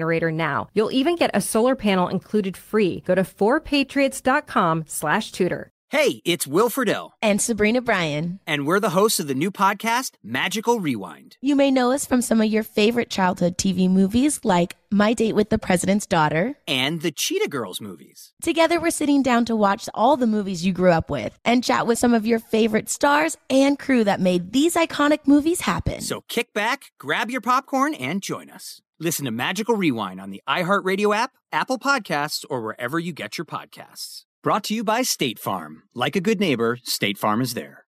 generator 0.00 0.32
now. 0.32 0.68
You'll 0.72 0.92
even 0.92 1.16
get 1.16 1.30
a 1.34 1.40
solar 1.40 1.76
panel 1.76 2.08
included 2.08 2.56
free. 2.56 3.02
Go 3.06 3.14
to 3.14 3.22
4patriots.com 3.22 4.84
slash 4.86 5.32
tudor. 5.32 5.70
Hey, 5.90 6.22
it's 6.24 6.46
Will 6.46 6.70
Friedle. 6.70 7.10
And 7.20 7.42
Sabrina 7.42 7.80
Bryan. 7.80 8.38
And 8.46 8.64
we're 8.64 8.78
the 8.78 8.90
hosts 8.90 9.18
of 9.18 9.26
the 9.26 9.34
new 9.34 9.50
podcast, 9.50 10.12
Magical 10.22 10.78
Rewind. 10.78 11.36
You 11.40 11.56
may 11.56 11.72
know 11.72 11.90
us 11.90 12.06
from 12.06 12.22
some 12.22 12.40
of 12.40 12.46
your 12.46 12.62
favorite 12.62 13.10
childhood 13.10 13.58
TV 13.58 13.90
movies 13.90 14.44
like 14.44 14.76
My 14.92 15.14
Date 15.14 15.34
with 15.34 15.50
the 15.50 15.58
President's 15.58 16.06
Daughter 16.06 16.54
and 16.68 17.02
the 17.02 17.10
Cheetah 17.10 17.48
Girls 17.48 17.80
movies. 17.80 18.32
Together, 18.40 18.80
we're 18.80 18.92
sitting 18.92 19.20
down 19.20 19.44
to 19.46 19.56
watch 19.56 19.88
all 19.92 20.16
the 20.16 20.28
movies 20.28 20.64
you 20.64 20.72
grew 20.72 20.92
up 20.92 21.10
with 21.10 21.36
and 21.44 21.64
chat 21.64 21.88
with 21.88 21.98
some 21.98 22.14
of 22.14 22.24
your 22.24 22.38
favorite 22.38 22.88
stars 22.88 23.36
and 23.50 23.76
crew 23.76 24.04
that 24.04 24.20
made 24.20 24.52
these 24.52 24.76
iconic 24.76 25.26
movies 25.26 25.62
happen. 25.62 26.00
So 26.02 26.22
kick 26.28 26.54
back, 26.54 26.92
grab 27.00 27.32
your 27.32 27.40
popcorn, 27.40 27.94
and 27.94 28.22
join 28.22 28.48
us. 28.48 28.80
Listen 29.02 29.24
to 29.24 29.30
Magical 29.30 29.76
Rewind 29.76 30.20
on 30.20 30.28
the 30.28 30.42
iHeartRadio 30.46 31.16
app, 31.16 31.30
Apple 31.50 31.78
Podcasts, 31.78 32.44
or 32.50 32.60
wherever 32.60 32.98
you 32.98 33.14
get 33.14 33.38
your 33.38 33.46
podcasts. 33.46 34.24
Brought 34.42 34.62
to 34.64 34.74
you 34.74 34.84
by 34.84 35.00
State 35.00 35.38
Farm. 35.38 35.84
Like 35.94 36.16
a 36.16 36.20
good 36.20 36.38
neighbor, 36.38 36.78
State 36.84 37.16
Farm 37.16 37.40
is 37.40 37.54
there. 37.54 37.86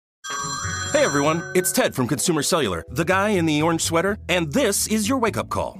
Hey 0.91 1.05
everyone, 1.05 1.49
it's 1.55 1.71
Ted 1.71 1.95
from 1.95 2.07
Consumer 2.07 2.43
Cellular, 2.43 2.83
the 2.89 3.05
guy 3.05 3.29
in 3.29 3.45
the 3.45 3.61
orange 3.61 3.83
sweater, 3.83 4.17
and 4.27 4.51
this 4.51 4.85
is 4.87 5.07
your 5.07 5.17
wake 5.17 5.37
up 5.37 5.47
call. 5.47 5.79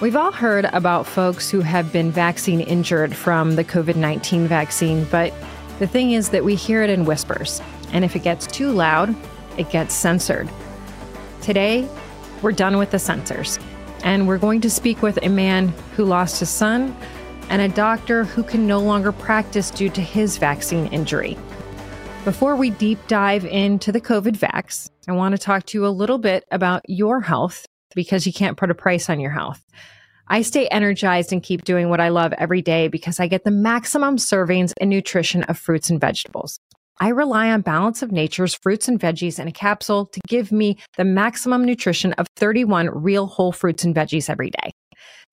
We've 0.00 0.16
all 0.16 0.32
heard 0.32 0.64
about 0.72 1.06
folks 1.06 1.48
who 1.48 1.60
have 1.60 1.92
been 1.92 2.10
vaccine 2.10 2.60
injured 2.60 3.14
from 3.14 3.54
the 3.54 3.64
COVID 3.64 3.94
19 3.94 4.48
vaccine, 4.48 5.04
but 5.04 5.32
the 5.78 5.86
thing 5.86 6.12
is 6.12 6.30
that 6.30 6.44
we 6.44 6.54
hear 6.54 6.82
it 6.82 6.90
in 6.90 7.04
whispers. 7.04 7.60
And 7.92 8.04
if 8.04 8.16
it 8.16 8.22
gets 8.22 8.46
too 8.46 8.70
loud, 8.72 9.14
it 9.58 9.70
gets 9.70 9.94
censored. 9.94 10.48
Today, 11.40 11.88
we're 12.40 12.52
done 12.52 12.78
with 12.78 12.90
the 12.90 12.98
censors. 12.98 13.58
And 14.02 14.26
we're 14.26 14.38
going 14.38 14.60
to 14.62 14.70
speak 14.70 15.02
with 15.02 15.18
a 15.22 15.28
man 15.28 15.68
who 15.94 16.04
lost 16.04 16.40
his 16.40 16.50
son 16.50 16.96
and 17.48 17.62
a 17.62 17.68
doctor 17.68 18.24
who 18.24 18.42
can 18.42 18.66
no 18.66 18.80
longer 18.80 19.12
practice 19.12 19.70
due 19.70 19.90
to 19.90 20.00
his 20.00 20.38
vaccine 20.38 20.86
injury. 20.86 21.36
Before 22.24 22.56
we 22.56 22.70
deep 22.70 22.98
dive 23.06 23.44
into 23.44 23.92
the 23.92 24.00
COVID 24.00 24.36
vax, 24.36 24.88
I 25.08 25.12
want 25.12 25.32
to 25.32 25.38
talk 25.38 25.66
to 25.66 25.78
you 25.78 25.86
a 25.86 25.88
little 25.88 26.18
bit 26.18 26.44
about 26.50 26.82
your 26.88 27.20
health 27.20 27.66
because 27.94 28.26
you 28.26 28.32
can't 28.32 28.56
put 28.56 28.70
a 28.70 28.74
price 28.74 29.08
on 29.10 29.20
your 29.20 29.30
health. 29.30 29.64
I 30.28 30.42
stay 30.42 30.66
energized 30.68 31.32
and 31.32 31.42
keep 31.42 31.64
doing 31.64 31.88
what 31.88 32.00
I 32.00 32.08
love 32.08 32.32
every 32.34 32.62
day 32.62 32.88
because 32.88 33.20
I 33.20 33.26
get 33.26 33.44
the 33.44 33.50
maximum 33.50 34.16
servings 34.16 34.72
and 34.80 34.88
nutrition 34.88 35.42
of 35.44 35.58
fruits 35.58 35.90
and 35.90 36.00
vegetables. 36.00 36.58
I 37.00 37.08
rely 37.08 37.50
on 37.50 37.62
Balance 37.62 38.02
of 38.02 38.12
Nature's 38.12 38.54
fruits 38.54 38.86
and 38.86 39.00
veggies 39.00 39.38
in 39.38 39.48
a 39.48 39.52
capsule 39.52 40.06
to 40.06 40.20
give 40.28 40.52
me 40.52 40.78
the 40.96 41.04
maximum 41.04 41.64
nutrition 41.64 42.12
of 42.14 42.26
31 42.36 42.90
real 42.90 43.26
whole 43.26 43.52
fruits 43.52 43.84
and 43.84 43.94
veggies 43.94 44.30
every 44.30 44.50
day. 44.50 44.70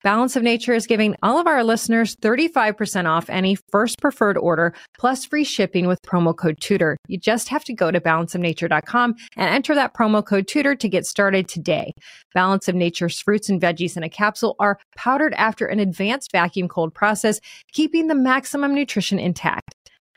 Balance 0.02 0.34
of 0.34 0.42
Nature 0.42 0.72
is 0.72 0.86
giving 0.86 1.14
all 1.22 1.38
of 1.38 1.46
our 1.46 1.62
listeners 1.62 2.16
35% 2.16 3.04
off 3.04 3.28
any 3.28 3.54
first 3.54 4.00
preferred 4.00 4.38
order 4.38 4.72
plus 4.98 5.26
free 5.26 5.44
shipping 5.44 5.86
with 5.86 6.00
promo 6.00 6.34
code 6.34 6.58
TUDOR. 6.58 6.96
You 7.06 7.18
just 7.18 7.50
have 7.50 7.64
to 7.64 7.74
go 7.74 7.90
to 7.90 8.00
balanceofnature.com 8.00 9.14
and 9.36 9.54
enter 9.54 9.74
that 9.74 9.92
promo 9.92 10.24
code 10.24 10.46
TUDOR 10.46 10.78
to 10.78 10.88
get 10.88 11.04
started 11.04 11.48
today. 11.48 11.92
Balance 12.32 12.66
of 12.66 12.74
Nature's 12.74 13.20
fruits 13.20 13.50
and 13.50 13.60
veggies 13.60 13.94
in 13.94 14.02
a 14.02 14.08
capsule 14.08 14.56
are 14.58 14.78
powdered 14.96 15.34
after 15.34 15.66
an 15.66 15.80
advanced 15.80 16.32
vacuum 16.32 16.66
cold 16.66 16.94
process, 16.94 17.38
keeping 17.72 18.06
the 18.06 18.14
maximum 18.14 18.74
nutrition 18.74 19.18
intact. 19.18 19.59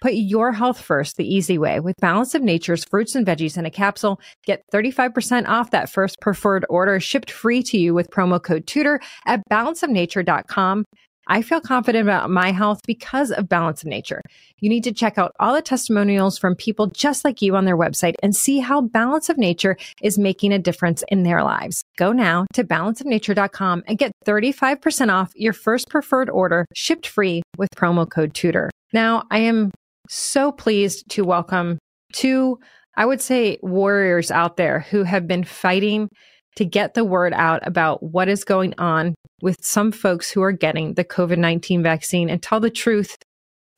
Put 0.04 0.16
your 0.16 0.52
health 0.52 0.82
first 0.82 1.16
the 1.16 1.26
easy 1.26 1.58
way 1.58 1.80
with 1.80 1.96
Balance 2.02 2.36
of 2.36 2.42
Nature's 2.42 2.84
fruits 2.84 3.16
and 3.16 3.26
veggies 3.26 3.58
in 3.58 3.66
a 3.66 3.72
capsule. 3.72 4.20
Get 4.46 4.62
35% 4.74 5.48
off 5.48 5.72
that 5.72 5.90
first 5.90 6.20
preferred 6.20 6.66
order 6.68 7.00
shipped 7.00 7.32
free 7.32 7.64
to 7.64 7.78
you 7.78 7.94
with 7.94 8.10
promo 8.10 8.44
code 8.44 8.66
TUDOR 8.66 9.00
at 9.26 9.48
balanceofnature.com. 9.50 10.84
I 11.28 11.42
feel 11.42 11.62
confident 11.62 12.04
about 12.04 12.30
my 12.30 12.52
health 12.52 12.82
because 12.86 13.32
of 13.32 13.48
Balance 13.48 13.82
of 13.82 13.88
Nature. 13.88 14.22
You 14.60 14.68
need 14.68 14.84
to 14.84 14.92
check 14.92 15.18
out 15.18 15.32
all 15.40 15.54
the 15.54 15.62
testimonials 15.62 16.38
from 16.38 16.56
people 16.56 16.88
just 16.88 17.24
like 17.24 17.42
you 17.42 17.56
on 17.56 17.64
their 17.64 17.78
website 17.78 18.16
and 18.22 18.36
see 18.36 18.60
how 18.60 18.82
Balance 18.82 19.30
of 19.30 19.38
Nature 19.38 19.78
is 20.02 20.20
making 20.20 20.52
a 20.52 20.60
difference 20.60 21.06
in 21.08 21.24
their 21.24 21.46
lives. 21.46 21.82
Go 21.96 22.12
now 22.12 22.46
to 22.56 22.66
balanceofnature.com 22.66 23.84
and 23.88 23.98
get 23.98 24.12
35% 24.28 25.14
off 25.14 25.32
your 25.38 25.54
first 25.54 25.88
preferred 25.90 26.30
order 26.30 26.66
shipped 26.74 27.08
free 27.08 27.42
with 27.58 27.70
promo 27.78 28.06
code 28.10 28.34
TUDOR. 28.34 28.70
Now, 28.92 29.24
I 29.32 29.40
am 29.40 29.72
so 30.10 30.52
pleased 30.52 31.10
to 31.12 31.24
welcome 31.24 31.80
two, 32.14 32.60
I 32.96 33.06
would 33.06 33.22
say, 33.22 33.58
warriors 33.62 34.32
out 34.32 34.58
there 34.58 34.82
who 34.82 35.04
have 35.04 35.28
been 35.28 35.44
fighting 35.44 36.10
to 36.56 36.66
get 36.66 36.94
the 36.94 37.04
word 37.04 37.34
out 37.34 37.66
about 37.66 38.04
what 38.04 38.30
is 38.30 38.44
going 38.44 38.74
on 38.78 39.16
with 39.42 39.58
some 39.62 39.92
folks 39.92 40.30
who 40.30 40.42
are 40.44 40.52
getting 40.52 40.94
the 40.94 41.04
COVID 41.04 41.38
19 41.38 41.82
vaccine 41.84 42.30
and 42.30 42.42
tell 42.42 42.60
the 42.60 42.70
truth 42.70 43.18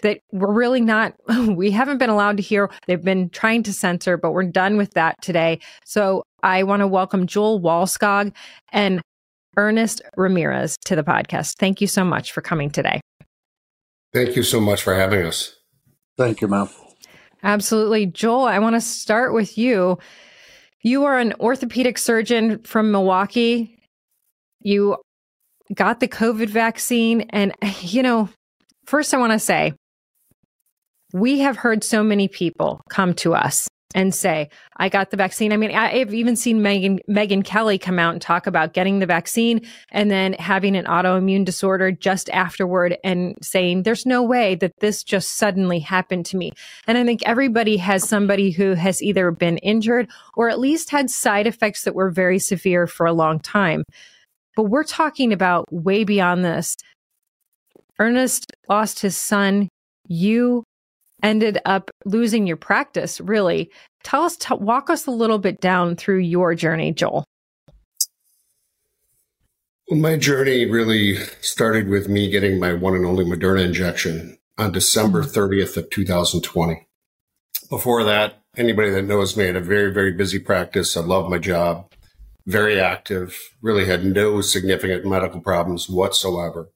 that 0.01 0.19
we're 0.31 0.51
really 0.51 0.81
not, 0.81 1.13
we 1.47 1.71
haven't 1.71 1.97
been 1.97 2.09
allowed 2.09 2.37
to 2.37 2.43
hear. 2.43 2.69
They've 2.87 3.03
been 3.03 3.29
trying 3.29 3.63
to 3.63 3.73
censor, 3.73 4.17
but 4.17 4.31
we're 4.31 4.43
done 4.43 4.77
with 4.77 4.91
that 4.91 5.15
today. 5.21 5.59
So 5.85 6.23
I 6.43 6.63
want 6.63 6.81
to 6.81 6.87
welcome 6.87 7.27
Joel 7.27 7.61
Wallskog 7.61 8.33
and 8.71 9.01
Ernest 9.57 10.01
Ramirez 10.17 10.77
to 10.85 10.95
the 10.95 11.03
podcast. 11.03 11.55
Thank 11.57 11.79
you 11.79 11.87
so 11.87 12.03
much 12.03 12.33
for 12.33 12.41
coming 12.41 12.69
today. 12.69 12.99
Thank 14.13 14.35
you 14.35 14.43
so 14.43 14.59
much 14.59 14.83
for 14.83 14.95
having 14.95 15.25
us. 15.25 15.54
Thank 16.17 16.41
you, 16.41 16.47
ma'am. 16.47 16.69
Absolutely. 17.43 18.05
Joel, 18.07 18.45
I 18.45 18.59
want 18.59 18.75
to 18.75 18.81
start 18.81 19.33
with 19.33 19.57
you. 19.57 19.97
You 20.81 21.05
are 21.05 21.19
an 21.19 21.33
orthopedic 21.39 21.97
surgeon 21.97 22.59
from 22.63 22.91
Milwaukee. 22.91 23.77
You 24.61 24.97
got 25.73 25.99
the 25.99 26.07
COVID 26.07 26.49
vaccine. 26.49 27.21
And, 27.29 27.53
you 27.81 28.03
know, 28.03 28.29
first 28.85 29.13
I 29.13 29.17
want 29.17 29.33
to 29.33 29.39
say, 29.39 29.73
we 31.13 31.39
have 31.39 31.57
heard 31.57 31.83
so 31.83 32.03
many 32.03 32.27
people 32.27 32.81
come 32.89 33.13
to 33.15 33.33
us 33.33 33.67
and 33.93 34.13
say, 34.13 34.49
I 34.77 34.89
got 34.89 35.11
the 35.11 35.17
vaccine. 35.17 35.53
I 35.53 35.57
mean, 35.57 35.71
I've 35.71 36.13
even 36.13 36.35
seen 36.35 36.59
Megyn, 36.59 36.99
Megyn 37.09 37.45
Kelly 37.45 37.77
come 37.77 37.99
out 37.99 38.13
and 38.13 38.21
talk 38.21 38.47
about 38.47 38.73
getting 38.73 38.99
the 38.99 39.05
vaccine 39.05 39.61
and 39.89 40.11
then 40.11 40.33
having 40.33 40.75
an 40.75 40.85
autoimmune 40.85 41.45
disorder 41.45 41.91
just 41.91 42.29
afterward 42.31 42.97
and 43.03 43.35
saying, 43.41 43.83
there's 43.83 44.05
no 44.05 44.23
way 44.23 44.55
that 44.55 44.73
this 44.79 45.03
just 45.03 45.37
suddenly 45.37 45.79
happened 45.79 46.25
to 46.27 46.37
me. 46.37 46.51
And 46.87 46.97
I 46.97 47.05
think 47.05 47.21
everybody 47.25 47.77
has 47.77 48.07
somebody 48.07 48.51
who 48.51 48.73
has 48.73 49.01
either 49.01 49.31
been 49.31 49.57
injured 49.59 50.09
or 50.35 50.49
at 50.49 50.59
least 50.59 50.89
had 50.89 51.09
side 51.09 51.47
effects 51.47 51.83
that 51.83 51.95
were 51.95 52.09
very 52.09 52.39
severe 52.39 52.87
for 52.87 53.05
a 53.05 53.13
long 53.13 53.39
time. 53.39 53.83
But 54.55 54.63
we're 54.63 54.83
talking 54.83 55.31
about 55.31 55.71
way 55.71 56.03
beyond 56.03 56.43
this. 56.43 56.75
Ernest 57.99 58.51
lost 58.67 58.99
his 58.99 59.15
son. 59.15 59.69
You 60.07 60.63
ended 61.23 61.59
up 61.65 61.91
losing 62.05 62.47
your 62.47 62.57
practice, 62.57 63.19
really. 63.21 63.71
Tell 64.03 64.23
us, 64.23 64.37
t- 64.37 64.55
walk 64.55 64.89
us 64.89 65.07
a 65.07 65.11
little 65.11 65.39
bit 65.39 65.61
down 65.61 65.95
through 65.95 66.19
your 66.19 66.55
journey, 66.55 66.91
Joel. 66.91 67.25
Well, 69.89 69.99
my 69.99 70.17
journey 70.17 70.65
really 70.65 71.17
started 71.41 71.87
with 71.87 72.07
me 72.07 72.29
getting 72.29 72.59
my 72.59 72.73
one 72.73 72.95
and 72.95 73.05
only 73.05 73.23
Moderna 73.23 73.63
injection 73.65 74.37
on 74.57 74.71
December 74.71 75.23
30th 75.23 75.71
mm-hmm. 75.71 75.79
of 75.81 75.89
2020. 75.89 76.87
Before 77.69 78.03
that, 78.03 78.41
anybody 78.57 78.89
that 78.91 79.03
knows 79.03 79.35
me 79.35 79.43
I 79.43 79.47
had 79.47 79.55
a 79.55 79.61
very, 79.61 79.91
very 79.93 80.11
busy 80.11 80.39
practice. 80.39 80.95
I 80.95 81.01
love 81.01 81.29
my 81.29 81.37
job, 81.37 81.91
very 82.45 82.79
active, 82.79 83.37
really 83.61 83.85
had 83.85 84.05
no 84.05 84.41
significant 84.41 85.05
medical 85.05 85.41
problems 85.41 85.89
whatsoever. 85.89 86.69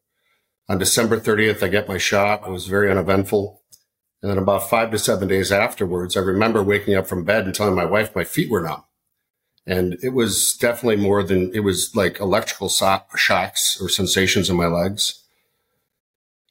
On 0.67 0.77
December 0.77 1.19
30th, 1.19 1.63
I 1.63 1.67
get 1.67 1.87
my 1.87 1.97
shot. 1.97 2.45
It 2.45 2.51
was 2.51 2.67
very 2.67 2.91
uneventful. 2.91 3.58
And 4.21 4.29
then 4.29 4.37
about 4.37 4.69
five 4.69 4.91
to 4.91 4.99
seven 4.99 5.27
days 5.27 5.51
afterwards, 5.51 6.17
I 6.17 6.21
remember 6.21 6.61
waking 6.61 6.95
up 6.95 7.07
from 7.07 7.23
bed 7.23 7.45
and 7.45 7.55
telling 7.55 7.75
my 7.75 7.85
wife 7.85 8.15
my 8.15 8.25
feet 8.25 8.49
were 8.49 8.61
numb. 8.61 8.83
And 9.65 9.97
it 10.01 10.09
was 10.09 10.57
definitely 10.59 10.97
more 10.97 11.23
than 11.23 11.53
it 11.53 11.61
was 11.61 11.95
like 11.95 12.19
electrical 12.19 12.69
so- 12.69 13.03
shocks 13.15 13.79
or 13.81 13.87
sensations 13.87 14.49
in 14.49 14.57
my 14.57 14.67
legs. 14.67 15.23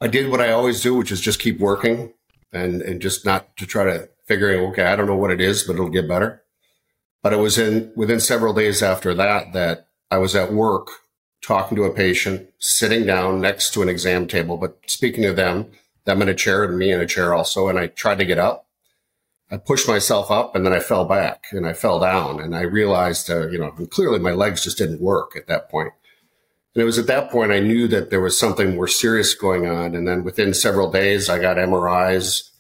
I 0.00 0.06
did 0.06 0.31
what 0.31 0.41
I 0.41 0.53
always 0.53 0.81
do, 0.81 0.94
which 0.94 1.11
is 1.11 1.20
just 1.20 1.41
keep 1.41 1.59
working 1.59 2.15
and, 2.53 2.81
and 2.81 3.03
just 3.03 3.26
not 3.26 3.56
to 3.56 3.67
try 3.67 3.85
to 3.85 4.09
figure 4.26 4.50
out, 4.50 4.71
okay, 4.71 4.85
I 4.85 4.97
don't 4.97 5.06
know 5.06 5.17
what 5.17 5.32
it 5.32 5.41
is, 5.41 5.64
but 5.64 5.75
it'll 5.75 5.88
get 5.88 6.09
better. 6.09 6.43
But 7.23 7.32
it 7.32 7.38
was 7.38 7.59
in 7.59 7.93
within 7.97 8.21
several 8.21 8.55
days 8.55 8.82
after 8.82 9.12
that 9.14 9.53
that 9.53 9.88
I 10.11 10.19
was 10.19 10.37
at 10.37 10.53
work 10.53 10.88
talking 11.43 11.76
to 11.76 11.85
a 11.85 11.93
patient, 11.93 12.49
sitting 12.59 13.05
down 13.05 13.41
next 13.41 13.73
to 13.75 13.82
an 13.82 13.88
exam 13.88 14.26
table, 14.26 14.56
but 14.56 14.79
speaking 14.87 15.23
to 15.23 15.32
them, 15.32 15.71
them 16.08 16.22
in 16.22 16.28
a 16.28 16.34
chair 16.34 16.64
and 16.64 16.76
me 16.76 16.90
in 16.90 17.00
a 17.00 17.06
chair 17.06 17.34
also. 17.34 17.69
And 17.69 17.78
I 17.78 17.87
tried 17.87 18.19
to 18.19 18.25
get 18.25 18.38
up. 18.38 18.66
I 19.50 19.56
pushed 19.56 19.88
myself 19.88 20.31
up 20.31 20.56
and 20.56 20.66
then 20.66 20.72
I 20.72 20.81
fell 20.81 21.05
back 21.05 21.46
and 21.52 21.66
I 21.66 21.72
fell 21.72 22.00
down 22.00 22.40
and 22.40 22.55
I 22.55 22.62
realized, 22.62 23.31
uh, 23.31 23.49
you 23.49 23.58
know, 23.58 23.70
clearly 23.90 24.19
my 24.19 24.32
legs 24.32 24.64
just 24.64 24.78
didn't 24.78 25.00
work 25.00 25.37
at 25.37 25.46
that 25.46 25.70
point. 25.70 25.93
And 26.75 26.82
it 26.82 26.84
was 26.84 26.99
at 26.99 27.06
that 27.06 27.31
point 27.31 27.52
I 27.52 27.60
knew 27.60 27.88
that 27.88 28.10
there 28.10 28.20
was 28.20 28.38
something 28.38 28.75
more 28.75 28.88
serious 28.88 29.34
going 29.34 29.66
on. 29.66 29.94
And 29.94 30.06
then 30.06 30.22
within 30.22 30.52
several 30.52 30.90
days, 30.90 31.28
I 31.28 31.38
got 31.38 31.56
MRIs 31.56 32.50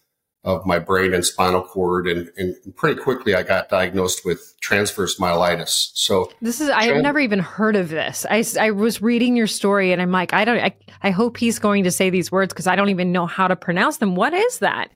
of 0.44 0.64
my 0.64 0.78
brain 0.78 1.12
and 1.12 1.24
spinal 1.24 1.62
cord. 1.62 2.06
And, 2.06 2.30
and 2.36 2.54
pretty 2.76 3.00
quickly, 3.00 3.34
I 3.34 3.42
got 3.42 3.68
diagnosed 3.68 4.24
with 4.24 4.54
transverse 4.60 5.18
myelitis. 5.18 5.90
So 5.94 6.30
this 6.40 6.60
is, 6.60 6.70
I've 6.70 7.02
never 7.02 7.18
even 7.18 7.40
heard 7.40 7.76
of 7.76 7.88
this. 7.88 8.24
I, 8.30 8.44
I 8.58 8.70
was 8.70 9.02
reading 9.02 9.36
your 9.36 9.46
story 9.46 9.92
and 9.92 10.00
I'm 10.00 10.12
like, 10.12 10.32
I 10.32 10.44
don't, 10.44 10.58
I, 10.58 10.74
I 11.02 11.10
hope 11.10 11.36
he's 11.36 11.58
going 11.58 11.84
to 11.84 11.90
say 11.90 12.10
these 12.10 12.30
words 12.30 12.52
because 12.52 12.66
I 12.66 12.76
don't 12.76 12.88
even 12.88 13.12
know 13.12 13.26
how 13.26 13.48
to 13.48 13.56
pronounce 13.56 13.98
them. 13.98 14.14
What 14.14 14.32
is 14.32 14.60
that? 14.60 14.90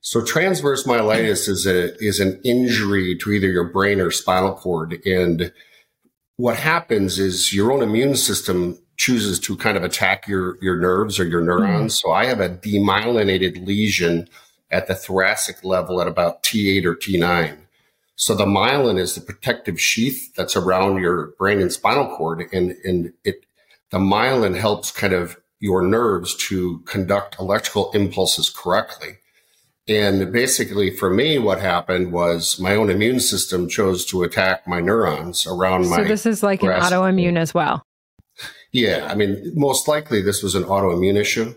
So 0.00 0.24
transverse 0.24 0.84
myelitis 0.84 1.48
is 1.48 1.66
a, 1.66 1.96
is 1.96 2.20
an 2.20 2.40
injury 2.44 3.18
to 3.22 3.32
either 3.32 3.48
your 3.48 3.72
brain 3.72 4.00
or 4.00 4.12
spinal 4.12 4.54
cord. 4.54 5.00
And 5.04 5.52
what 6.36 6.58
happens 6.58 7.18
is 7.18 7.52
your 7.52 7.72
own 7.72 7.82
immune 7.82 8.14
system 8.14 8.78
chooses 8.96 9.38
to 9.40 9.56
kind 9.56 9.76
of 9.76 9.84
attack 9.84 10.26
your, 10.26 10.58
your 10.62 10.76
nerves 10.76 11.20
or 11.20 11.24
your 11.26 11.40
neurons. 11.40 11.94
Mm. 11.94 12.02
So 12.02 12.12
I 12.12 12.26
have 12.26 12.40
a 12.40 12.48
demyelinated 12.48 13.66
lesion 13.66 14.28
at 14.70 14.86
the 14.86 14.94
thoracic 14.94 15.62
level 15.64 16.00
at 16.00 16.08
about 16.08 16.42
T8 16.42 16.84
or 16.84 16.96
T9. 16.96 17.58
So 18.16 18.34
the 18.34 18.46
myelin 18.46 18.98
is 18.98 19.14
the 19.14 19.20
protective 19.20 19.80
sheath 19.80 20.34
that's 20.34 20.56
around 20.56 21.00
your 21.00 21.34
brain 21.38 21.60
and 21.60 21.72
spinal 21.72 22.16
cord. 22.16 22.42
And, 22.52 22.72
and 22.84 23.12
it, 23.24 23.44
the 23.90 23.98
myelin 23.98 24.58
helps 24.58 24.90
kind 24.90 25.12
of 25.12 25.36
your 25.60 25.82
nerves 25.82 26.34
to 26.48 26.80
conduct 26.86 27.38
electrical 27.38 27.90
impulses 27.92 28.48
correctly. 28.50 29.18
And 29.88 30.32
basically 30.32 30.90
for 30.90 31.10
me, 31.10 31.38
what 31.38 31.60
happened 31.60 32.12
was 32.12 32.58
my 32.58 32.74
own 32.74 32.90
immune 32.90 33.20
system 33.20 33.68
chose 33.68 34.04
to 34.06 34.24
attack 34.24 34.66
my 34.66 34.80
neurons 34.80 35.46
around 35.46 35.84
so 35.84 35.90
my. 35.90 35.96
So 35.98 36.04
this 36.04 36.26
is 36.26 36.42
like 36.42 36.62
an 36.62 36.70
autoimmune 36.70 37.38
as 37.38 37.54
well. 37.54 37.85
Yeah. 38.76 39.06
I 39.10 39.14
mean, 39.14 39.52
most 39.54 39.88
likely 39.88 40.20
this 40.20 40.42
was 40.42 40.54
an 40.54 40.64
autoimmune 40.64 41.18
issue. 41.18 41.54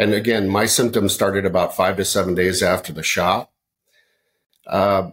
And 0.00 0.14
again, 0.14 0.48
my 0.48 0.66
symptoms 0.66 1.12
started 1.12 1.44
about 1.46 1.76
five 1.76 1.96
to 1.98 2.04
seven 2.04 2.34
days 2.34 2.62
after 2.62 2.92
the 2.92 3.04
shot. 3.04 3.50
Uh, 4.66 5.10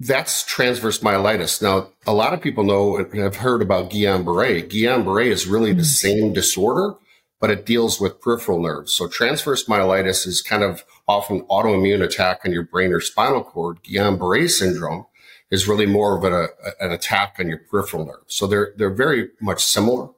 that's 0.00 0.44
transverse 0.44 0.98
myelitis. 0.98 1.62
Now, 1.62 1.90
a 2.06 2.12
lot 2.12 2.34
of 2.34 2.42
people 2.42 2.64
know 2.64 2.98
and 2.98 3.14
have 3.14 3.36
heard 3.36 3.62
about 3.62 3.90
Guillain-Barré. 3.90 4.68
Guillain-Barré 4.68 5.26
is 5.30 5.46
really 5.46 5.70
mm-hmm. 5.70 5.78
the 5.78 5.84
same 5.84 6.32
disorder, 6.34 6.96
but 7.40 7.50
it 7.50 7.64
deals 7.64 8.00
with 8.00 8.20
peripheral 8.20 8.60
nerves. 8.60 8.92
So 8.92 9.08
transverse 9.08 9.64
myelitis 9.64 10.26
is 10.26 10.42
kind 10.42 10.62
of 10.62 10.84
often 11.08 11.42
autoimmune 11.42 12.02
attack 12.02 12.40
on 12.44 12.52
your 12.52 12.64
brain 12.64 12.92
or 12.92 13.00
spinal 13.00 13.44
cord. 13.44 13.82
Guillain-Barré 13.84 14.50
syndrome 14.50 15.06
is 15.50 15.66
really 15.68 15.86
more 15.86 16.18
of 16.18 16.24
an, 16.24 16.48
an 16.80 16.90
attack 16.90 17.36
on 17.38 17.48
your 17.48 17.60
peripheral 17.70 18.04
nerves. 18.04 18.34
So 18.34 18.46
they're, 18.46 18.74
they're 18.76 18.90
very 18.90 19.30
much 19.40 19.64
similar. 19.64 20.08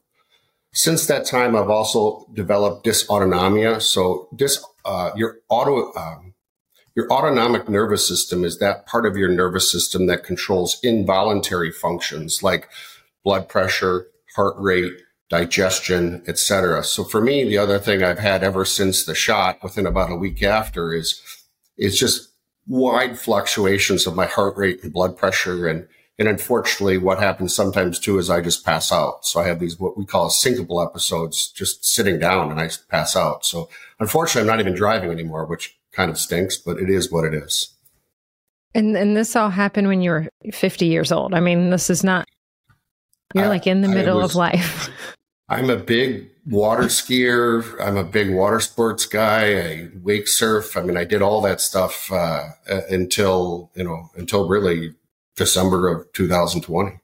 Since 0.76 1.06
that 1.06 1.24
time, 1.24 1.56
I've 1.56 1.70
also 1.70 2.26
developed 2.34 2.84
dysautonomia. 2.84 3.80
So 3.80 4.28
dis, 4.36 4.62
uh, 4.84 5.10
your 5.16 5.38
auto, 5.48 5.90
um, 5.98 6.34
your 6.94 7.10
autonomic 7.10 7.66
nervous 7.66 8.06
system 8.06 8.44
is 8.44 8.58
that 8.58 8.84
part 8.84 9.06
of 9.06 9.16
your 9.16 9.30
nervous 9.30 9.72
system 9.72 10.06
that 10.08 10.22
controls 10.22 10.78
involuntary 10.82 11.72
functions 11.72 12.42
like 12.42 12.68
blood 13.24 13.48
pressure, 13.48 14.08
heart 14.36 14.54
rate, 14.58 14.92
digestion, 15.30 16.22
etc. 16.28 16.84
So 16.84 17.04
for 17.04 17.22
me, 17.22 17.44
the 17.44 17.56
other 17.56 17.78
thing 17.78 18.02
I've 18.02 18.18
had 18.18 18.44
ever 18.44 18.66
since 18.66 19.06
the 19.06 19.14
shot, 19.14 19.62
within 19.62 19.86
about 19.86 20.12
a 20.12 20.16
week 20.16 20.42
after, 20.42 20.92
is 20.92 21.22
is 21.78 21.98
just 21.98 22.34
wide 22.66 23.18
fluctuations 23.18 24.06
of 24.06 24.14
my 24.14 24.26
heart 24.26 24.58
rate 24.58 24.82
and 24.82 24.92
blood 24.92 25.16
pressure 25.16 25.66
and 25.68 25.88
and 26.18 26.28
unfortunately, 26.28 26.96
what 26.96 27.18
happens 27.18 27.54
sometimes 27.54 27.98
too 27.98 28.18
is 28.18 28.30
I 28.30 28.40
just 28.40 28.64
pass 28.64 28.90
out. 28.90 29.26
So 29.26 29.40
I 29.40 29.46
have 29.46 29.60
these, 29.60 29.78
what 29.78 29.98
we 29.98 30.06
call 30.06 30.30
syncopal 30.30 30.84
episodes, 30.84 31.50
just 31.50 31.84
sitting 31.84 32.18
down 32.18 32.50
and 32.50 32.58
I 32.58 32.70
pass 32.88 33.14
out. 33.14 33.44
So 33.44 33.68
unfortunately, 34.00 34.48
I'm 34.48 34.56
not 34.56 34.60
even 34.60 34.74
driving 34.74 35.10
anymore, 35.10 35.44
which 35.44 35.76
kind 35.92 36.10
of 36.10 36.18
stinks, 36.18 36.56
but 36.56 36.78
it 36.78 36.88
is 36.88 37.12
what 37.12 37.24
it 37.24 37.34
is. 37.34 37.70
And, 38.74 38.96
and 38.96 39.16
this 39.16 39.36
all 39.36 39.50
happened 39.50 39.88
when 39.88 40.00
you 40.00 40.10
were 40.10 40.28
50 40.52 40.86
years 40.86 41.12
old. 41.12 41.34
I 41.34 41.40
mean, 41.40 41.70
this 41.70 41.90
is 41.90 42.02
not, 42.02 42.26
you're 43.34 43.44
I, 43.44 43.48
like 43.48 43.66
in 43.66 43.82
the 43.82 43.88
middle 43.88 44.18
was, 44.18 44.32
of 44.32 44.36
life. 44.36 44.90
I'm 45.48 45.68
a 45.70 45.76
big 45.76 46.30
water 46.46 46.84
skier. 46.84 47.78
I'm 47.80 47.96
a 47.96 48.04
big 48.04 48.34
water 48.34 48.60
sports 48.60 49.04
guy. 49.06 49.60
I 49.60 49.88
wake 50.02 50.28
surf. 50.28 50.76
I 50.76 50.82
mean, 50.82 50.96
I 50.96 51.04
did 51.04 51.22
all 51.22 51.40
that 51.42 51.60
stuff 51.60 52.10
uh, 52.10 52.48
until, 52.90 53.70
you 53.74 53.84
know, 53.84 54.10
until 54.16 54.48
really 54.48 54.94
December 55.36 55.88
of 55.88 56.12
2020. 56.12 57.00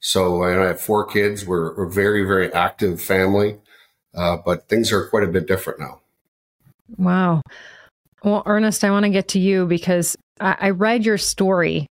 So 0.00 0.42
and 0.42 0.60
I 0.60 0.66
have 0.66 0.80
four 0.80 1.06
kids. 1.06 1.46
We're, 1.46 1.84
a 1.84 1.88
very, 1.88 2.24
very 2.24 2.52
active 2.52 3.00
family, 3.00 3.58
uh, 4.14 4.38
but 4.44 4.68
things 4.68 4.92
are 4.92 5.06
quite 5.06 5.22
a 5.22 5.28
bit 5.28 5.46
different 5.46 5.78
now. 5.78 6.00
Wow. 6.98 7.42
Well, 8.24 8.42
Ernest, 8.44 8.84
I 8.84 8.90
want 8.90 9.04
to 9.04 9.10
get 9.10 9.28
to 9.28 9.38
you 9.38 9.66
because 9.66 10.16
I, 10.40 10.56
I 10.60 10.70
read 10.70 11.06
your 11.06 11.18
story 11.18 11.86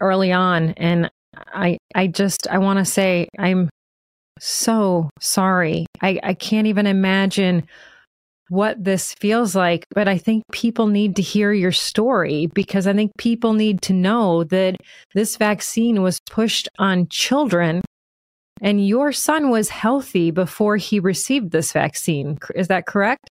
early 0.00 0.32
on, 0.32 0.70
and 0.76 1.10
I, 1.36 1.78
I 1.94 2.08
just, 2.08 2.48
I 2.48 2.58
want 2.58 2.80
to 2.80 2.84
say 2.84 3.28
I'm 3.38 3.70
so 4.40 5.10
sorry. 5.20 5.86
I, 6.00 6.20
I 6.22 6.34
can't 6.34 6.66
even 6.66 6.86
imagine 6.86 7.66
what 8.48 8.82
this 8.82 9.14
feels 9.14 9.54
like, 9.54 9.86
but 9.94 10.08
I 10.08 10.18
think 10.18 10.44
people 10.52 10.86
need 10.86 11.16
to 11.16 11.22
hear 11.22 11.52
your 11.52 11.72
story 11.72 12.46
because 12.46 12.86
I 12.86 12.92
think 12.92 13.12
people 13.18 13.52
need 13.52 13.82
to 13.82 13.92
know 13.92 14.44
that 14.44 14.76
this 15.14 15.36
vaccine 15.36 16.02
was 16.02 16.20
pushed 16.30 16.68
on 16.78 17.08
children 17.08 17.82
and 18.60 18.86
your 18.86 19.12
son 19.12 19.50
was 19.50 19.68
healthy 19.68 20.30
before 20.30 20.76
he 20.76 20.98
received 20.98 21.52
this 21.52 21.72
vaccine. 21.72 22.38
Is 22.54 22.68
that 22.68 22.86
correct? 22.86 23.30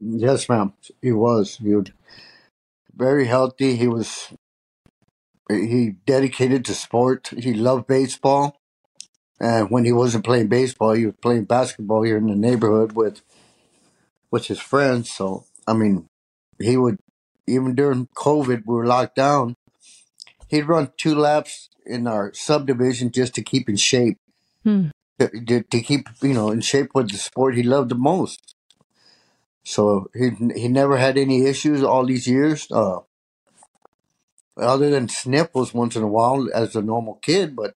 Yes, 0.00 0.48
ma'am. 0.48 0.72
He 1.02 1.12
was. 1.12 1.56
He 1.56 1.74
was 1.74 1.86
very 2.94 3.26
healthy. 3.26 3.76
He 3.76 3.88
was 3.88 4.32
he 5.48 5.96
dedicated 6.06 6.64
to 6.66 6.74
sport. 6.74 7.32
He 7.36 7.54
loved 7.54 7.86
baseball. 7.86 8.56
And 9.40 9.70
when 9.70 9.84
he 9.84 9.92
wasn't 9.92 10.24
playing 10.24 10.48
baseball, 10.48 10.92
he 10.92 11.06
was 11.06 11.14
playing 11.20 11.44
basketball 11.44 12.02
here 12.02 12.18
in 12.18 12.26
the 12.26 12.36
neighborhood 12.36 12.92
with 12.92 13.22
with 14.30 14.46
his 14.46 14.60
friends. 14.60 15.10
So, 15.10 15.44
I 15.66 15.72
mean, 15.72 16.08
he 16.58 16.76
would, 16.76 16.98
even 17.46 17.74
during 17.74 18.08
COVID, 18.16 18.62
we 18.66 18.74
were 18.74 18.86
locked 18.86 19.16
down. 19.16 19.56
He'd 20.48 20.68
run 20.68 20.92
two 20.96 21.14
laps 21.14 21.68
in 21.86 22.06
our 22.06 22.32
subdivision 22.34 23.10
just 23.10 23.34
to 23.34 23.42
keep 23.42 23.68
in 23.68 23.76
shape, 23.76 24.18
hmm. 24.64 24.88
to, 25.18 25.62
to, 25.62 25.80
keep, 25.80 26.08
you 26.22 26.34
know, 26.34 26.50
in 26.50 26.60
shape 26.60 26.90
with 26.94 27.10
the 27.10 27.18
sport 27.18 27.56
he 27.56 27.62
loved 27.62 27.90
the 27.90 27.94
most. 27.94 28.54
So 29.64 30.10
he 30.14 30.30
he 30.56 30.68
never 30.68 30.96
had 30.96 31.18
any 31.18 31.44
issues 31.44 31.82
all 31.82 32.06
these 32.06 32.26
years. 32.26 32.66
Uh, 32.70 33.00
other 34.56 34.90
than 34.90 35.08
sniffles 35.08 35.72
once 35.72 35.96
in 35.96 36.02
a 36.02 36.08
while 36.08 36.48
as 36.54 36.76
a 36.76 36.82
normal 36.82 37.14
kid, 37.22 37.56
but 37.56 37.74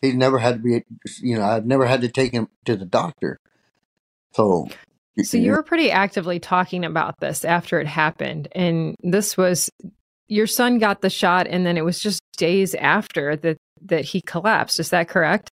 he 0.00 0.12
never 0.12 0.38
had 0.38 0.56
to 0.56 0.60
be, 0.60 0.84
you 1.20 1.38
know, 1.38 1.44
I've 1.44 1.66
never 1.66 1.86
had 1.86 2.00
to 2.02 2.08
take 2.08 2.32
him 2.32 2.48
to 2.64 2.76
the 2.76 2.84
doctor. 2.84 3.38
So 4.32 4.68
so 5.18 5.36
mm-hmm. 5.36 5.44
you 5.44 5.52
were 5.52 5.62
pretty 5.62 5.90
actively 5.90 6.40
talking 6.40 6.84
about 6.84 7.20
this 7.20 7.44
after 7.44 7.80
it 7.80 7.86
happened. 7.86 8.48
And 8.52 8.96
this 9.02 9.36
was 9.36 9.70
your 10.28 10.46
son 10.46 10.78
got 10.78 11.02
the 11.02 11.10
shot 11.10 11.46
and 11.46 11.66
then 11.66 11.76
it 11.76 11.84
was 11.84 12.00
just 12.00 12.22
days 12.36 12.74
after 12.74 13.36
that 13.36 13.58
that 13.84 14.04
he 14.06 14.20
collapsed. 14.22 14.80
Is 14.80 14.90
that 14.90 15.08
correct? 15.08 15.50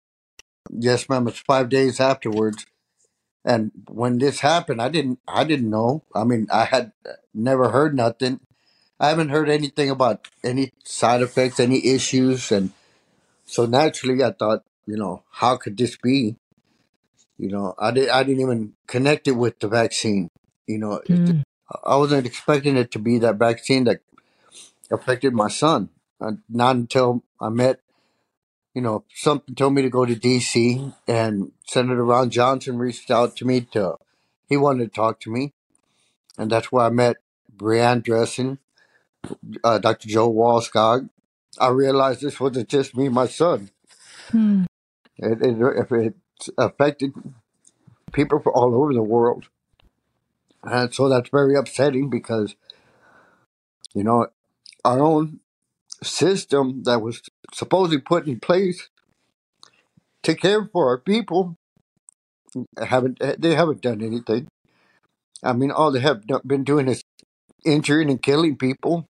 Yes, 0.70 1.08
ma'am. 1.08 1.28
It's 1.28 1.38
five 1.38 1.68
days 1.68 2.00
afterwards. 2.00 2.66
And 3.44 3.70
when 3.88 4.18
this 4.18 4.40
happened, 4.40 4.80
I 4.80 4.88
didn't 4.88 5.20
I 5.28 5.44
didn't 5.44 5.70
know. 5.70 6.02
I 6.14 6.24
mean, 6.24 6.48
I 6.50 6.64
had 6.64 6.92
never 7.34 7.68
heard 7.70 7.94
nothing. 7.94 8.40
I 8.98 9.10
haven't 9.10 9.28
heard 9.28 9.50
anything 9.50 9.90
about 9.90 10.26
any 10.42 10.70
side 10.84 11.20
effects, 11.20 11.60
any 11.60 11.84
issues, 11.86 12.50
and 12.50 12.70
so 13.44 13.66
naturally 13.66 14.24
I 14.24 14.30
thought, 14.30 14.64
you 14.86 14.96
know, 14.96 15.22
how 15.30 15.56
could 15.56 15.76
this 15.76 15.96
be? 15.96 16.36
You 17.38 17.48
know, 17.48 17.74
I 17.78 17.90
did. 17.90 18.08
I 18.08 18.22
didn't 18.22 18.42
even 18.42 18.74
connect 18.86 19.26
it 19.28 19.32
with 19.32 19.58
the 19.58 19.68
vaccine. 19.68 20.28
You 20.66 20.78
know, 20.78 21.00
Mm. 21.08 21.30
it, 21.30 21.46
I 21.84 21.96
wasn't 21.96 22.26
expecting 22.26 22.76
it 22.76 22.90
to 22.92 22.98
be 22.98 23.18
that 23.18 23.36
vaccine 23.36 23.84
that 23.84 24.00
affected 24.90 25.34
my 25.34 25.48
son. 25.48 25.90
Uh, 26.20 26.32
not 26.48 26.76
until 26.76 27.24
I 27.40 27.48
met, 27.48 27.80
you 28.74 28.82
know, 28.82 29.04
something 29.14 29.54
told 29.54 29.74
me 29.74 29.82
to 29.82 29.90
go 29.90 30.04
to 30.04 30.14
D.C. 30.14 30.92
and 31.08 31.52
Senator 31.66 32.04
Ron 32.04 32.30
Johnson 32.30 32.78
reached 32.78 33.10
out 33.10 33.36
to 33.36 33.44
me 33.44 33.62
to. 33.72 33.96
He 34.48 34.56
wanted 34.56 34.84
to 34.84 34.94
talk 34.94 35.20
to 35.20 35.30
me, 35.30 35.52
and 36.38 36.50
that's 36.50 36.70
where 36.70 36.84
I 36.86 36.90
met 36.90 37.16
Brianne 37.56 38.02
Dressen, 38.04 38.58
uh, 39.64 39.78
Dr. 39.78 40.08
Joe 40.08 40.32
Wallskog. 40.32 41.08
I 41.58 41.68
realized 41.68 42.20
this 42.20 42.38
wasn't 42.38 42.68
just 42.68 42.96
me, 42.96 43.08
my 43.08 43.26
son. 43.26 43.70
Hmm. 44.30 44.64
It, 45.16 45.40
it, 45.42 45.56
if 45.60 45.92
affected 46.58 47.12
people 48.12 48.40
from 48.40 48.52
all 48.54 48.74
over 48.74 48.92
the 48.92 49.02
world. 49.02 49.48
And 50.62 50.94
so 50.94 51.08
that's 51.08 51.28
very 51.28 51.56
upsetting 51.56 52.08
because, 52.08 52.54
you 53.94 54.02
know, 54.02 54.28
our 54.84 55.00
own 55.00 55.40
system 56.02 56.82
that 56.84 57.00
was 57.00 57.22
supposedly 57.52 57.98
put 57.98 58.26
in 58.26 58.40
place 58.40 58.88
to 60.22 60.34
care 60.34 60.68
for 60.72 60.88
our 60.88 60.98
people 60.98 61.56
haven't 62.78 63.18
they 63.38 63.54
haven't 63.54 63.80
done 63.82 64.02
anything. 64.02 64.48
I 65.42 65.52
mean, 65.52 65.70
all 65.70 65.90
they 65.90 66.00
have 66.00 66.22
been 66.44 66.64
doing 66.64 66.88
is 66.88 67.02
injuring 67.64 68.10
and 68.10 68.22
killing 68.22 68.56
people, 68.56 69.06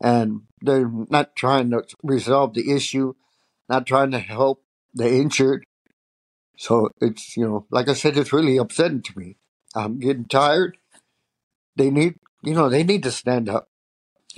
and 0.00 0.42
they're 0.60 0.90
not 1.08 1.34
trying 1.34 1.70
to 1.70 1.84
resolve 2.02 2.54
the 2.54 2.70
issue, 2.72 3.14
not 3.68 3.86
trying 3.86 4.12
to 4.12 4.18
help 4.18 4.62
the 4.94 5.12
injured. 5.12 5.64
So 6.56 6.90
it's 7.00 7.36
you 7.36 7.46
know, 7.46 7.66
like 7.70 7.88
I 7.88 7.94
said, 7.94 8.16
it's 8.16 8.32
really 8.32 8.56
upsetting 8.56 9.02
to 9.02 9.18
me. 9.18 9.36
I'm 9.74 9.98
getting 9.98 10.26
tired. 10.26 10.78
They 11.76 11.90
need, 11.90 12.14
you 12.42 12.54
know, 12.54 12.68
they 12.68 12.84
need 12.84 13.02
to 13.02 13.10
stand 13.10 13.48
up. 13.48 13.66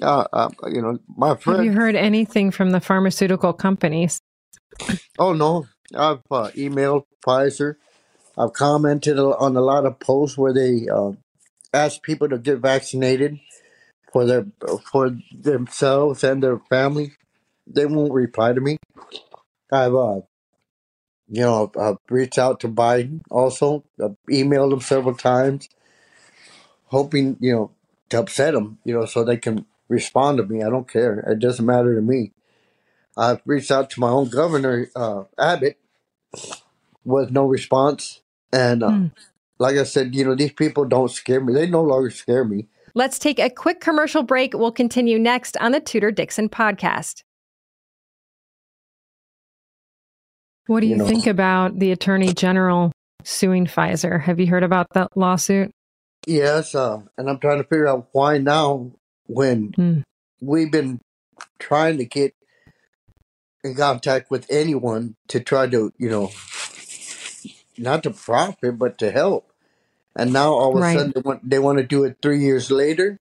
Uh, 0.01 0.25
uh, 0.33 0.51
you 0.67 0.81
know, 0.81 0.99
my 1.17 1.37
friend. 1.37 1.59
Have 1.59 1.67
you 1.67 1.73
heard 1.73 1.95
anything 1.95 2.51
from 2.51 2.71
the 2.71 2.81
pharmaceutical 2.81 3.53
companies? 3.53 4.21
Oh 5.19 5.33
no, 5.33 5.67
I've 5.95 6.21
uh, 6.31 6.51
emailed 6.57 7.05
Pfizer. 7.27 7.77
I've 8.39 8.53
commented 8.53 9.19
on 9.19 9.57
a 9.57 9.61
lot 9.61 9.87
of 9.87 9.99
posts 9.99 10.37
where 10.37 10.53
they 10.53 10.89
uh, 10.89 11.13
ask 11.73 12.03
people 12.03 12.29
to 12.29 12.39
get 12.39 12.59
vaccinated 12.59 13.39
for 14.13 14.27
their 14.27 14.47
for 14.91 15.17
themselves 15.33 16.23
and 16.23 16.43
their 16.43 16.59
family. 16.71 17.13
They 17.67 17.87
won't 17.87 18.13
reply 18.13 18.53
to 18.53 18.61
me. 18.61 18.77
I've 19.73 19.95
uh, 19.95 20.21
you 21.29 21.43
know 21.43 21.71
I've 21.81 21.99
reached 22.09 22.39
out 22.39 22.61
to 22.61 22.69
Biden 22.69 23.21
also. 23.31 23.85
I've 24.03 24.17
emailed 24.31 24.73
him 24.73 24.81
several 24.81 25.15
times, 25.15 25.69
hoping 26.87 27.37
you 27.41 27.53
know 27.55 27.71
to 28.11 28.21
upset 28.21 28.55
him, 28.55 28.79
you 28.85 28.95
know, 28.95 29.05
so 29.05 29.25
they 29.25 29.37
can 29.37 29.67
respond 29.89 30.39
to 30.39 30.45
me. 30.45 30.63
I 30.63 30.71
don't 30.71 30.89
care. 30.89 31.21
It 31.21 31.39
doesn't 31.39 31.65
matter 31.67 31.95
to 31.95 32.03
me. 32.03 32.33
I've 33.17 33.41
reached 33.47 33.71
out 33.71 33.91
to 33.91 34.01
my 34.01 34.09
own 34.11 34.29
governor, 34.29 34.89
uh, 34.95 35.25
Abbott, 35.39 35.79
with 37.05 37.31
no 37.31 37.47
response. 37.47 38.21
And 38.53 38.83
uh, 38.83 38.91
Hmm. 38.91 39.07
like 39.59 39.77
I 39.77 39.85
said, 39.85 40.15
you 40.15 40.25
know, 40.25 40.35
these 40.35 40.53
people 40.53 40.85
don't 40.85 41.11
scare 41.11 41.41
me. 41.41 41.53
They 41.53 41.67
no 41.69 41.83
longer 41.83 42.11
scare 42.11 42.45
me. 42.45 42.69
Let's 42.95 43.19
take 43.19 43.39
a 43.39 43.51
quick 43.51 43.81
commercial 43.81 44.23
break. 44.23 44.55
We'll 44.55 44.73
continue 44.73 45.19
next 45.19 45.57
on 45.59 45.73
the 45.73 45.81
Tudor 45.81 46.11
Dixon 46.11 46.49
podcast. 46.49 47.23
What 50.67 50.81
do 50.81 50.87
you, 50.87 50.93
You 50.93 50.99
know- 50.99 51.07
think 51.07 51.27
about 51.27 51.79
the 51.79 51.93
attorney 51.93 52.33
general 52.33 52.93
suing 53.23 53.67
Pfizer? 53.67 54.23
Have 54.23 54.41
you 54.41 54.47
heard 54.49 54.63
about 54.65 54.89
that 54.95 55.17
lawsuit? 55.17 55.71
Yes, 56.27 56.75
uh, 56.75 57.03
and 57.17 57.31
I'm 57.31 57.39
trying 57.39 57.59
to 57.59 57.65
figure 57.69 57.87
out 57.87 58.09
why 58.13 58.39
now 58.39 58.91
when 59.27 59.73
Hmm. 59.77 60.01
we've 60.41 60.71
been 60.73 61.01
trying 61.59 61.99
to 61.99 62.05
get 62.05 62.35
in 63.63 63.75
contact 63.75 64.31
with 64.31 64.47
anyone 64.51 65.15
to 65.29 65.41
try 65.41 65.67
to, 65.69 65.93
you 65.99 66.09
know, 66.11 66.31
not 67.79 68.03
to 68.05 68.11
profit, 68.11 68.79
but 68.79 68.99
to 68.99 69.11
help. 69.13 69.53
And 70.17 70.33
now 70.33 70.53
all 70.55 70.71
of 70.71 70.77
a 70.77 70.81
Right. 70.81 70.97
sudden 70.97 71.13
they 71.15 71.21
want, 71.21 71.49
they 71.49 71.59
want 71.59 71.79
to 71.79 71.85
do 71.85 72.05
it 72.05 72.17
three 72.23 72.41
years 72.41 72.71
later. 72.71 73.19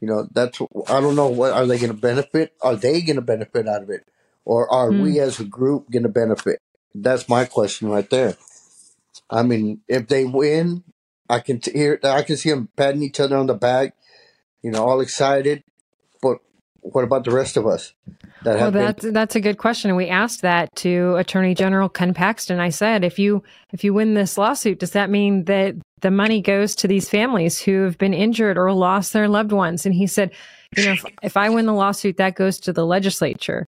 You 0.00 0.08
know, 0.08 0.28
that's, 0.32 0.60
I 0.88 1.00
don't 1.00 1.14
know, 1.16 1.28
what 1.28 1.52
are 1.52 1.66
they 1.66 1.78
going 1.78 1.92
to 1.94 1.98
benefit? 2.00 2.52
Are 2.62 2.76
they 2.76 3.00
going 3.02 3.16
to 3.16 3.22
benefit 3.22 3.68
out 3.68 3.82
of 3.82 3.90
it? 3.90 4.04
Or 4.44 4.70
are 4.72 4.90
Hmm. 4.90 5.00
we 5.02 5.20
as 5.20 5.38
a 5.38 5.44
group 5.44 5.90
going 5.90 6.02
to 6.02 6.08
benefit? 6.08 6.60
That's 6.94 7.28
my 7.28 7.44
question 7.44 7.88
right 7.88 8.08
there. 8.08 8.36
I 9.30 9.42
mean, 9.42 9.80
if 9.88 10.06
they 10.08 10.24
win, 10.24 10.84
I 11.28 11.40
can 11.40 11.60
t- 11.60 11.72
hear, 11.72 11.98
I 12.04 12.22
can 12.22 12.36
see 12.36 12.50
them 12.50 12.68
patting 12.76 13.02
each 13.02 13.18
other 13.20 13.36
on 13.36 13.46
the 13.46 13.54
back, 13.54 13.94
you 14.62 14.70
know, 14.70 14.84
all 14.84 15.00
excited. 15.00 15.64
But 16.22 16.38
what 16.80 17.04
about 17.04 17.24
the 17.24 17.30
rest 17.32 17.56
of 17.56 17.66
us 17.66 17.92
that 18.42 18.56
Well, 18.56 18.64
have 18.64 18.72
been? 18.74 18.82
that's 18.82 19.12
that's 19.12 19.36
a 19.36 19.40
good 19.40 19.58
question. 19.58 19.96
We 19.96 20.08
asked 20.08 20.42
that 20.42 20.68
to 20.76 21.16
Attorney 21.16 21.54
General 21.54 21.88
Ken 21.88 22.14
Paxton. 22.14 22.60
I 22.60 22.68
said, 22.68 23.02
if 23.04 23.18
you 23.18 23.42
if 23.72 23.82
you 23.82 23.94
win 23.94 24.14
this 24.14 24.36
lawsuit, 24.38 24.78
does 24.78 24.92
that 24.92 25.10
mean 25.10 25.44
that 25.44 25.74
the 26.02 26.10
money 26.10 26.42
goes 26.42 26.76
to 26.76 26.88
these 26.88 27.08
families 27.08 27.58
who 27.60 27.82
have 27.84 27.96
been 27.98 28.14
injured 28.14 28.58
or 28.58 28.72
lost 28.72 29.12
their 29.12 29.28
loved 29.28 29.52
ones? 29.52 29.86
And 29.86 29.94
he 29.94 30.06
said, 30.06 30.30
you 30.76 30.84
know, 30.84 30.92
if, 30.92 31.04
if 31.22 31.36
I 31.36 31.48
win 31.48 31.66
the 31.66 31.72
lawsuit, 31.72 32.18
that 32.18 32.34
goes 32.36 32.60
to 32.60 32.72
the 32.72 32.84
legislature. 32.86 33.64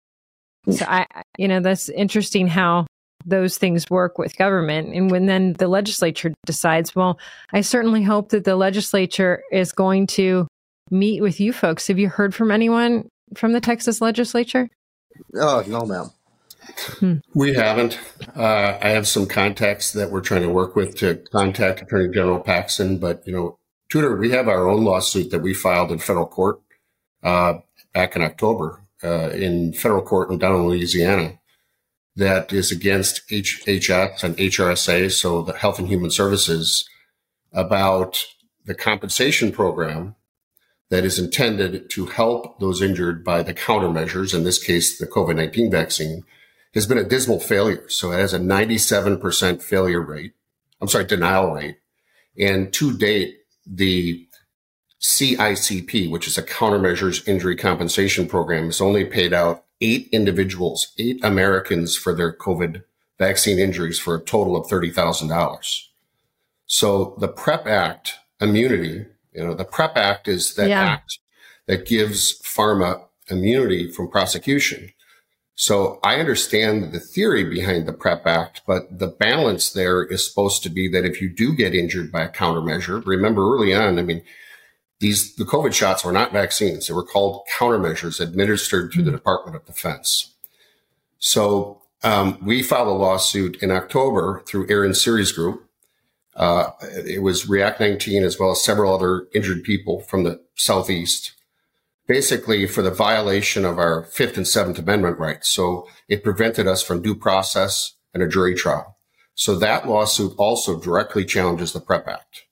So 0.71 0.85
I- 0.87 1.07
you 1.39 1.49
know, 1.49 1.61
that's 1.61 1.89
interesting 1.89 2.47
how 2.49 2.87
those 3.27 3.59
things 3.59 3.91
work 3.91 4.19
with 4.19 4.37
government. 4.37 4.95
And 4.95 5.11
when 5.11 5.27
then 5.27 5.55
the 5.55 5.69
legislature 5.69 6.33
decides, 6.47 6.95
well, 6.95 7.19
I 7.53 7.61
certainly 7.61 8.03
hope 8.03 8.31
that 8.31 8.45
the 8.45 8.57
legislature 8.57 9.43
is 9.51 9.73
going 9.73 10.07
to 10.09 10.47
meet 10.91 11.21
with 11.21 11.41
you 11.41 11.53
folks. 11.53 11.89
Have 11.89 11.99
you 11.99 12.09
heard 12.09 12.35
from 12.35 12.51
anyone 12.51 13.09
from 13.35 13.53
the 13.53 13.61
Texas 13.61 14.01
legislature? 14.01 14.69
Oh 15.35 15.65
no, 15.67 15.85
ma'am. 15.85 16.11
We 17.35 17.55
haven't. 17.55 17.99
Uh, 18.35 18.79
I 18.81 18.89
have 18.89 19.07
some 19.07 19.27
contacts 19.27 19.93
that 19.93 20.11
we're 20.11 20.21
trying 20.21 20.43
to 20.43 20.49
work 20.49 20.75
with 20.75 20.97
to 20.99 21.17
contact 21.33 21.83
Attorney 21.83 22.13
General 22.13 22.41
Paxton, 22.41 22.99
but 22.99 23.27
you 23.27 23.33
know, 23.33 23.59
Tudor, 23.89 24.17
we 24.17 24.31
have 24.31 24.49
our 24.49 24.69
own 24.69 24.85
lawsuit 24.85 25.31
that 25.31 25.43
we 25.43 25.55
filed 25.55 25.93
in 25.93 25.99
federal 25.99 26.27
court 26.27 26.61
uh, 27.23 27.55
back 27.93 28.17
in 28.17 28.23
October 28.23 28.83
uh, 29.03 29.31
in 29.31 29.73
federal 29.73 30.03
court 30.03 30.31
in 30.31 30.39
down 30.39 30.57
in 30.57 30.67
Louisiana 30.67 31.39
that 32.17 32.53
is 32.53 32.73
against 32.73 33.29
HHS 33.29 34.25
and 34.25 34.37
HRSA, 34.37 35.13
so 35.13 35.43
the 35.43 35.53
Health 35.53 35.79
and 35.79 35.89
Human 35.89 36.11
Services, 36.11 36.89
about 37.53 38.25
the 38.65 38.75
compensation 38.75 39.53
program 39.53 40.17
that 40.89 41.05
is 41.05 41.19
intended 41.19 41.91
to 41.91 42.07
help 42.07 42.59
those 42.59 42.81
injured 42.81 43.25
by 43.25 43.43
the 43.43 43.55
countermeasures, 43.55 44.35
in 44.35 44.45
this 44.45 44.63
case, 44.63 44.99
the 44.99 45.07
COVID 45.07 45.37
19 45.37 45.71
vaccine, 45.71 46.25
has 46.75 46.87
been 46.87 46.99
a 46.99 47.05
dismal 47.05 47.41
failure. 47.41 47.89
So 47.89 48.13
it 48.13 48.19
has 48.19 48.33
a 48.33 48.39
97% 48.39 49.63
failure 49.63 50.01
rate. 50.01 50.33
I'm 50.81 50.89
sorry, 50.89 51.05
denial 51.05 51.53
rate. 51.53 51.79
And 52.39 52.73
to 52.75 52.97
date, 52.97 53.39
the 53.67 54.27
CICP, 55.01 56.11
which 56.11 56.27
is 56.27 56.39
a 56.39 56.43
countermeasures 56.43 57.27
injury 57.27 57.57
compensation 57.57 58.27
program, 58.27 58.67
has 58.67 58.81
only 58.81 59.05
paid 59.05 59.33
out 59.33 59.66
eight 59.81 60.09
individuals, 60.13 60.93
eight 60.99 61.23
Americans 61.23 61.97
for 61.97 62.15
their 62.15 62.33
COVID 62.33 62.83
vaccine 63.19 63.59
injuries 63.59 63.99
for 63.99 64.15
a 64.15 64.21
total 64.21 64.57
of 64.57 64.69
$30,000. 64.69 65.89
So 66.67 67.17
the 67.19 67.29
PrEP 67.29 67.67
Act 67.67 68.15
immunity, 68.41 69.07
you 69.33 69.45
know, 69.45 69.55
the 69.55 69.65
PrEP 69.65 69.97
Act 69.97 70.29
is 70.29 70.55
that 70.55 70.69
Yeah. 70.69 70.83
act 70.83 71.19
that 71.67 71.87
gives 71.87 72.41
pharma 72.43 73.03
immunity 73.29 73.91
from 73.91 74.11
prosecution. 74.11 74.93
So 75.55 75.99
I 76.05 76.17
understand 76.17 76.93
the 76.93 77.01
theory 77.01 77.43
behind 77.43 77.87
the 77.87 77.93
PrEP 77.93 78.27
Act, 78.27 78.61
but 78.67 78.99
the 78.99 79.07
balance 79.07 79.71
there 79.71 80.05
is 80.05 80.29
supposed 80.29 80.63
to 80.65 80.69
be 80.69 80.87
that 80.89 81.07
if 81.07 81.23
you 81.23 81.31
do 81.31 81.55
get 81.55 81.75
injured 81.75 82.13
by 82.13 82.23
a 82.23 82.29
countermeasure, 82.29 83.05
remember 83.07 83.43
early 83.43 83.75
on, 83.75 83.99
I 83.99 84.03
mean, 84.03 84.23
these, 84.99 85.35
the 85.37 85.45
COVID 85.45 85.75
shots 85.75 86.05
were 86.05 86.13
not 86.13 86.33
vaccines. 86.33 86.87
They 86.87 86.95
were 86.95 87.05
called 87.05 87.47
countermeasures 87.53 88.21
administered 88.21 88.93
through 88.93 89.05
the 89.05 89.11
Department 89.11 89.57
of 89.57 89.65
Defense. 89.67 90.35
So, 91.19 91.83
um, 92.03 92.39
we 92.45 92.63
filed 92.63 92.89
a 92.89 92.93
lawsuit 92.93 93.63
in 93.63 93.71
October 93.71 94.43
through 94.47 94.69
Aaron 94.69 94.95
Siri's 94.95 95.33
Group. 95.33 95.65
Uh, 96.35 96.71
it 96.83 97.23
was 97.23 97.49
React 97.49 97.81
19 97.81 98.23
as 98.23 98.39
well 98.39 98.51
as 98.51 98.63
several 98.63 98.95
other 98.95 99.27
injured 99.35 99.65
people 99.65 100.01
from 100.01 100.25
the 100.25 100.41
Southeast 100.55 101.33
basically 102.07 102.67
for 102.67 102.83
the 102.83 102.91
violation 102.91 103.65
of 103.65 103.79
our 103.79 104.05
Fifth 104.05 104.37
and 104.37 104.47
Seventh 104.47 104.79
Amendment 104.79 105.19
rights. 105.19 105.49
So 105.49 105.89
it 106.09 106.23
prevented 106.23 106.67
us 106.67 106.83
from 106.83 107.03
due 107.03 107.15
process 107.15 107.95
and 108.15 108.23
a 108.23 108.29
jury 108.29 108.55
trial. 108.55 108.97
So 109.35 109.57
that 109.57 109.89
lawsuit 109.89 110.33
also 110.39 110.81
directly 110.81 111.25
challenges 111.25 111.73
the 111.73 111.81
PrEP 111.81 112.09
Act. 112.09 112.45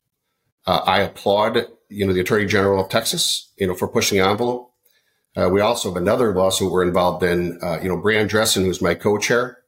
Uh, 0.67 0.81
I 0.85 1.01
applaud, 1.01 1.67
you 1.89 2.07
know, 2.07 2.13
the 2.13 2.21
Attorney 2.21 2.47
General 2.47 2.83
of 2.83 2.91
Texas, 2.91 3.53
you 3.57 3.67
know, 3.67 3.75
for 3.75 3.89
pushing 3.89 4.19
the 4.19 4.29
envelope. 4.29 4.71
Uh, 5.37 5.49
we 5.49 5.61
also 5.61 5.89
have 5.89 6.01
another 6.01 6.33
lawsuit 6.33 6.71
we're 6.71 6.87
involved 6.87 7.23
in. 7.23 7.59
Uh, 7.63 7.81
you 7.83 7.89
know, 7.89 7.97
Brianne 7.97 8.29
Dressen, 8.29 8.65
who's 8.65 8.81
my 8.81 8.95
co-chair, 8.95 9.59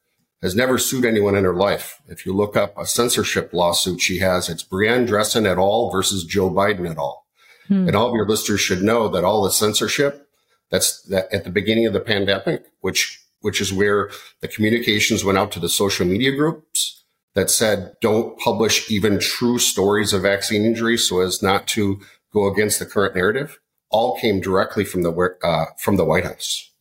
has 0.42 0.54
never 0.54 0.78
sued 0.78 1.04
anyone 1.04 1.34
in 1.34 1.44
her 1.44 1.54
life. 1.54 2.00
If 2.06 2.24
you 2.24 2.32
look 2.32 2.56
up 2.56 2.76
a 2.78 2.86
censorship 2.86 3.52
lawsuit 3.52 4.00
she 4.00 4.18
has, 4.18 4.48
it's 4.48 4.62
Brianne 4.62 5.08
Dressen 5.08 5.46
et 5.46 5.58
al. 5.58 5.90
versus 5.90 6.24
Joe 6.24 6.50
Biden 6.50 6.88
et 6.88 6.98
al. 6.98 7.24
Hmm. 7.68 7.88
And 7.88 7.96
all 7.96 8.08
of 8.08 8.14
your 8.14 8.28
listeners 8.28 8.60
should 8.60 8.82
know 8.82 9.08
that 9.08 9.24
all 9.24 9.42
the 9.42 9.50
censorship 9.50 10.28
that's 10.70 11.02
that 11.02 11.32
at 11.32 11.44
the 11.44 11.50
beginning 11.50 11.86
of 11.86 11.92
the 11.92 12.00
pandemic, 12.00 12.64
which 12.80 13.22
which 13.40 13.60
is 13.60 13.72
where 13.72 14.10
the 14.40 14.48
communications 14.48 15.24
went 15.24 15.38
out 15.38 15.52
to 15.52 15.60
the 15.60 15.68
social 15.68 16.06
media 16.06 16.34
groups 16.34 16.95
that 17.36 17.50
said 17.50 17.92
don't 18.00 18.36
publish 18.40 18.90
even 18.90 19.20
true 19.20 19.58
stories 19.58 20.12
of 20.12 20.22
vaccine 20.22 20.64
injuries 20.64 21.08
so 21.08 21.20
as 21.20 21.42
not 21.42 21.68
to 21.68 22.00
go 22.32 22.50
against 22.50 22.80
the 22.80 22.86
current 22.86 23.14
narrative. 23.14 23.58
All 23.90 24.18
came 24.18 24.40
directly 24.40 24.84
from 24.84 25.02
the 25.02 25.12
uh, 25.44 25.66
from 25.78 25.96
the 25.96 26.04
White 26.04 26.24
House. 26.24 26.72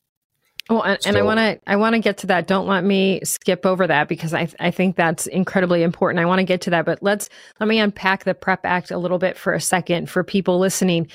Well, 0.70 0.82
and, 0.82 1.00
so, 1.00 1.10
and 1.10 1.18
I 1.18 1.22
want 1.22 1.38
to 1.38 1.60
I 1.68 1.76
want 1.76 1.94
to 1.94 2.00
get 2.00 2.18
to 2.20 2.28
that. 2.28 2.48
Don't 2.48 2.68
let 2.68 2.84
me 2.84 3.20
skip 3.24 3.66
over 3.66 3.86
that 3.86 4.08
because 4.08 4.34
I 4.34 4.48
I 4.60 4.72
think 4.72 4.96
that's 4.96 5.28
incredibly 5.28 5.84
important. 5.84 6.20
I 6.20 6.26
want 6.26 6.40
to 6.40 6.46
get 6.46 6.62
to 6.62 6.72
that, 6.72 6.86
but 6.86 7.04
let's 7.04 7.30
let 7.60 7.70
me 7.70 7.78
unpack 7.78 8.24
the 8.24 8.34
Prep 8.34 8.62
Act 8.64 8.90
a 8.90 8.98
little 8.98 9.20
bit 9.20 9.38
for 9.38 9.54
a 9.54 9.62
second 9.62 10.10
for 10.10 10.24
people 10.24 10.58
listening. 10.58 11.08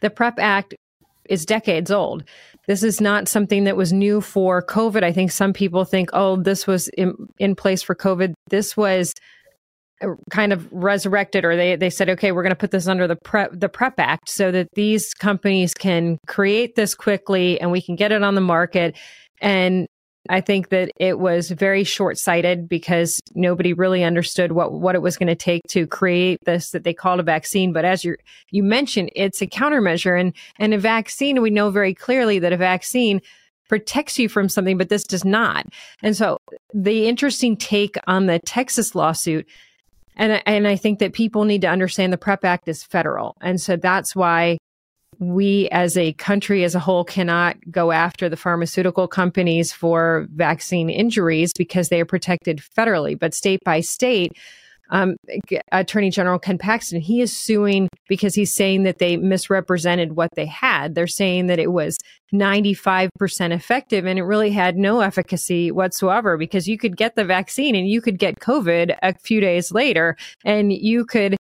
The 0.00 0.10
Prep 0.10 0.38
Act 0.38 0.74
is 1.28 1.46
decades 1.46 1.90
old. 1.90 2.24
This 2.66 2.82
is 2.82 3.00
not 3.00 3.28
something 3.28 3.64
that 3.64 3.76
was 3.76 3.92
new 3.92 4.20
for 4.20 4.62
COVID. 4.62 5.02
I 5.02 5.12
think 5.12 5.30
some 5.30 5.52
people 5.52 5.84
think, 5.84 6.10
oh, 6.12 6.36
this 6.36 6.66
was 6.66 6.88
in, 6.88 7.14
in 7.38 7.54
place 7.54 7.82
for 7.82 7.94
COVID. 7.94 8.34
This 8.50 8.76
was 8.76 9.14
uh, 10.00 10.14
kind 10.30 10.52
of 10.52 10.68
resurrected 10.70 11.44
or 11.44 11.56
they, 11.56 11.74
they 11.74 11.90
said 11.90 12.08
okay 12.08 12.30
we're 12.30 12.44
going 12.44 12.50
to 12.50 12.56
put 12.56 12.70
this 12.70 12.86
under 12.86 13.08
the 13.08 13.16
prep 13.16 13.50
the 13.52 13.68
prep 13.68 13.98
act 13.98 14.28
so 14.28 14.52
that 14.52 14.68
these 14.74 15.12
companies 15.12 15.74
can 15.74 16.18
create 16.28 16.76
this 16.76 16.94
quickly 16.94 17.60
and 17.60 17.72
we 17.72 17.82
can 17.82 17.96
get 17.96 18.12
it 18.12 18.22
on 18.22 18.36
the 18.36 18.40
market 18.40 18.96
and 19.40 19.88
I 20.28 20.40
think 20.40 20.68
that 20.68 20.90
it 20.96 21.18
was 21.18 21.50
very 21.50 21.84
short 21.84 22.18
sighted 22.18 22.68
because 22.68 23.20
nobody 23.34 23.72
really 23.72 24.04
understood 24.04 24.52
what, 24.52 24.72
what 24.72 24.94
it 24.94 25.02
was 25.02 25.16
going 25.16 25.28
to 25.28 25.34
take 25.34 25.62
to 25.68 25.86
create 25.86 26.44
this 26.44 26.70
that 26.70 26.84
they 26.84 26.94
called 26.94 27.20
a 27.20 27.22
vaccine. 27.22 27.72
But 27.72 27.84
as 27.84 28.04
you 28.04 28.16
you 28.50 28.62
mentioned, 28.62 29.10
it's 29.14 29.40
a 29.42 29.46
countermeasure 29.46 30.20
and, 30.20 30.32
and 30.58 30.74
a 30.74 30.78
vaccine, 30.78 31.40
we 31.40 31.50
know 31.50 31.70
very 31.70 31.94
clearly 31.94 32.38
that 32.40 32.52
a 32.52 32.56
vaccine 32.56 33.20
protects 33.68 34.18
you 34.18 34.28
from 34.28 34.48
something, 34.48 34.78
but 34.78 34.88
this 34.88 35.04
does 35.04 35.24
not. 35.24 35.66
And 36.02 36.16
so 36.16 36.38
the 36.72 37.06
interesting 37.06 37.56
take 37.56 37.96
on 38.06 38.26
the 38.26 38.38
Texas 38.38 38.94
lawsuit 38.94 39.46
and, 40.18 40.42
and 40.46 40.66
I 40.66 40.76
think 40.76 40.98
that 40.98 41.12
people 41.12 41.44
need 41.44 41.62
to 41.62 41.68
understand 41.68 42.12
the 42.12 42.18
PrEP 42.18 42.44
Act 42.44 42.68
is 42.68 42.82
federal. 42.82 43.36
And 43.40 43.60
so 43.60 43.76
that's 43.76 44.16
why 44.16 44.58
we 45.20 45.68
as 45.70 45.96
a 45.96 46.12
country 46.14 46.64
as 46.64 46.74
a 46.74 46.80
whole 46.80 47.04
cannot 47.04 47.56
go 47.70 47.90
after 47.90 48.28
the 48.28 48.36
pharmaceutical 48.36 49.08
companies 49.08 49.72
for 49.72 50.26
vaccine 50.34 50.88
injuries 50.88 51.52
because 51.56 51.88
they 51.88 52.00
are 52.00 52.06
protected 52.06 52.62
federally. 52.76 53.18
But 53.18 53.34
state 53.34 53.60
by 53.64 53.80
state, 53.80 54.32
um, 54.90 55.16
Attorney 55.72 56.10
General 56.10 56.38
Ken 56.38 56.56
Paxton, 56.56 57.00
he 57.00 57.20
is 57.20 57.36
suing 57.36 57.88
because 58.08 58.34
he's 58.34 58.54
saying 58.54 58.84
that 58.84 58.98
they 58.98 59.16
misrepresented 59.16 60.16
what 60.16 60.30
they 60.34 60.46
had. 60.46 60.94
They're 60.94 61.06
saying 61.06 61.48
that 61.48 61.58
it 61.58 61.72
was 61.72 61.98
95% 62.32 63.10
effective 63.52 64.06
and 64.06 64.18
it 64.18 64.22
really 64.22 64.50
had 64.50 64.76
no 64.76 65.00
efficacy 65.00 65.70
whatsoever 65.70 66.38
because 66.38 66.68
you 66.68 66.78
could 66.78 66.96
get 66.96 67.16
the 67.16 67.24
vaccine 67.24 67.74
and 67.74 67.88
you 67.88 68.00
could 68.00 68.18
get 68.18 68.40
COVID 68.40 68.96
a 69.02 69.14
few 69.14 69.40
days 69.40 69.72
later 69.72 70.16
and 70.44 70.72
you 70.72 71.04
could 71.04 71.36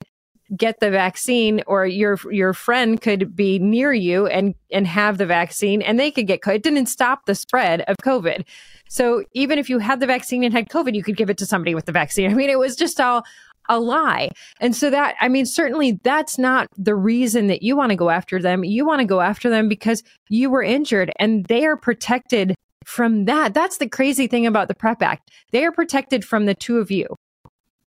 get 0.55 0.79
the 0.79 0.91
vaccine 0.91 1.63
or 1.65 1.85
your 1.85 2.19
your 2.31 2.53
friend 2.53 3.01
could 3.01 3.35
be 3.35 3.57
near 3.59 3.93
you 3.93 4.27
and 4.27 4.53
and 4.71 4.85
have 4.85 5.17
the 5.17 5.25
vaccine 5.25 5.81
and 5.81 5.99
they 5.99 6.11
could 6.11 6.27
get 6.27 6.41
COVID. 6.41 6.55
It 6.55 6.63
didn't 6.63 6.85
stop 6.87 7.25
the 7.25 7.35
spread 7.35 7.81
of 7.81 7.97
COVID. 8.03 8.45
So 8.87 9.23
even 9.33 9.57
if 9.57 9.69
you 9.69 9.79
had 9.79 9.99
the 9.99 10.07
vaccine 10.07 10.43
and 10.43 10.53
had 10.53 10.69
COVID, 10.69 10.93
you 10.93 11.03
could 11.03 11.17
give 11.17 11.29
it 11.29 11.37
to 11.39 11.45
somebody 11.45 11.73
with 11.73 11.85
the 11.85 11.91
vaccine. 11.91 12.29
I 12.31 12.33
mean, 12.33 12.49
it 12.49 12.59
was 12.59 12.75
just 12.75 12.99
all 12.99 13.23
a 13.67 13.79
lie. 13.79 14.29
And 14.59 14.75
so 14.75 14.89
that, 14.91 15.15
I 15.19 15.27
mean, 15.27 15.47
certainly 15.47 15.99
that's 16.03 16.37
not 16.37 16.67
the 16.77 16.93
reason 16.93 17.47
that 17.47 17.63
you 17.63 17.75
want 17.75 17.89
to 17.89 17.95
go 17.95 18.11
after 18.11 18.39
them. 18.39 18.63
You 18.63 18.85
want 18.85 18.99
to 18.99 19.05
go 19.05 19.21
after 19.21 19.49
them 19.49 19.67
because 19.67 20.03
you 20.29 20.51
were 20.51 20.61
injured 20.61 21.11
and 21.17 21.45
they 21.45 21.65
are 21.65 21.77
protected 21.77 22.55
from 22.85 23.25
that. 23.25 23.55
That's 23.55 23.77
the 23.77 23.89
crazy 23.89 24.27
thing 24.27 24.45
about 24.45 24.67
the 24.67 24.75
PrEP 24.75 25.01
Act. 25.01 25.31
They 25.51 25.65
are 25.65 25.71
protected 25.71 26.23
from 26.23 26.45
the 26.45 26.53
two 26.53 26.77
of 26.77 26.91
you. 26.91 27.07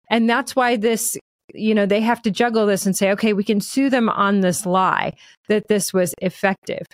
And 0.08 0.30
that's 0.30 0.56
why 0.56 0.76
this 0.76 1.16
you 1.54 1.74
know, 1.74 1.86
they 1.86 2.00
have 2.00 2.22
to 2.22 2.30
juggle 2.30 2.66
this 2.66 2.86
and 2.86 2.96
say, 2.96 3.10
okay, 3.12 3.32
we 3.32 3.44
can 3.44 3.60
sue 3.60 3.90
them 3.90 4.08
on 4.08 4.40
this 4.40 4.66
lie 4.66 5.12
that 5.48 5.68
this 5.68 5.92
was 5.92 6.14
effective. 6.20 6.86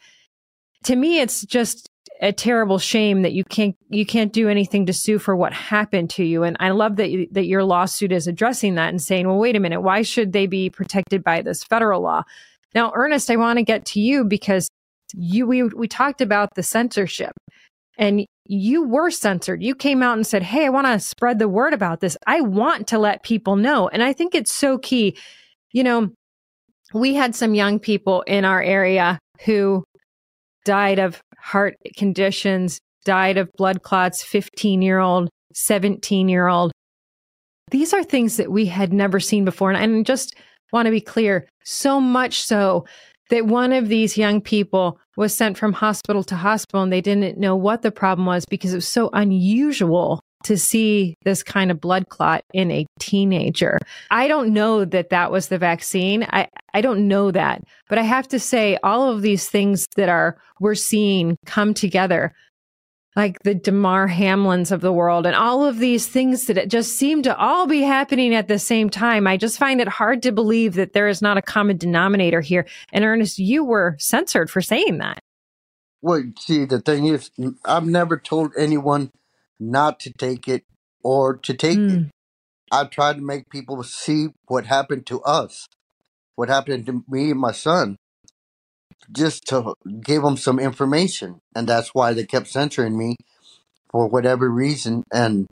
To 0.84 0.96
me, 0.96 1.20
it's 1.20 1.44
just 1.44 1.88
a 2.20 2.32
terrible 2.32 2.78
shame 2.78 3.22
that 3.22 3.32
you 3.32 3.44
can't 3.44 3.76
you 3.88 4.06
can't 4.06 4.32
do 4.32 4.48
anything 4.48 4.86
to 4.86 4.92
sue 4.92 5.18
for 5.18 5.34
what 5.34 5.52
happened 5.52 6.10
to 6.10 6.24
you. 6.24 6.44
And 6.44 6.56
I 6.60 6.70
love 6.70 6.96
that 6.96 7.10
you, 7.10 7.26
that 7.32 7.46
your 7.46 7.64
lawsuit 7.64 8.12
is 8.12 8.26
addressing 8.26 8.76
that 8.76 8.90
and 8.90 9.02
saying, 9.02 9.26
well, 9.26 9.38
wait 9.38 9.56
a 9.56 9.60
minute, 9.60 9.80
why 9.80 10.02
should 10.02 10.32
they 10.32 10.46
be 10.46 10.70
protected 10.70 11.24
by 11.24 11.42
this 11.42 11.64
federal 11.64 12.00
law? 12.00 12.22
Now, 12.74 12.92
Ernest, 12.94 13.30
I 13.30 13.36
want 13.36 13.58
to 13.58 13.64
get 13.64 13.84
to 13.86 14.00
you 14.00 14.24
because 14.24 14.68
you 15.14 15.46
we 15.46 15.64
we 15.64 15.88
talked 15.88 16.20
about 16.20 16.50
the 16.54 16.62
censorship 16.62 17.32
and 17.98 18.24
you 18.52 18.86
were 18.86 19.10
censored. 19.10 19.62
You 19.62 19.74
came 19.74 20.02
out 20.02 20.18
and 20.18 20.26
said, 20.26 20.42
Hey, 20.42 20.66
I 20.66 20.68
want 20.68 20.86
to 20.86 21.00
spread 21.00 21.38
the 21.38 21.48
word 21.48 21.72
about 21.72 22.00
this. 22.00 22.18
I 22.26 22.42
want 22.42 22.86
to 22.88 22.98
let 22.98 23.22
people 23.22 23.56
know. 23.56 23.88
And 23.88 24.02
I 24.02 24.12
think 24.12 24.34
it's 24.34 24.52
so 24.52 24.76
key. 24.76 25.16
You 25.72 25.82
know, 25.82 26.10
we 26.92 27.14
had 27.14 27.34
some 27.34 27.54
young 27.54 27.78
people 27.78 28.20
in 28.22 28.44
our 28.44 28.62
area 28.62 29.18
who 29.46 29.84
died 30.66 30.98
of 30.98 31.22
heart 31.38 31.78
conditions, 31.96 32.78
died 33.06 33.38
of 33.38 33.50
blood 33.56 33.82
clots, 33.82 34.22
15 34.22 34.82
year 34.82 34.98
old, 34.98 35.30
17 35.54 36.28
year 36.28 36.46
old. 36.46 36.72
These 37.70 37.94
are 37.94 38.04
things 38.04 38.36
that 38.36 38.52
we 38.52 38.66
had 38.66 38.92
never 38.92 39.18
seen 39.18 39.46
before. 39.46 39.72
And 39.72 39.78
I 39.98 40.02
just 40.02 40.36
want 40.74 40.84
to 40.86 40.92
be 40.92 41.00
clear 41.00 41.48
so 41.64 42.00
much 42.02 42.42
so 42.42 42.84
that 43.32 43.46
one 43.46 43.72
of 43.72 43.88
these 43.88 44.18
young 44.18 44.42
people 44.42 45.00
was 45.16 45.34
sent 45.34 45.56
from 45.56 45.72
hospital 45.72 46.22
to 46.22 46.36
hospital 46.36 46.82
and 46.82 46.92
they 46.92 47.00
didn't 47.00 47.38
know 47.38 47.56
what 47.56 47.80
the 47.80 47.90
problem 47.90 48.26
was 48.26 48.44
because 48.44 48.74
it 48.74 48.76
was 48.76 48.86
so 48.86 49.08
unusual 49.14 50.20
to 50.44 50.58
see 50.58 51.16
this 51.24 51.42
kind 51.42 51.70
of 51.70 51.80
blood 51.80 52.10
clot 52.10 52.42
in 52.52 52.70
a 52.70 52.84
teenager. 52.98 53.78
I 54.10 54.28
don't 54.28 54.52
know 54.52 54.84
that 54.84 55.08
that 55.08 55.32
was 55.32 55.48
the 55.48 55.56
vaccine. 55.56 56.26
I, 56.30 56.48
I 56.74 56.82
don't 56.82 57.08
know 57.08 57.30
that. 57.30 57.62
But 57.88 57.96
I 57.96 58.02
have 58.02 58.28
to 58.28 58.38
say, 58.38 58.76
all 58.82 59.10
of 59.10 59.22
these 59.22 59.48
things 59.48 59.86
that 59.96 60.10
are 60.10 60.36
we're 60.60 60.74
seeing 60.74 61.38
come 61.46 61.72
together 61.72 62.34
like 63.14 63.42
the 63.42 63.54
Damar 63.54 64.08
Hamlins 64.08 64.72
of 64.72 64.80
the 64.80 64.92
world 64.92 65.26
and 65.26 65.36
all 65.36 65.64
of 65.64 65.78
these 65.78 66.06
things 66.06 66.46
that 66.46 66.68
just 66.68 66.96
seem 66.96 67.22
to 67.22 67.36
all 67.36 67.66
be 67.66 67.82
happening 67.82 68.34
at 68.34 68.48
the 68.48 68.58
same 68.58 68.88
time. 68.88 69.26
I 69.26 69.36
just 69.36 69.58
find 69.58 69.80
it 69.80 69.88
hard 69.88 70.22
to 70.22 70.32
believe 70.32 70.74
that 70.74 70.94
there 70.94 71.08
is 71.08 71.20
not 71.20 71.36
a 71.36 71.42
common 71.42 71.76
denominator 71.76 72.40
here. 72.40 72.66
And 72.92 73.04
Ernest, 73.04 73.38
you 73.38 73.64
were 73.64 73.96
censored 73.98 74.50
for 74.50 74.62
saying 74.62 74.98
that. 74.98 75.18
Well, 76.00 76.22
see, 76.38 76.64
the 76.64 76.80
thing 76.80 77.06
is, 77.06 77.30
I've 77.64 77.86
never 77.86 78.16
told 78.16 78.52
anyone 78.58 79.12
not 79.60 80.00
to 80.00 80.12
take 80.12 80.48
it 80.48 80.64
or 81.02 81.36
to 81.36 81.54
take 81.54 81.78
mm. 81.78 81.90
it. 81.90 81.98
Hmm. 81.98 82.08
I 82.72 82.84
tried 82.84 83.16
to 83.16 83.22
make 83.22 83.50
people 83.50 83.82
see 83.82 84.28
what 84.46 84.64
happened 84.64 85.04
to 85.06 85.20
us, 85.22 85.68
what 86.34 86.48
happened 86.48 86.86
to 86.86 87.04
me 87.06 87.30
and 87.30 87.38
my 87.38 87.52
son 87.52 87.98
just 89.10 89.46
to 89.48 89.74
give 90.00 90.22
them 90.22 90.36
some 90.36 90.58
information. 90.58 91.40
And 91.54 91.68
that's 91.68 91.94
why 91.94 92.12
they 92.12 92.24
kept 92.24 92.48
censoring 92.48 92.96
me 92.96 93.16
for 93.90 94.08
whatever 94.08 94.48
reason. 94.48 95.04
And 95.12 95.46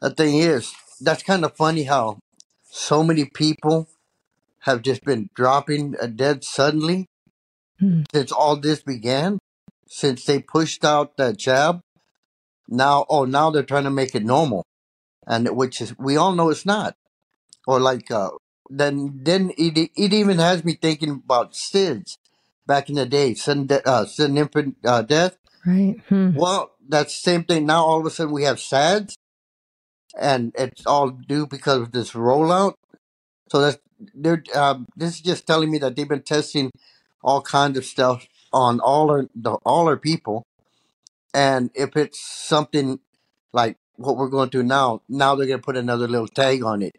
the 0.00 0.10
thing 0.10 0.38
is, 0.38 0.72
that's 1.00 1.22
kind 1.22 1.44
of 1.44 1.56
funny 1.56 1.84
how 1.84 2.18
so 2.70 3.02
many 3.02 3.24
people 3.24 3.88
have 4.60 4.82
just 4.82 5.04
been 5.04 5.30
dropping 5.34 5.92
dead 6.14 6.44
suddenly 6.44 7.06
hmm. 7.78 8.02
since 8.12 8.30
all 8.30 8.56
this 8.56 8.82
began, 8.82 9.38
since 9.86 10.24
they 10.24 10.40
pushed 10.40 10.84
out 10.84 11.16
that 11.16 11.38
jab. 11.38 11.80
Now, 12.68 13.06
oh, 13.08 13.24
now 13.24 13.50
they're 13.50 13.62
trying 13.64 13.84
to 13.84 13.90
make 13.90 14.14
it 14.14 14.24
normal, 14.24 14.64
and 15.26 15.48
which 15.56 15.80
is 15.80 15.98
we 15.98 16.16
all 16.16 16.32
know 16.32 16.50
it's 16.50 16.64
not. 16.64 16.94
Or 17.66 17.80
like, 17.80 18.10
uh, 18.12 18.30
then 18.68 19.20
then 19.24 19.50
it 19.58 19.90
it 19.96 20.12
even 20.12 20.38
has 20.38 20.64
me 20.64 20.74
thinking 20.80 21.10
about 21.10 21.54
SIDS 21.54 22.16
back 22.66 22.88
in 22.88 22.96
the 22.96 23.06
day, 23.06 23.34
sudden, 23.34 23.66
de- 23.66 23.88
uh, 23.88 24.04
sudden 24.04 24.38
infant 24.38 24.76
uh, 24.84 25.02
death. 25.02 25.36
Right. 25.66 25.96
Hmm. 26.08 26.34
Well, 26.34 26.72
that's 26.88 27.14
the 27.14 27.30
same 27.30 27.44
thing. 27.44 27.66
Now 27.66 27.84
all 27.84 28.00
of 28.00 28.06
a 28.06 28.10
sudden 28.10 28.32
we 28.32 28.44
have 28.44 28.60
SADS, 28.60 29.16
and 30.18 30.52
it's 30.56 30.86
all 30.86 31.10
due 31.10 31.46
because 31.46 31.82
of 31.82 31.92
this 31.92 32.12
rollout. 32.12 32.74
So 33.50 33.60
that's 33.60 33.78
they're 34.14 34.42
uh, 34.54 34.78
this 34.96 35.16
is 35.16 35.20
just 35.20 35.46
telling 35.46 35.70
me 35.70 35.78
that 35.78 35.96
they've 35.96 36.08
been 36.08 36.22
testing 36.22 36.70
all 37.22 37.42
kinds 37.42 37.76
of 37.76 37.84
stuff 37.84 38.26
on 38.52 38.80
all 38.80 39.10
our 39.10 39.28
the, 39.34 39.52
all 39.64 39.88
our 39.88 39.96
people, 39.96 40.44
and 41.34 41.70
if 41.74 41.96
it's 41.96 42.20
something 42.20 43.00
like 43.52 43.76
what 43.96 44.16
we're 44.16 44.28
going 44.28 44.50
through 44.50 44.62
now, 44.62 45.02
now 45.08 45.34
they're 45.34 45.46
going 45.46 45.60
to 45.60 45.64
put 45.64 45.76
another 45.76 46.08
little 46.08 46.28
tag 46.28 46.64
on 46.64 46.82
it 46.82 46.96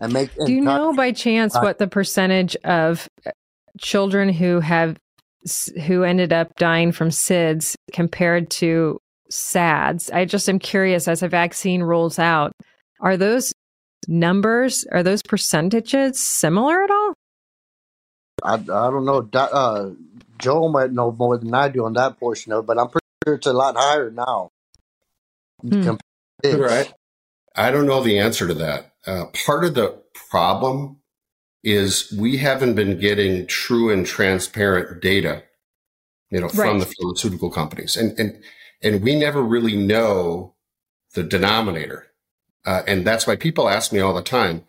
and 0.00 0.12
make. 0.12 0.30
Do 0.44 0.52
you 0.52 0.60
know 0.60 0.92
by 0.92 1.12
chance 1.12 1.54
uh, 1.54 1.60
what 1.60 1.78
the 1.78 1.86
percentage 1.86 2.56
of 2.64 3.08
children 3.78 4.28
who 4.28 4.60
have 4.60 4.96
who 5.86 6.02
ended 6.02 6.32
up 6.32 6.54
dying 6.56 6.92
from 6.92 7.08
SIDS 7.08 7.74
compared 7.92 8.50
to 8.50 8.98
SADS. 9.30 10.10
I 10.10 10.24
just 10.24 10.48
am 10.48 10.58
curious 10.58 11.08
as 11.08 11.22
a 11.22 11.28
vaccine 11.28 11.82
rolls 11.82 12.18
out, 12.18 12.52
are 13.00 13.16
those 13.16 13.52
numbers, 14.06 14.84
are 14.92 15.02
those 15.02 15.22
percentages 15.22 16.20
similar 16.20 16.82
at 16.82 16.90
all? 16.90 17.14
I, 18.42 18.54
I 18.54 18.56
don't 18.90 19.04
know. 19.04 19.28
Uh, 19.32 19.90
Joe 20.38 20.68
might 20.68 20.92
know 20.92 21.12
more 21.12 21.38
than 21.38 21.54
I 21.54 21.68
do 21.68 21.84
on 21.84 21.94
that 21.94 22.18
portion 22.18 22.52
of 22.52 22.64
it, 22.64 22.66
but 22.66 22.78
I'm 22.78 22.88
pretty 22.88 23.06
sure 23.24 23.34
it's 23.34 23.46
a 23.46 23.52
lot 23.52 23.76
higher 23.76 24.10
now. 24.10 24.50
Hmm. 25.62 25.96
Right. 26.44 26.92
I 27.54 27.70
don't 27.70 27.86
know 27.86 28.02
the 28.02 28.18
answer 28.18 28.48
to 28.48 28.54
that. 28.54 28.92
Uh, 29.06 29.26
part 29.44 29.64
of 29.64 29.74
the 29.74 30.00
problem 30.30 30.99
is 31.62 32.12
we 32.18 32.38
haven't 32.38 32.74
been 32.74 32.98
getting 32.98 33.46
true 33.46 33.90
and 33.90 34.06
transparent 34.06 35.02
data, 35.02 35.44
you 36.30 36.40
know, 36.40 36.48
from 36.48 36.78
Right. 36.78 36.80
the 36.80 36.94
pharmaceutical 37.00 37.50
companies, 37.50 37.96
and 37.96 38.18
and 38.18 38.42
and 38.82 39.02
we 39.02 39.16
never 39.16 39.42
really 39.42 39.76
know 39.76 40.54
the 41.14 41.22
denominator, 41.22 42.08
uh, 42.66 42.82
and 42.86 43.06
that's 43.06 43.26
why 43.26 43.36
people 43.36 43.68
ask 43.68 43.92
me 43.92 44.00
all 44.00 44.14
the 44.14 44.22
time, 44.22 44.64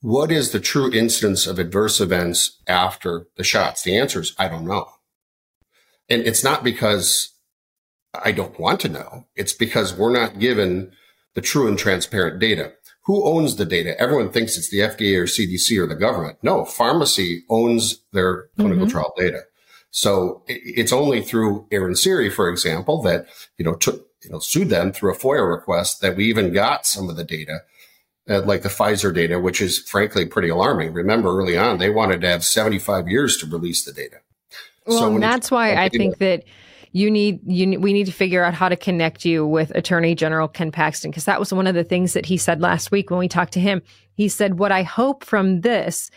what 0.00 0.32
is 0.32 0.50
the 0.52 0.60
true 0.60 0.92
incidence 0.92 1.46
of 1.46 1.58
adverse 1.58 2.00
events 2.00 2.58
after 2.66 3.26
the 3.36 3.44
shots? 3.44 3.82
The 3.82 3.96
answer 3.98 4.20
is 4.20 4.34
I 4.38 4.48
don't 4.48 4.66
know, 4.66 4.88
and 6.08 6.22
it's 6.22 6.44
not 6.44 6.64
because 6.64 7.30
I 8.14 8.32
don't 8.32 8.58
want 8.58 8.80
to 8.80 8.88
know. 8.88 9.26
It's 9.36 9.52
because 9.54 9.94
we're 9.94 10.12
not 10.12 10.38
given 10.38 10.92
the 11.34 11.40
true 11.40 11.68
and 11.68 11.78
transparent 11.78 12.40
data. 12.40 12.74
Who 13.04 13.24
owns 13.24 13.56
the 13.56 13.64
data? 13.64 14.00
Everyone 14.00 14.30
thinks 14.30 14.56
it's 14.56 14.70
the 14.70 14.78
FDA 14.78 15.18
or 15.18 15.24
CDC 15.24 15.76
or 15.78 15.86
the 15.86 15.96
government. 15.96 16.38
No, 16.42 16.64
pharmacy 16.64 17.44
owns 17.48 17.98
their 18.12 18.48
clinical 18.56 18.88
trial 18.88 19.12
data. 19.18 19.42
So 19.90 20.42
it's 20.46 20.92
only 20.92 21.20
through 21.20 21.66
Aaron 21.70 21.96
Siri, 21.96 22.30
for 22.30 22.48
example, 22.48 23.02
that, 23.02 23.26
you 23.58 23.64
know, 23.64 23.74
took, 23.74 24.06
you 24.22 24.30
know, 24.30 24.38
sued 24.38 24.70
them 24.70 24.92
through 24.92 25.12
a 25.12 25.16
FOIA 25.16 25.48
request 25.50 26.00
that 26.00 26.16
we 26.16 26.26
even 26.26 26.52
got 26.52 26.86
some 26.86 27.10
of 27.10 27.16
the 27.16 27.24
data, 27.24 27.60
uh, 28.28 28.42
like 28.42 28.62
the 28.62 28.68
Pfizer 28.68 29.12
data, 29.12 29.38
which 29.38 29.60
is 29.60 29.80
frankly 29.80 30.24
pretty 30.24 30.48
alarming. 30.48 30.92
Remember 30.92 31.36
early 31.36 31.58
on, 31.58 31.78
they 31.78 31.90
wanted 31.90 32.20
to 32.22 32.28
have 32.28 32.44
75 32.44 33.08
years 33.08 33.36
to 33.38 33.46
release 33.46 33.84
the 33.84 33.92
data. 33.92 34.18
Well, 34.86 34.98
So 34.98 35.14
and 35.14 35.22
that's 35.22 35.50
why 35.50 35.74
I 35.74 35.88
think 35.88 36.18
that 36.18 36.44
you 36.92 37.10
need 37.10 37.40
you 37.46 37.80
we 37.80 37.92
need 37.92 38.06
to 38.06 38.12
figure 38.12 38.44
out 38.44 38.54
how 38.54 38.68
to 38.68 38.76
connect 38.76 39.24
you 39.24 39.46
with 39.46 39.70
Attorney 39.74 40.14
General 40.14 40.48
Ken 40.48 40.70
Paxton 40.70 41.10
because 41.10 41.24
that 41.24 41.40
was 41.40 41.52
one 41.52 41.66
of 41.66 41.74
the 41.74 41.84
things 41.84 42.12
that 42.12 42.26
he 42.26 42.36
said 42.36 42.60
last 42.60 42.90
week 42.90 43.10
when 43.10 43.18
we 43.18 43.28
talked 43.28 43.54
to 43.54 43.60
him. 43.60 43.82
He 44.14 44.28
said, 44.28 44.58
"What 44.58 44.72
I 44.72 44.82
hope 44.82 45.24
from 45.24 45.62
this, 45.62 46.10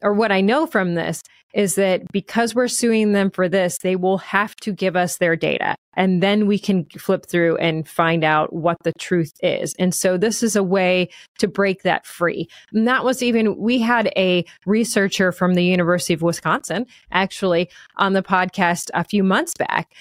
or 0.00 0.12
what 0.12 0.32
I 0.32 0.40
know 0.40 0.66
from 0.66 0.94
this, 0.94 1.22
is 1.54 1.74
that 1.74 2.10
because 2.12 2.54
we're 2.54 2.68
suing 2.68 3.12
them 3.12 3.30
for 3.30 3.48
this, 3.48 3.78
they 3.78 3.96
will 3.96 4.18
have 4.18 4.56
to 4.56 4.72
give 4.72 4.96
us 4.96 5.18
their 5.18 5.36
data, 5.36 5.74
and 5.94 6.22
then 6.22 6.46
we 6.46 6.58
can 6.58 6.86
flip 6.98 7.26
through 7.26 7.56
and 7.58 7.88
find 7.88 8.24
out 8.24 8.52
what 8.52 8.76
the 8.84 8.92
truth 8.98 9.32
is." 9.42 9.74
And 9.78 9.94
so 9.94 10.16
this 10.16 10.42
is 10.42 10.56
a 10.56 10.62
way 10.62 11.08
to 11.38 11.48
break 11.48 11.82
that 11.82 12.06
free. 12.06 12.48
And 12.72 12.88
that 12.88 13.04
was 13.04 13.22
even 13.22 13.56
we 13.58 13.78
had 13.78 14.12
a 14.16 14.44
researcher 14.66 15.32
from 15.32 15.54
the 15.54 15.64
University 15.64 16.14
of 16.14 16.22
Wisconsin 16.22 16.86
actually 17.10 17.68
on 17.96 18.12
the 18.12 18.22
podcast 18.22 18.90
a 18.94 19.04
few 19.04 19.22
months 19.22 19.54
back. 19.54 19.92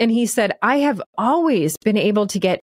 And 0.00 0.10
he 0.10 0.26
said, 0.26 0.52
I 0.62 0.78
have 0.78 1.02
always 1.18 1.76
been 1.76 1.96
able 1.96 2.26
to 2.26 2.38
get 2.38 2.60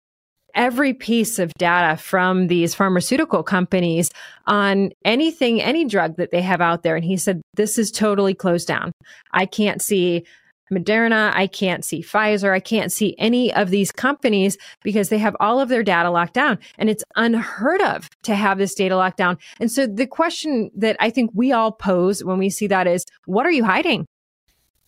every 0.55 0.93
piece 0.93 1.39
of 1.39 1.53
data 1.55 1.97
from 1.97 2.47
these 2.47 2.75
pharmaceutical 2.75 3.43
companies 3.43 4.11
on 4.47 4.91
anything, 5.05 5.61
any 5.61 5.85
drug 5.85 6.17
that 6.17 6.31
they 6.31 6.41
have 6.41 6.61
out 6.61 6.83
there. 6.83 6.95
And 6.95 7.05
he 7.05 7.17
said, 7.17 7.41
this 7.55 7.77
is 7.77 7.91
totally 7.91 8.33
closed 8.33 8.67
down. 8.67 8.91
I 9.31 9.45
can't 9.45 9.81
see 9.81 10.25
Moderna. 10.71 11.31
I 11.33 11.47
can't 11.47 11.83
see 11.83 12.03
Pfizer. 12.03 12.53
I 12.53 12.59
can't 12.59 12.91
see 12.91 13.15
any 13.17 13.51
of 13.53 13.71
these 13.71 13.91
companies 13.91 14.57
because 14.83 15.09
they 15.09 15.17
have 15.17 15.35
all 15.39 15.59
of 15.59 15.69
their 15.69 15.83
data 15.83 16.11
locked 16.11 16.33
down. 16.33 16.59
And 16.77 16.89
it's 16.89 17.03
unheard 17.15 17.81
of 17.81 18.07
to 18.23 18.35
have 18.35 18.57
this 18.59 18.75
data 18.75 18.95
locked 18.95 19.17
down. 19.17 19.37
And 19.59 19.71
so 19.71 19.87
the 19.87 20.05
question 20.05 20.69
that 20.75 20.95
I 20.99 21.09
think 21.09 21.31
we 21.33 21.51
all 21.51 21.71
pose 21.71 22.23
when 22.23 22.37
we 22.37 22.49
see 22.49 22.67
that 22.67 22.85
is, 22.85 23.03
what 23.25 23.45
are 23.47 23.51
you 23.51 23.63
hiding? 23.63 24.05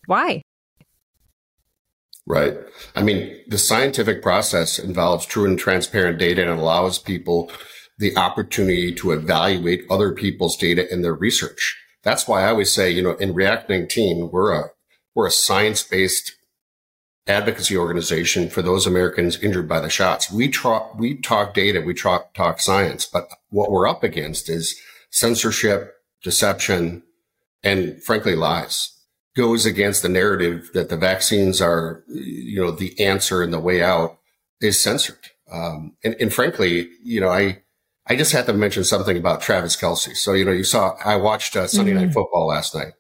Why? 0.06 0.44
Right. 2.32 2.58
I 2.96 3.04
mean, 3.04 3.36
the 3.50 3.58
scientific 3.58 4.22
process 4.22 4.80
involves 4.80 5.26
true 5.26 5.44
and 5.44 5.60
transparent 5.60 6.18
data 6.18 6.42
and 6.42 6.58
allows 6.58 6.98
people 6.98 7.52
the 7.98 8.16
opportunity 8.16 8.96
to 8.96 9.12
evaluate 9.12 9.84
other 9.90 10.14
people's 10.14 10.56
data 10.56 10.90
in 10.90 11.02
their 11.02 11.14
research. 11.14 11.78
That's 12.04 12.30
why 12.30 12.44
I 12.44 12.52
always 12.52 12.72
say, 12.72 12.90
you 12.90 13.02
know, 13.02 13.16
in 13.16 13.34
React 13.34 13.70
19, 13.70 14.30
we're 14.32 14.54
a, 14.54 14.70
we're 15.14 15.28
a 15.28 15.32
science-based 15.32 16.38
advocacy 17.28 17.76
organization 17.76 18.48
for 18.48 18.62
those 18.62 18.88
Americans 18.88 19.38
injured 19.44 19.68
by 19.68 19.82
the 19.82 19.90
shots. 19.90 20.32
We 20.32 20.50
talk, 20.50 20.98
we 20.98 21.20
talk 21.20 21.54
data, 21.54 21.82
we 21.82 21.94
talk, 21.94 22.34
talk 22.34 22.62
science, 22.62 23.06
but 23.06 23.28
what 23.50 23.70
we're 23.70 23.90
up 23.90 24.06
against 24.06 24.48
is 24.50 24.80
censorship, 25.10 25.96
deception, 26.24 27.04
and 27.62 28.02
frankly, 28.02 28.38
lies 28.38 29.01
goes 29.36 29.66
against 29.66 30.02
the 30.02 30.10
narrative 30.10 30.70
that 30.74 30.90
the 30.90 30.98
vaccines 30.98 31.62
are, 31.62 32.04
you 32.08 32.60
know, 32.62 32.72
the 32.72 33.00
answer 33.00 33.42
and 33.42 33.54
the 33.54 33.60
way 33.60 33.82
out 33.82 34.18
is 34.60 34.80
censored. 34.80 35.30
Um, 35.52 35.96
and, 36.04 36.16
and 36.20 36.34
frankly, 36.34 36.90
you 37.04 37.22
know, 37.22 37.30
I, 37.30 37.64
I 38.08 38.16
just 38.16 38.34
had 38.34 38.46
to 38.48 38.54
mention 38.54 38.84
something 38.84 39.18
about 39.18 39.42
Travis 39.42 39.76
Kelce. 39.76 40.16
So, 40.16 40.34
you 40.34 40.44
know, 40.44 40.52
you 40.52 40.64
saw, 40.64 40.96
I 41.04 41.16
watched 41.16 41.56
uh, 41.56 41.68
Sunday 41.68 41.94
Night 41.94 42.14
Football 42.14 42.48
last 42.48 42.76
night. 42.76 42.94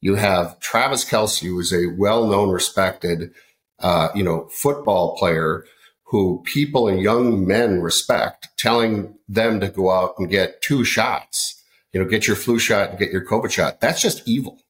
You 0.00 0.16
have 0.16 0.60
Travis 0.60 1.04
Kelce, 1.04 1.44
who 1.44 1.58
is 1.58 1.72
a 1.72 1.86
well-known, 1.96 2.50
respected, 2.50 3.32
uh, 3.80 4.08
you 4.14 4.22
know, 4.22 4.48
football 4.52 5.16
player 5.16 5.64
who 6.08 6.42
people 6.44 6.86
and 6.86 7.00
young 7.00 7.46
men 7.46 7.80
respect, 7.80 8.48
telling 8.58 9.16
them 9.26 9.60
to 9.60 9.68
go 9.68 9.90
out 9.90 10.14
and 10.18 10.30
get 10.30 10.62
two 10.62 10.84
shots, 10.84 11.62
you 11.92 12.00
know, 12.00 12.08
get 12.08 12.26
your 12.26 12.36
flu 12.36 12.58
shot 12.58 12.90
and 12.90 12.98
get 12.98 13.10
your 13.10 13.24
COVID 13.24 13.50
shot. 13.50 13.80
That's 13.80 14.00
just 14.00 14.22
evil. 14.28 14.60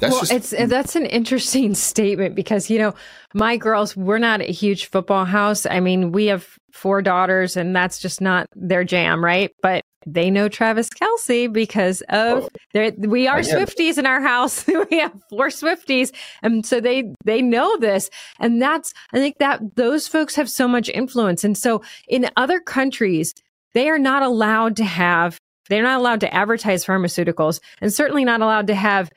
That's 0.00 0.12
well, 0.12 0.20
just 0.24 0.54
it's 0.54 0.70
that's 0.70 0.96
an 0.96 1.06
interesting 1.06 1.74
statement 1.90 2.34
because 2.34 2.70
you 2.70 2.78
know 2.78 2.94
my 3.34 3.56
girls 3.56 3.96
we're 3.96 4.18
not 4.18 4.40
a 4.40 4.52
huge 4.52 4.86
football 4.86 5.24
house. 5.24 5.66
I 5.66 5.80
mean, 5.80 6.12
we 6.12 6.26
have 6.26 6.58
four 6.72 7.02
daughters, 7.02 7.56
and 7.56 7.74
that's 7.74 7.98
just 7.98 8.20
not 8.20 8.48
their 8.54 8.84
jam, 8.84 9.24
right? 9.24 9.50
But 9.62 9.84
they 10.06 10.30
know 10.30 10.48
Travis 10.48 10.88
Kelce 10.88 11.52
because 11.52 12.00
of 12.08 12.44
oh, 12.44 12.48
their, 12.72 12.92
we 12.98 13.26
are 13.26 13.38
I 13.38 13.42
get 13.42 13.60
it. 13.60 13.68
Swifties 13.68 13.98
in 13.98 14.06
our 14.06 14.20
house. 14.20 14.66
we 14.90 14.98
have 14.98 15.12
four 15.30 15.48
Swifties, 15.48 16.12
and 16.42 16.64
so 16.64 16.80
they 16.80 17.12
they 17.24 17.42
know 17.42 17.76
this, 17.78 18.10
and 18.40 18.60
that's 18.60 18.92
I 19.12 19.18
think 19.18 19.38
that 19.38 19.76
those 19.76 20.08
folks 20.08 20.34
have 20.36 20.50
so 20.50 20.66
much 20.66 20.88
influence, 20.88 21.44
and 21.44 21.56
so 21.56 21.82
in 22.08 22.28
other 22.36 22.60
countries 22.60 23.34
they 23.74 23.88
are 23.88 23.98
not 23.98 24.22
allowed 24.22 24.76
to 24.76 24.84
have. 24.84 25.38
They're 25.68 25.82
not 25.82 26.00
allowed 26.00 26.20
to 26.20 26.34
advertise 26.34 26.82
pharmaceuticals 26.82 27.60
and 27.82 27.92
certainly 27.92 28.24
not 28.24 28.40
allowed 28.40 28.68
to 28.68 28.74
have 28.74 29.10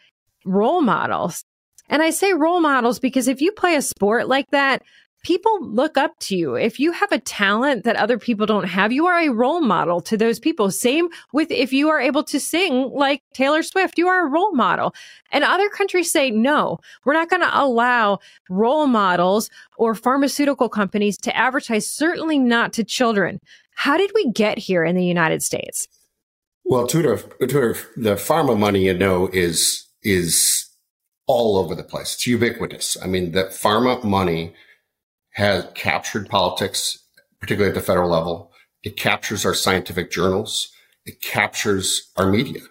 role 0.45 0.81
models. 0.81 1.43
And 1.89 2.01
I 2.01 2.09
say 2.09 2.33
role 2.33 2.61
models 2.61 2.99
because 2.99 3.27
if 3.27 3.41
you 3.41 3.51
play 3.51 3.75
a 3.75 3.81
sport 3.81 4.27
like 4.27 4.49
that, 4.51 4.81
people 5.23 5.59
look 5.61 5.97
up 5.97 6.17
to 6.19 6.35
you. 6.35 6.55
If 6.55 6.79
you 6.79 6.91
have 6.91 7.11
a 7.11 7.19
talent 7.19 7.83
that 7.83 7.95
other 7.95 8.17
people 8.17 8.45
don't 8.45 8.67
have, 8.67 8.91
you 8.91 9.05
are 9.07 9.19
a 9.19 9.29
role 9.29 9.61
model 9.61 10.01
to 10.01 10.17
those 10.17 10.39
people. 10.39 10.71
Same 10.71 11.09
with 11.31 11.51
if 11.51 11.71
you 11.71 11.89
are 11.89 11.99
able 11.99 12.23
to 12.23 12.39
sing 12.39 12.89
like 12.93 13.21
Taylor 13.33 13.61
Swift, 13.63 13.97
you 13.97 14.07
are 14.07 14.25
a 14.25 14.29
role 14.29 14.53
model. 14.53 14.95
And 15.31 15.43
other 15.43 15.69
countries 15.69 16.11
say, 16.11 16.31
no, 16.31 16.79
we're 17.05 17.13
not 17.13 17.29
going 17.29 17.41
to 17.41 17.59
allow 17.59 18.19
role 18.49 18.87
models 18.87 19.49
or 19.77 19.95
pharmaceutical 19.95 20.69
companies 20.69 21.17
to 21.19 21.35
advertise, 21.35 21.89
certainly 21.89 22.39
not 22.39 22.73
to 22.73 22.83
children. 22.83 23.39
How 23.75 23.97
did 23.97 24.11
we 24.13 24.31
get 24.31 24.57
here 24.57 24.83
in 24.83 24.95
the 24.95 25.05
United 25.05 25.43
States? 25.43 25.87
Well, 26.63 26.87
Tudor, 26.87 27.17
Tudor, 27.39 27.77
the 27.95 28.15
pharma 28.15 28.57
money, 28.57 28.85
you 28.85 28.93
know, 28.93 29.29
is 29.33 29.87
is 30.03 30.69
all 31.27 31.57
over 31.57 31.75
the 31.75 31.83
place. 31.83 32.13
It's 32.15 32.27
ubiquitous. 32.27 32.97
I 33.01 33.07
mean, 33.07 33.31
the 33.31 33.45
pharma 33.45 34.03
money 34.03 34.53
has 35.31 35.67
captured 35.75 36.29
politics, 36.29 36.99
particularly 37.39 37.69
at 37.69 37.75
the 37.75 37.85
federal 37.85 38.09
level. 38.09 38.51
It 38.83 38.97
captures 38.97 39.45
our 39.45 39.53
scientific 39.53 40.11
journals. 40.11 40.69
It 41.05 41.21
captures 41.21 42.11
our 42.17 42.29
media, 42.29 42.61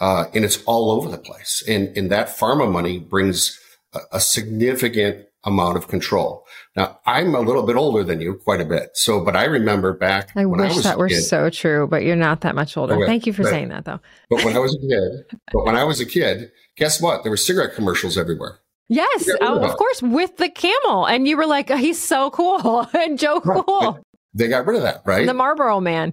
uh, 0.00 0.26
and 0.34 0.44
it's 0.44 0.62
all 0.64 0.90
over 0.90 1.08
the 1.08 1.18
place. 1.18 1.62
And 1.66 1.96
and 1.96 2.10
that 2.10 2.28
pharma 2.28 2.70
money 2.70 2.98
brings 2.98 3.58
a, 3.94 4.00
a 4.12 4.20
significant 4.20 5.26
amount 5.44 5.76
of 5.76 5.88
control. 5.88 6.44
Now, 6.76 7.00
I'm 7.06 7.34
a 7.34 7.40
little 7.40 7.62
bit 7.62 7.76
older 7.76 8.04
than 8.04 8.20
you, 8.20 8.34
quite 8.34 8.60
a 8.60 8.64
bit. 8.64 8.90
So, 8.94 9.24
but 9.24 9.36
I 9.36 9.44
remember 9.44 9.92
back 9.94 10.30
I 10.36 10.44
when 10.44 10.60
I 10.60 10.64
wish 10.64 10.76
was 10.76 10.84
that 10.84 10.98
were 10.98 11.08
kid, 11.08 11.22
so 11.22 11.50
true, 11.50 11.86
but 11.86 12.04
you're 12.04 12.16
not 12.16 12.42
that 12.42 12.54
much 12.54 12.76
older. 12.76 12.94
Okay, 12.94 13.06
Thank 13.06 13.26
you 13.26 13.32
for 13.32 13.42
but- 13.42 13.50
saying 13.50 13.68
that, 13.70 13.84
though. 13.84 14.00
But 14.28 14.44
when 14.44 14.54
I 14.54 14.58
was 14.60 14.74
a 14.74 14.78
kid, 14.78 15.38
but 15.52 15.64
when 15.64 15.76
I 15.76 15.84
was 15.84 16.00
a 16.00 16.06
kid, 16.06 16.52
guess 16.80 17.00
what? 17.00 17.22
There 17.22 17.30
were 17.30 17.36
cigarette 17.36 17.74
commercials 17.76 18.18
everywhere. 18.18 18.58
Yes, 18.88 19.28
Yeah, 19.28 19.34
oh, 19.42 19.62
of 19.62 19.76
course, 19.76 20.02
with 20.02 20.36
the 20.38 20.48
camel, 20.48 21.06
and 21.06 21.28
you 21.28 21.36
were 21.36 21.46
like, 21.46 21.70
oh, 21.70 21.76
"He's 21.76 22.00
so 22.02 22.30
cool," 22.30 22.88
and 22.94 23.16
Joe 23.16 23.40
Right. 23.44 23.62
Cool, 23.64 24.00
They 24.34 24.48
got 24.48 24.66
rid 24.66 24.76
of 24.76 24.82
that, 24.82 25.02
right? 25.04 25.26
the 25.26 25.34
Marlboro 25.34 25.78
Man. 25.80 26.12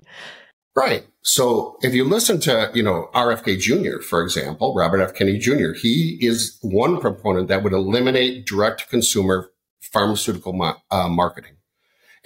right. 0.76 1.04
So 1.24 1.78
if 1.82 1.94
you 1.94 2.06
listen 2.06 2.40
to, 2.42 2.72
you 2.74 2.82
know, 2.84 3.10
RFK 3.14 3.60
Jr., 3.60 4.00
for 4.02 4.22
example, 4.24 4.74
Robert 4.74 5.02
F. 5.02 5.14
Kennedy 5.14 5.40
Jr., 5.40 5.74
he 5.74 6.18
is 6.22 6.58
one 6.62 7.02
proponent 7.02 7.50
that 7.50 7.64
would 7.64 7.74
eliminate 7.74 8.46
direct 8.46 8.90
consumer 8.90 9.50
pharmaceutical 9.82 10.54
ma- 10.54 10.76
uh, 10.90 11.10
marketing. 11.10 11.57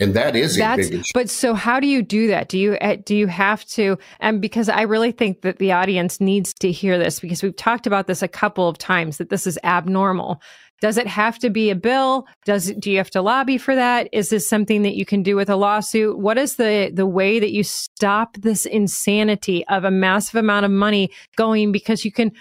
And 0.01 0.13
that 0.15 0.35
is 0.35 0.57
That's, 0.57 0.87
a 0.87 0.89
big 0.89 0.99
issue. 0.99 1.11
But 1.13 1.29
so 1.29 1.53
how 1.53 1.79
do 1.79 1.87
you 1.87 2.01
do 2.01 2.27
that? 2.27 2.49
Do 2.49 2.57
you 2.57 2.73
uh, 2.75 2.97
do 3.05 3.15
you 3.15 3.27
have 3.27 3.63
to 3.65 3.97
and 4.19 4.41
because 4.41 4.67
I 4.67 4.81
really 4.81 5.11
think 5.11 5.41
that 5.41 5.59
the 5.59 5.71
audience 5.71 6.19
needs 6.19 6.53
to 6.55 6.71
hear 6.71 6.97
this 6.97 7.19
because 7.19 7.43
we've 7.43 7.55
talked 7.55 7.87
about 7.87 8.07
this 8.07 8.21
a 8.21 8.27
couple 8.27 8.67
of 8.67 8.77
times 8.77 9.17
that 9.17 9.29
this 9.29 9.45
is 9.45 9.59
abnormal. 9.63 10.41
Does 10.81 10.97
it 10.97 11.05
have 11.05 11.37
to 11.39 11.51
be 11.51 11.69
a 11.69 11.75
bill? 11.75 12.25
Does 12.43 12.71
do 12.71 12.89
you 12.89 12.97
have 12.97 13.11
to 13.11 13.21
lobby 13.21 13.59
for 13.59 13.75
that? 13.75 14.09
Is 14.11 14.29
this 14.29 14.49
something 14.49 14.81
that 14.81 14.95
you 14.95 15.05
can 15.05 15.21
do 15.21 15.35
with 15.35 15.49
a 15.49 15.55
lawsuit? 15.55 16.17
What 16.17 16.39
is 16.39 16.55
the 16.55 16.91
the 16.91 17.05
way 17.05 17.39
that 17.39 17.51
you 17.51 17.63
stop 17.63 18.35
this 18.37 18.65
insanity 18.65 19.65
of 19.67 19.83
a 19.83 19.91
massive 19.91 20.35
amount 20.35 20.65
of 20.65 20.71
money 20.71 21.11
going 21.35 21.71
because 21.71 22.03
you 22.03 22.11
can 22.11 22.31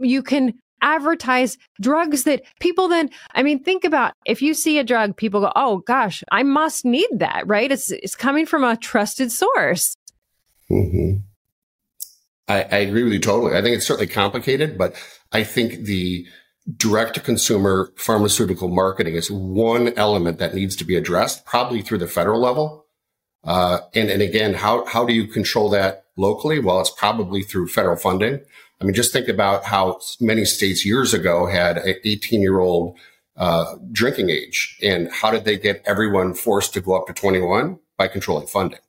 you 0.00 0.22
can 0.22 0.54
advertise 0.82 1.58
drugs 1.80 2.24
that 2.24 2.42
people 2.60 2.88
then 2.88 3.10
I 3.34 3.42
mean 3.42 3.62
think 3.62 3.84
about 3.84 4.12
if 4.24 4.42
you 4.42 4.54
see 4.54 4.78
a 4.78 4.84
drug 4.84 5.16
people 5.16 5.40
go 5.40 5.52
oh 5.56 5.78
gosh 5.78 6.22
I 6.30 6.42
must 6.42 6.84
need 6.84 7.08
that 7.16 7.46
right 7.46 7.70
it's 7.72 7.90
it's 7.90 8.14
coming 8.14 8.46
from 8.46 8.62
a 8.64 8.76
trusted 8.76 9.32
source 9.32 9.96
Mm-hmm. 10.70 11.18
I, 12.48 12.62
I 12.62 12.76
agree 12.78 13.02
with 13.04 13.12
you 13.12 13.18
totally. 13.18 13.56
I 13.56 13.62
think 13.62 13.76
it's 13.76 13.86
certainly 13.86 14.12
complicated, 14.12 14.78
but 14.78 14.94
I 15.32 15.44
think 15.44 15.84
the 15.84 16.26
direct 16.76 17.14
to 17.14 17.20
consumer 17.20 17.92
pharmaceutical 17.96 18.68
marketing 18.68 19.14
is 19.14 19.30
one 19.30 19.92
element 19.96 20.38
that 20.38 20.54
needs 20.54 20.76
to 20.76 20.84
be 20.84 20.96
addressed, 20.96 21.44
probably 21.44 21.82
through 21.82 21.98
the 21.98 22.08
federal 22.08 22.40
level. 22.40 22.86
Uh, 23.44 23.80
and, 23.94 24.10
and 24.10 24.22
again, 24.22 24.54
how, 24.54 24.84
how 24.86 25.04
do 25.04 25.12
you 25.12 25.26
control 25.26 25.70
that 25.70 26.04
locally? 26.16 26.58
Well, 26.58 26.80
it's 26.80 26.90
probably 26.90 27.42
through 27.42 27.68
federal 27.68 27.96
funding. 27.96 28.40
I 28.80 28.84
mean, 28.84 28.94
just 28.94 29.12
think 29.12 29.28
about 29.28 29.64
how 29.64 30.00
many 30.20 30.44
states 30.44 30.84
years 30.84 31.14
ago 31.14 31.46
had 31.46 31.78
an 31.78 31.94
18 32.04 32.40
year 32.40 32.58
old 32.58 32.98
uh, 33.36 33.76
drinking 33.92 34.30
age. 34.30 34.78
And 34.82 35.10
how 35.10 35.30
did 35.30 35.44
they 35.44 35.58
get 35.58 35.82
everyone 35.86 36.34
forced 36.34 36.74
to 36.74 36.80
go 36.80 36.94
up 36.96 37.06
to 37.06 37.12
21? 37.12 37.78
By 37.96 38.08
controlling 38.08 38.46
funding. 38.46 38.80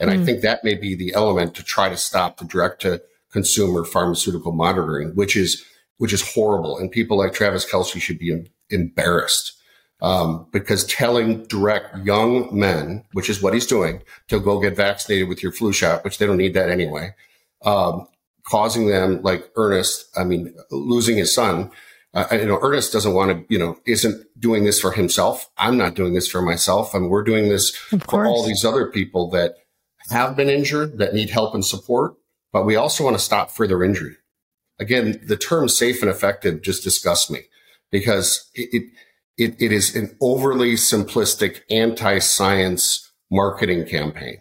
And 0.00 0.10
I 0.10 0.24
think 0.24 0.40
that 0.40 0.64
may 0.64 0.74
be 0.74 0.94
the 0.94 1.12
element 1.14 1.54
to 1.54 1.62
try 1.62 1.90
to 1.90 1.96
stop 1.96 2.38
the 2.38 2.46
direct 2.46 2.80
to 2.82 3.02
consumer 3.30 3.84
pharmaceutical 3.84 4.50
monitoring, 4.50 5.10
which 5.10 5.36
is, 5.36 5.64
which 5.98 6.12
is 6.12 6.34
horrible. 6.34 6.78
And 6.78 6.90
people 6.90 7.18
like 7.18 7.34
Travis 7.34 7.70
Kelce 7.70 8.00
should 8.00 8.18
be 8.18 8.32
em- 8.32 8.46
embarrassed. 8.70 9.56
Um, 10.02 10.46
because 10.50 10.84
telling 10.86 11.44
direct 11.44 11.98
young 11.98 12.48
men, 12.58 13.04
which 13.12 13.28
is 13.28 13.42
what 13.42 13.52
he's 13.52 13.66
doing, 13.66 14.02
to 14.28 14.40
go 14.40 14.58
get 14.58 14.74
vaccinated 14.74 15.28
with 15.28 15.42
your 15.42 15.52
flu 15.52 15.72
shot, 15.72 16.02
which 16.02 16.16
they 16.16 16.26
don't 16.26 16.38
need 16.38 16.54
that 16.54 16.70
anyway, 16.70 17.14
um, 17.62 18.08
causing 18.50 18.88
them 18.88 19.22
like 19.22 19.48
Ernest, 19.56 20.06
I 20.16 20.24
mean, 20.24 20.54
losing 20.70 21.16
his 21.16 21.32
son. 21.34 21.70
Uh, 22.12 22.26
you 22.32 22.46
know, 22.46 22.58
Ernest 22.60 22.92
doesn't 22.92 23.14
want 23.14 23.30
to, 23.30 23.54
you 23.54 23.58
know, 23.58 23.78
isn't 23.86 24.26
doing 24.38 24.64
this 24.64 24.80
for 24.80 24.90
himself. 24.90 25.48
I'm 25.56 25.76
not 25.76 25.94
doing 25.94 26.14
this 26.14 26.28
for 26.28 26.42
myself. 26.42 26.92
I 26.92 26.98
mean, 26.98 27.08
we're 27.08 27.22
doing 27.22 27.48
this 27.48 27.70
for 28.08 28.26
all 28.26 28.44
these 28.44 28.64
other 28.64 28.90
people 28.90 29.30
that 29.30 29.54
have 30.10 30.34
been 30.34 30.48
injured 30.48 30.98
that 30.98 31.14
need 31.14 31.30
help 31.30 31.54
and 31.54 31.64
support, 31.64 32.14
but 32.52 32.66
we 32.66 32.74
also 32.74 33.04
want 33.04 33.16
to 33.16 33.22
stop 33.22 33.52
further 33.52 33.84
injury. 33.84 34.16
Again, 34.80 35.20
the 35.24 35.36
term 35.36 35.68
safe 35.68 36.02
and 36.02 36.10
effective 36.10 36.62
just 36.62 36.82
disgusts 36.82 37.30
me 37.30 37.42
because 37.92 38.50
it, 38.54 38.90
it, 39.36 39.54
it 39.60 39.70
is 39.70 39.94
an 39.94 40.16
overly 40.20 40.72
simplistic 40.72 41.60
anti-science 41.70 43.12
marketing 43.30 43.86
campaign. 43.86 44.38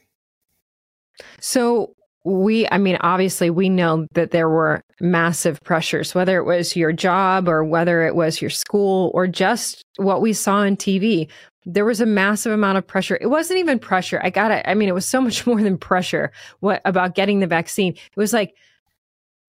So 1.39 1.93
we, 2.29 2.67
I 2.71 2.77
mean, 2.77 2.97
obviously, 3.01 3.49
we 3.49 3.69
know 3.69 4.07
that 4.13 4.31
there 4.31 4.49
were 4.49 4.81
massive 5.01 5.61
pressures, 5.63 6.13
whether 6.13 6.37
it 6.37 6.43
was 6.43 6.75
your 6.75 6.93
job 6.93 7.49
or 7.49 7.63
whether 7.63 8.05
it 8.05 8.15
was 8.15 8.41
your 8.41 8.51
school 8.51 9.11
or 9.13 9.27
just 9.27 9.83
what 9.97 10.21
we 10.21 10.33
saw 10.33 10.57
on 10.57 10.77
TV. 10.77 11.27
There 11.65 11.85
was 11.85 12.01
a 12.01 12.05
massive 12.05 12.51
amount 12.51 12.77
of 12.77 12.85
pressure. 12.85 13.17
It 13.19 13.27
wasn't 13.27 13.59
even 13.59 13.79
pressure. 13.79 14.21
I 14.23 14.29
got 14.29 14.51
it. 14.51 14.63
I 14.67 14.75
mean, 14.75 14.89
it 14.89 14.93
was 14.93 15.07
so 15.07 15.21
much 15.21 15.45
more 15.47 15.61
than 15.61 15.77
pressure 15.77 16.31
what, 16.59 16.81
about 16.85 17.15
getting 17.15 17.39
the 17.39 17.47
vaccine. 17.47 17.93
It 17.93 18.17
was 18.17 18.33
like 18.33 18.55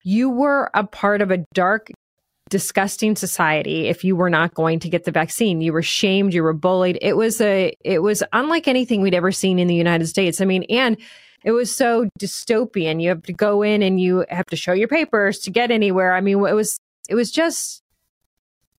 you 0.03 0.29
were 0.29 0.71
a 0.73 0.85
part 0.85 1.21
of 1.21 1.29
a 1.29 1.45
dark, 1.53 1.91
disgusting 2.49 3.15
society 3.15 3.87
if 3.87 4.03
you 4.03 4.15
were 4.15 4.29
not 4.29 4.53
going 4.55 4.79
to 4.79 4.89
get 4.89 5.05
the 5.05 5.11
vaccine. 5.11 5.61
You 5.61 5.71
were 5.71 5.83
shamed, 5.83 6.33
you 6.33 6.43
were 6.43 6.53
bullied. 6.53 6.97
It 7.01 7.15
was 7.15 7.39
a 7.39 7.75
it 7.85 7.99
was 7.99 8.23
unlike 8.33 8.67
anything 8.67 9.01
we'd 9.01 9.13
ever 9.13 9.31
seen 9.31 9.59
in 9.59 9.67
the 9.67 9.75
United 9.75 10.07
States. 10.07 10.41
I 10.41 10.45
mean, 10.45 10.63
and 10.63 10.97
it 11.43 11.51
was 11.51 11.75
so 11.75 12.07
dystopian. 12.19 13.01
You 13.01 13.09
have 13.09 13.23
to 13.23 13.33
go 13.33 13.61
in 13.61 13.81
and 13.81 13.99
you 13.99 14.25
have 14.29 14.45
to 14.47 14.55
show 14.55 14.73
your 14.73 14.87
papers 14.87 15.39
to 15.39 15.51
get 15.51 15.71
anywhere. 15.71 16.13
I 16.13 16.21
mean, 16.21 16.45
it 16.45 16.53
was 16.53 16.77
it 17.09 17.15
was 17.15 17.31
just 17.31 17.81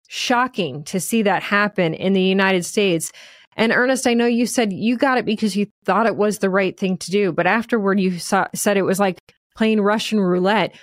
shocking 0.08 0.84
to 0.84 1.00
see 1.00 1.22
that 1.22 1.42
happen 1.42 1.94
in 1.94 2.12
the 2.12 2.22
United 2.22 2.64
States. 2.64 3.12
And 3.56 3.72
Ernest, 3.72 4.06
I 4.06 4.14
know 4.14 4.26
you 4.26 4.46
said 4.46 4.72
you 4.72 4.96
got 4.96 5.18
it 5.18 5.24
because 5.24 5.56
you 5.56 5.66
thought 5.84 6.06
it 6.06 6.16
was 6.16 6.38
the 6.38 6.50
right 6.50 6.78
thing 6.78 6.96
to 6.98 7.10
do, 7.10 7.32
but 7.32 7.46
afterward 7.46 8.00
you 8.00 8.18
saw, 8.18 8.46
said 8.54 8.76
it 8.76 8.82
was 8.82 9.00
like 9.00 9.18
playing 9.56 9.80
Russian 9.80 10.20
roulette. 10.20 10.74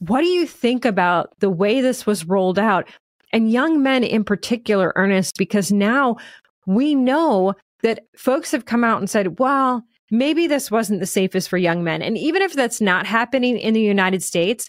What 0.00 0.20
do 0.20 0.26
you 0.26 0.46
think 0.46 0.84
about 0.84 1.38
the 1.40 1.48
way 1.48 1.80
this 1.80 2.04
was 2.04 2.26
rolled 2.26 2.58
out? 2.58 2.88
And 3.32 3.50
young 3.50 3.82
men 3.82 4.04
in 4.04 4.24
particular, 4.24 4.92
Ernest, 4.96 5.34
because 5.38 5.72
now 5.72 6.16
we 6.66 6.94
know 6.94 7.54
that 7.82 8.04
folks 8.16 8.50
have 8.52 8.66
come 8.66 8.84
out 8.84 8.98
and 8.98 9.08
said, 9.08 9.38
well, 9.38 9.84
maybe 10.10 10.46
this 10.46 10.70
wasn't 10.70 11.00
the 11.00 11.06
safest 11.06 11.48
for 11.48 11.56
young 11.58 11.82
men. 11.84 12.02
And 12.02 12.16
even 12.16 12.42
if 12.42 12.52
that's 12.52 12.80
not 12.80 13.06
happening 13.06 13.58
in 13.58 13.74
the 13.74 13.80
United 13.80 14.22
States, 14.22 14.68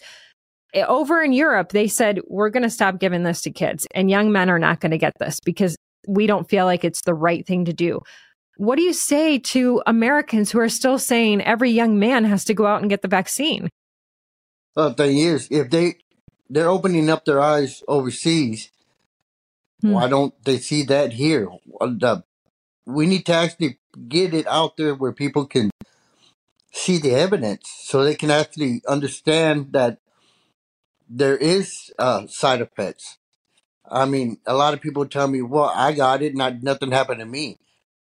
eh, 0.74 0.84
over 0.86 1.22
in 1.22 1.32
Europe, 1.32 1.70
they 1.70 1.88
said, 1.88 2.20
we're 2.26 2.50
going 2.50 2.62
to 2.62 2.70
stop 2.70 2.98
giving 2.98 3.22
this 3.22 3.42
to 3.42 3.50
kids 3.50 3.86
and 3.94 4.10
young 4.10 4.32
men 4.32 4.50
are 4.50 4.58
not 4.58 4.80
going 4.80 4.92
to 4.92 4.98
get 4.98 5.14
this 5.18 5.40
because 5.40 5.76
we 6.06 6.26
don't 6.26 6.48
feel 6.48 6.64
like 6.64 6.84
it's 6.84 7.02
the 7.02 7.14
right 7.14 7.46
thing 7.46 7.64
to 7.66 7.72
do. 7.72 8.00
What 8.56 8.76
do 8.76 8.82
you 8.82 8.92
say 8.92 9.38
to 9.38 9.82
Americans 9.86 10.50
who 10.50 10.58
are 10.58 10.68
still 10.68 10.98
saying 10.98 11.42
every 11.42 11.70
young 11.70 11.98
man 11.98 12.24
has 12.24 12.44
to 12.46 12.54
go 12.54 12.66
out 12.66 12.80
and 12.80 12.90
get 12.90 13.02
the 13.02 13.08
vaccine? 13.08 13.68
Well, 14.74 14.90
the 14.90 14.94
thing 14.96 15.18
is, 15.18 15.48
if 15.50 15.70
they 15.70 15.96
they're 16.50 16.68
opening 16.68 17.10
up 17.10 17.24
their 17.24 17.40
eyes 17.40 17.82
overseas, 17.86 18.70
Hmm. 19.82 19.92
why 19.92 20.08
don't 20.08 20.34
they 20.44 20.58
see 20.58 20.82
that 20.84 21.12
here? 21.12 21.48
The- 21.80 22.24
we 22.88 23.06
need 23.06 23.26
to 23.26 23.34
actually 23.34 23.78
get 24.08 24.32
it 24.32 24.46
out 24.46 24.78
there 24.78 24.94
where 24.94 25.12
people 25.12 25.44
can 25.44 25.70
see 26.72 26.96
the 26.96 27.12
evidence, 27.12 27.68
so 27.82 28.02
they 28.02 28.14
can 28.14 28.30
actually 28.30 28.80
understand 28.88 29.72
that 29.72 29.98
there 31.08 31.36
is 31.36 31.92
uh, 31.98 32.26
side 32.26 32.62
effects. 32.62 33.18
I 33.90 34.06
mean, 34.06 34.38
a 34.46 34.54
lot 34.54 34.72
of 34.72 34.80
people 34.80 35.04
tell 35.04 35.28
me, 35.28 35.42
"Well, 35.42 35.70
I 35.74 35.92
got 35.92 36.22
it, 36.22 36.34
not 36.34 36.62
nothing 36.62 36.90
happened 36.90 37.20
to 37.20 37.26
me." 37.26 37.58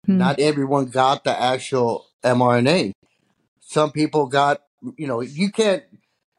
Hmm. 0.05 0.19
Not 0.19 0.39
everyone 0.39 0.85
got 0.85 1.23
the 1.23 1.39
actual 1.39 2.05
mRNA. 2.23 2.91
Some 3.59 3.91
people 3.91 4.27
got, 4.27 4.61
you 4.97 5.07
know, 5.07 5.21
you 5.21 5.51
can't 5.51 5.83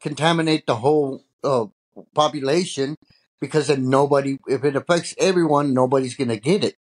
contaminate 0.01 0.65
the 0.65 0.75
whole 0.75 1.25
uh, 1.43 1.65
population 2.15 2.95
because 3.41 3.67
then 3.67 3.89
nobody, 3.89 4.39
if 4.47 4.63
it 4.63 4.77
affects 4.77 5.13
everyone, 5.17 5.73
nobody's 5.73 6.15
going 6.15 6.29
to 6.29 6.39
get 6.39 6.63
it. 6.63 6.75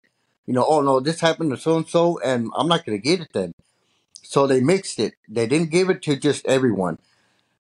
You 0.47 0.55
know, 0.55 0.65
oh 0.67 0.81
no, 0.81 1.01
this 1.01 1.21
happened 1.21 1.51
to 1.51 1.57
so 1.57 1.77
and 1.77 1.89
so, 1.89 2.19
and 2.21 2.51
I'm 2.57 2.69
not 2.69 2.85
going 2.85 2.99
to 2.99 3.03
get 3.03 3.21
it 3.21 3.33
then. 3.33 3.55
So 4.23 4.47
they 4.47 4.61
mixed 4.61 4.99
it. 4.99 5.15
They 5.29 5.47
didn't 5.47 5.71
give 5.71 5.91
it 5.91 6.03
to 6.03 6.17
just 6.17 6.47
everyone. 6.47 6.99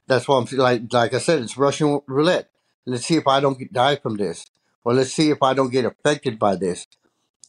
That's 0.07 0.27
why 0.27 0.37
I'm 0.37 0.45
like, 0.57 0.91
like 0.91 1.13
I 1.13 1.19
said, 1.19 1.41
it's 1.41 1.57
Russian 1.57 2.01
roulette. 2.05 2.49
Let's 2.85 3.05
see 3.05 3.15
if 3.15 3.27
I 3.27 3.39
don't 3.39 3.57
get, 3.57 3.73
die 3.73 3.95
from 3.95 4.17
this, 4.17 4.45
or 4.83 4.93
let's 4.93 5.13
see 5.13 5.29
if 5.31 5.41
I 5.41 5.53
don't 5.53 5.71
get 5.71 5.85
affected 5.85 6.37
by 6.37 6.55
this. 6.55 6.85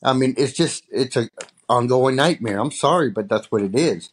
I 0.03 0.13
mean, 0.13 0.35
it's 0.39 0.53
just 0.53 0.85
it's 0.91 1.17
a 1.17 1.29
ongoing 1.69 2.17
nightmare. 2.17 2.59
I'm 2.59 2.71
sorry, 2.71 3.11
but 3.11 3.29
that's 3.29 3.51
what 3.51 3.63
it 3.63 3.75
is. 3.75 4.11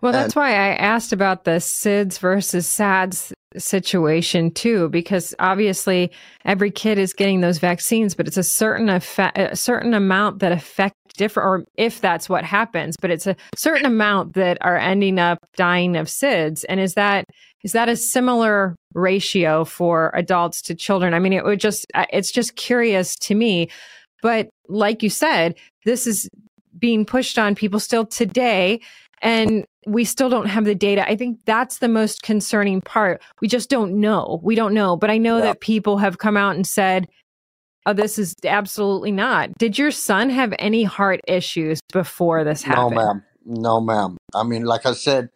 Well, 0.00 0.12
that's 0.12 0.34
why 0.34 0.50
I 0.50 0.74
asked 0.74 1.12
about 1.12 1.44
the 1.44 1.60
SIDS 1.60 2.18
versus 2.18 2.66
SADS 2.66 3.32
situation 3.58 4.50
too, 4.50 4.88
because 4.88 5.34
obviously 5.38 6.10
every 6.44 6.70
kid 6.70 6.98
is 6.98 7.12
getting 7.12 7.40
those 7.40 7.58
vaccines, 7.58 8.14
but 8.14 8.26
it's 8.26 8.36
a 8.36 8.42
certain 8.42 8.88
effect, 8.88 9.38
a 9.38 9.56
certain 9.56 9.94
amount 9.94 10.40
that 10.40 10.52
affect 10.52 10.94
different, 11.16 11.46
or 11.46 11.64
if 11.76 12.00
that's 12.00 12.28
what 12.28 12.44
happens, 12.44 12.96
but 12.96 13.10
it's 13.10 13.26
a 13.26 13.36
certain 13.56 13.86
amount 13.86 14.34
that 14.34 14.58
are 14.60 14.76
ending 14.76 15.18
up 15.18 15.38
dying 15.56 15.96
of 15.96 16.06
SIDS. 16.06 16.64
And 16.68 16.80
is 16.80 16.94
that 16.94 17.26
is 17.64 17.72
that 17.72 17.88
a 17.88 17.96
similar 17.96 18.74
ratio 18.94 19.64
for 19.64 20.10
adults 20.14 20.62
to 20.62 20.74
children? 20.74 21.14
I 21.14 21.18
mean, 21.18 21.32
it 21.32 21.44
would 21.44 21.60
just 21.60 21.86
uh, 21.94 22.06
it's 22.12 22.32
just 22.32 22.56
curious 22.56 23.16
to 23.16 23.34
me. 23.34 23.68
But 24.22 24.48
like 24.68 25.02
you 25.02 25.10
said, 25.10 25.56
this 25.84 26.06
is 26.06 26.28
being 26.78 27.04
pushed 27.04 27.38
on 27.38 27.54
people 27.54 27.80
still 27.80 28.06
today 28.06 28.80
and 29.20 29.64
we 29.86 30.04
still 30.04 30.28
don't 30.28 30.46
have 30.46 30.64
the 30.64 30.74
data. 30.74 31.08
I 31.08 31.16
think 31.16 31.40
that's 31.44 31.78
the 31.78 31.88
most 31.88 32.22
concerning 32.22 32.80
part. 32.80 33.20
We 33.40 33.48
just 33.48 33.68
don't 33.68 33.94
know. 34.00 34.40
We 34.42 34.54
don't 34.54 34.74
know. 34.74 34.96
But 34.96 35.10
I 35.10 35.18
know 35.18 35.38
Yeah. 35.38 35.44
that 35.44 35.60
people 35.60 35.98
have 35.98 36.18
come 36.18 36.36
out 36.36 36.54
and 36.54 36.66
said, 36.66 37.08
oh, 37.86 37.92
this 37.92 38.18
is 38.18 38.34
absolutely 38.44 39.10
not. 39.10 39.56
Did 39.58 39.78
your 39.78 39.90
son 39.90 40.30
have 40.30 40.54
any 40.58 40.84
heart 40.84 41.20
issues 41.26 41.80
before 41.92 42.44
this 42.44 42.62
happened? 42.62 42.96
No, 42.96 43.04
ma'am. 43.04 43.24
No, 43.44 43.80
ma'am. 43.80 44.16
I 44.34 44.44
mean, 44.44 44.64
like 44.64 44.86
I 44.86 44.92
said, 44.92 45.30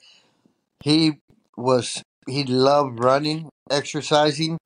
he 0.82 1.20
was 1.56 2.02
he 2.28 2.44
loved 2.44 3.02
running, 3.02 3.48
exercising. 3.70 4.58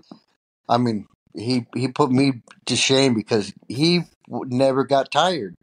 I 0.69 0.77
mean, 0.77 1.07
he 1.35 1.67
he 1.75 1.89
put 1.89 2.11
me 2.11 2.43
to 2.67 2.77
shame 2.77 3.15
because 3.15 3.53
he 3.69 4.03
w- 4.29 4.45
never 4.55 4.85
got 4.85 5.11
tired. 5.11 5.55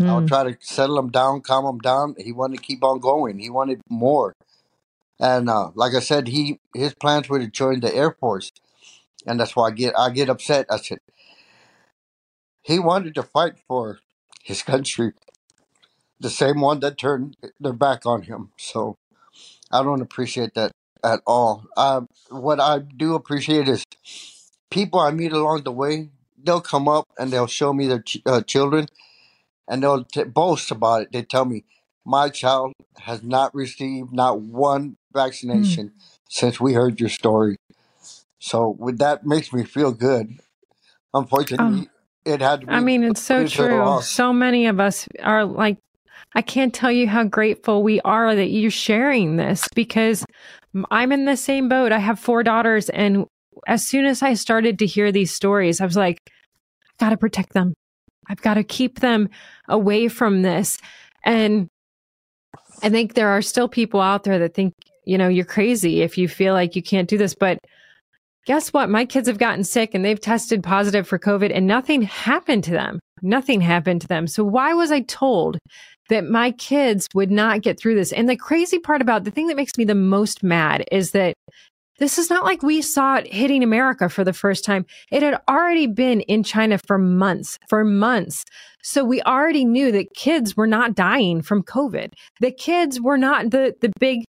Mm. 0.00 0.08
I'll 0.08 0.22
try 0.22 0.44
to 0.44 0.56
settle 0.60 0.98
him 0.98 1.10
down, 1.10 1.42
calm 1.42 1.66
him 1.66 1.78
down. 1.78 2.16
He 2.18 2.32
wanted 2.32 2.58
to 2.58 2.62
keep 2.64 2.84
on 2.84 3.00
going. 3.00 3.38
He 3.38 3.50
wanted 3.50 3.80
more. 3.90 4.34
And 5.20 5.50
uh, 5.50 5.70
like 5.74 5.94
I 5.94 6.00
said, 6.00 6.28
he 6.28 6.60
his 6.74 6.94
plans 6.94 7.28
were 7.28 7.38
to 7.38 7.48
join 7.48 7.80
the 7.80 7.94
Air 7.94 8.12
Force, 8.12 8.52
and 9.26 9.40
that's 9.40 9.56
why 9.56 9.68
I 9.68 9.70
get 9.72 9.94
I 9.98 10.10
get 10.10 10.28
upset. 10.30 10.66
I 10.70 10.78
said 10.78 10.98
he 12.62 12.78
wanted 12.78 13.14
to 13.16 13.22
fight 13.24 13.54
for 13.68 14.00
his 14.44 14.62
country, 14.72 15.12
the 16.20 16.30
same 16.30 16.60
one 16.60 16.80
that 16.80 16.98
turned 16.98 17.36
their 17.60 17.72
back 17.74 18.06
on 18.06 18.22
him. 18.22 18.52
So 18.58 18.96
I 19.70 19.82
don't 19.82 20.02
appreciate 20.02 20.54
that 20.54 20.72
at 21.04 21.20
all. 21.26 21.66
Uh, 21.76 22.02
what 22.30 22.60
I 22.60 22.80
do 22.80 23.14
appreciate 23.14 23.68
is 23.68 23.84
people 24.70 25.00
I 25.00 25.10
meet 25.10 25.32
along 25.32 25.64
the 25.64 25.72
way. 25.72 26.10
They'll 26.42 26.60
come 26.60 26.88
up 26.88 27.06
and 27.18 27.32
they'll 27.32 27.46
show 27.48 27.72
me 27.72 27.88
their 27.88 28.02
ch- 28.02 28.22
uh, 28.26 28.42
children, 28.42 28.86
and 29.68 29.82
they'll 29.82 30.04
t- 30.04 30.24
boast 30.24 30.70
about 30.70 31.02
it. 31.02 31.12
They 31.12 31.22
tell 31.22 31.44
me, 31.44 31.64
"My 32.04 32.28
child 32.28 32.72
has 32.98 33.22
not 33.22 33.54
received 33.54 34.12
not 34.12 34.40
one 34.40 34.96
vaccination 35.12 35.88
mm. 35.88 35.92
since 36.28 36.60
we 36.60 36.74
heard 36.74 37.00
your 37.00 37.08
story." 37.08 37.56
So, 38.38 38.76
with 38.78 38.98
that 38.98 39.26
makes 39.26 39.52
me 39.52 39.64
feel 39.64 39.92
good. 39.92 40.38
Unfortunately, 41.14 41.88
oh. 41.88 42.32
it 42.32 42.40
had 42.40 42.60
to 42.62 42.66
be. 42.66 42.72
I 42.72 42.80
mean, 42.80 43.02
it's 43.04 43.22
so 43.22 43.46
true. 43.46 44.00
So 44.02 44.32
many 44.32 44.66
of 44.66 44.80
us 44.80 45.08
are 45.22 45.44
like 45.44 45.78
I 46.36 46.42
can't 46.42 46.74
tell 46.74 46.92
you 46.92 47.08
how 47.08 47.24
grateful 47.24 47.82
we 47.82 48.00
are 48.02 48.34
that 48.34 48.48
you're 48.48 48.70
sharing 48.70 49.36
this 49.36 49.66
because 49.74 50.24
I'm 50.90 51.10
in 51.12 51.24
the 51.24 51.36
same 51.36 51.68
boat. 51.68 51.92
I 51.92 51.98
have 51.98 52.20
four 52.20 52.42
daughters. 52.42 52.90
And 52.90 53.24
as 53.66 53.86
soon 53.86 54.04
as 54.04 54.22
I 54.22 54.34
started 54.34 54.78
to 54.80 54.86
hear 54.86 55.10
these 55.10 55.32
stories, 55.32 55.80
I 55.80 55.86
was 55.86 55.96
like, 55.96 56.18
I 56.26 57.06
got 57.06 57.10
to 57.10 57.16
protect 57.16 57.54
them. 57.54 57.72
I've 58.28 58.42
got 58.42 58.54
to 58.54 58.64
keep 58.64 59.00
them 59.00 59.28
away 59.68 60.08
from 60.08 60.42
this. 60.42 60.78
And 61.24 61.68
I 62.82 62.90
think 62.90 63.14
there 63.14 63.28
are 63.28 63.42
still 63.42 63.68
people 63.68 64.00
out 64.00 64.24
there 64.24 64.38
that 64.38 64.54
think, 64.54 64.74
you 65.04 65.16
know, 65.18 65.28
you're 65.28 65.44
crazy 65.44 66.02
if 66.02 66.18
you 66.18 66.28
feel 66.28 66.54
like 66.54 66.76
you 66.76 66.82
can't 66.82 67.08
do 67.08 67.18
this. 67.18 67.34
But 67.34 67.58
guess 68.46 68.72
what? 68.72 68.90
My 68.90 69.04
kids 69.04 69.28
have 69.28 69.38
gotten 69.38 69.64
sick 69.64 69.94
and 69.94 70.04
they've 70.04 70.20
tested 70.20 70.62
positive 70.62 71.06
for 71.06 71.18
COVID 71.18 71.50
and 71.54 71.66
nothing 71.66 72.02
happened 72.02 72.64
to 72.64 72.72
them. 72.72 73.00
Nothing 73.22 73.60
happened 73.60 74.02
to 74.02 74.08
them. 74.08 74.26
So 74.26 74.44
why 74.44 74.74
was 74.74 74.92
I 74.92 75.00
told 75.00 75.58
that 76.08 76.28
my 76.28 76.52
kids 76.52 77.08
would 77.14 77.30
not 77.30 77.62
get 77.62 77.78
through 77.78 77.94
this. 77.94 78.12
And 78.12 78.28
the 78.28 78.36
crazy 78.36 78.78
part 78.78 79.00
about 79.00 79.24
the 79.24 79.30
thing 79.30 79.48
that 79.48 79.56
makes 79.56 79.76
me 79.76 79.84
the 79.84 79.94
most 79.94 80.42
mad 80.42 80.84
is 80.92 81.10
that 81.12 81.34
this 81.98 82.18
is 82.18 82.28
not 82.28 82.44
like 82.44 82.62
we 82.62 82.82
saw 82.82 83.16
it 83.16 83.32
hitting 83.32 83.62
America 83.62 84.08
for 84.08 84.24
the 84.24 84.32
first 84.32 84.64
time. 84.64 84.84
It 85.10 85.22
had 85.22 85.40
already 85.48 85.86
been 85.86 86.20
in 86.22 86.42
China 86.42 86.78
for 86.86 86.98
months, 86.98 87.58
for 87.68 87.84
months. 87.84 88.44
So 88.82 89.04
we 89.04 89.22
already 89.22 89.64
knew 89.64 89.90
that 89.92 90.14
kids 90.14 90.56
were 90.56 90.66
not 90.66 90.94
dying 90.94 91.42
from 91.42 91.62
COVID. 91.62 92.12
The 92.40 92.52
kids 92.52 93.00
were 93.00 93.18
not 93.18 93.50
the, 93.50 93.74
the 93.80 93.90
big 93.98 94.24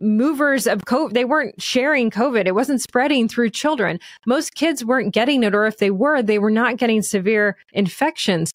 movers 0.00 0.66
of 0.66 0.84
COVID. 0.84 1.12
They 1.12 1.24
weren't 1.24 1.60
sharing 1.60 2.10
COVID. 2.10 2.46
It 2.46 2.54
wasn't 2.54 2.80
spreading 2.80 3.28
through 3.28 3.50
children. 3.50 3.98
Most 4.26 4.54
kids 4.54 4.84
weren't 4.84 5.12
getting 5.12 5.42
it, 5.42 5.54
or 5.54 5.66
if 5.66 5.78
they 5.78 5.90
were, 5.90 6.22
they 6.22 6.38
were 6.38 6.50
not 6.50 6.76
getting 6.76 7.02
severe 7.02 7.56
infections. 7.72 8.52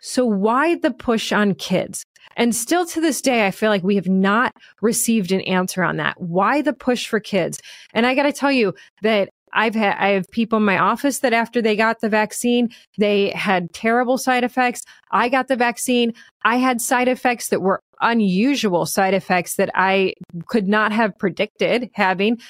So 0.00 0.24
why 0.24 0.76
the 0.76 0.90
push 0.90 1.32
on 1.32 1.54
kids? 1.54 2.04
And 2.36 2.54
still 2.54 2.86
to 2.86 3.00
this 3.00 3.20
day, 3.20 3.46
I 3.46 3.50
feel 3.50 3.70
like 3.70 3.82
we 3.82 3.96
have 3.96 4.08
not 4.08 4.54
received 4.80 5.32
an 5.32 5.40
answer 5.42 5.82
on 5.82 5.96
that. 5.98 6.20
Why 6.20 6.62
the 6.62 6.72
push 6.72 7.06
for 7.06 7.20
kids? 7.20 7.60
And 7.92 8.06
I 8.06 8.14
got 8.14 8.24
to 8.24 8.32
tell 8.32 8.52
you 8.52 8.74
that 9.02 9.30
I've 9.52 9.74
had, 9.74 9.96
I 9.98 10.08
have 10.10 10.30
people 10.30 10.56
in 10.58 10.64
my 10.64 10.78
office 10.78 11.18
that 11.18 11.32
after 11.32 11.60
they 11.60 11.76
got 11.76 12.00
the 12.00 12.08
vaccine, 12.08 12.70
they 12.98 13.30
had 13.30 13.72
terrible 13.72 14.16
side 14.16 14.44
effects. 14.44 14.82
I 15.10 15.28
got 15.28 15.48
the 15.48 15.56
vaccine. 15.56 16.14
I 16.44 16.56
had 16.56 16.80
side 16.80 17.08
effects 17.08 17.48
that 17.48 17.60
were 17.60 17.80
unusual 18.00 18.86
side 18.86 19.14
effects 19.14 19.56
that 19.56 19.70
I 19.74 20.14
could 20.46 20.68
not 20.68 20.92
have 20.92 21.18
predicted 21.18 21.90
having. 21.94 22.40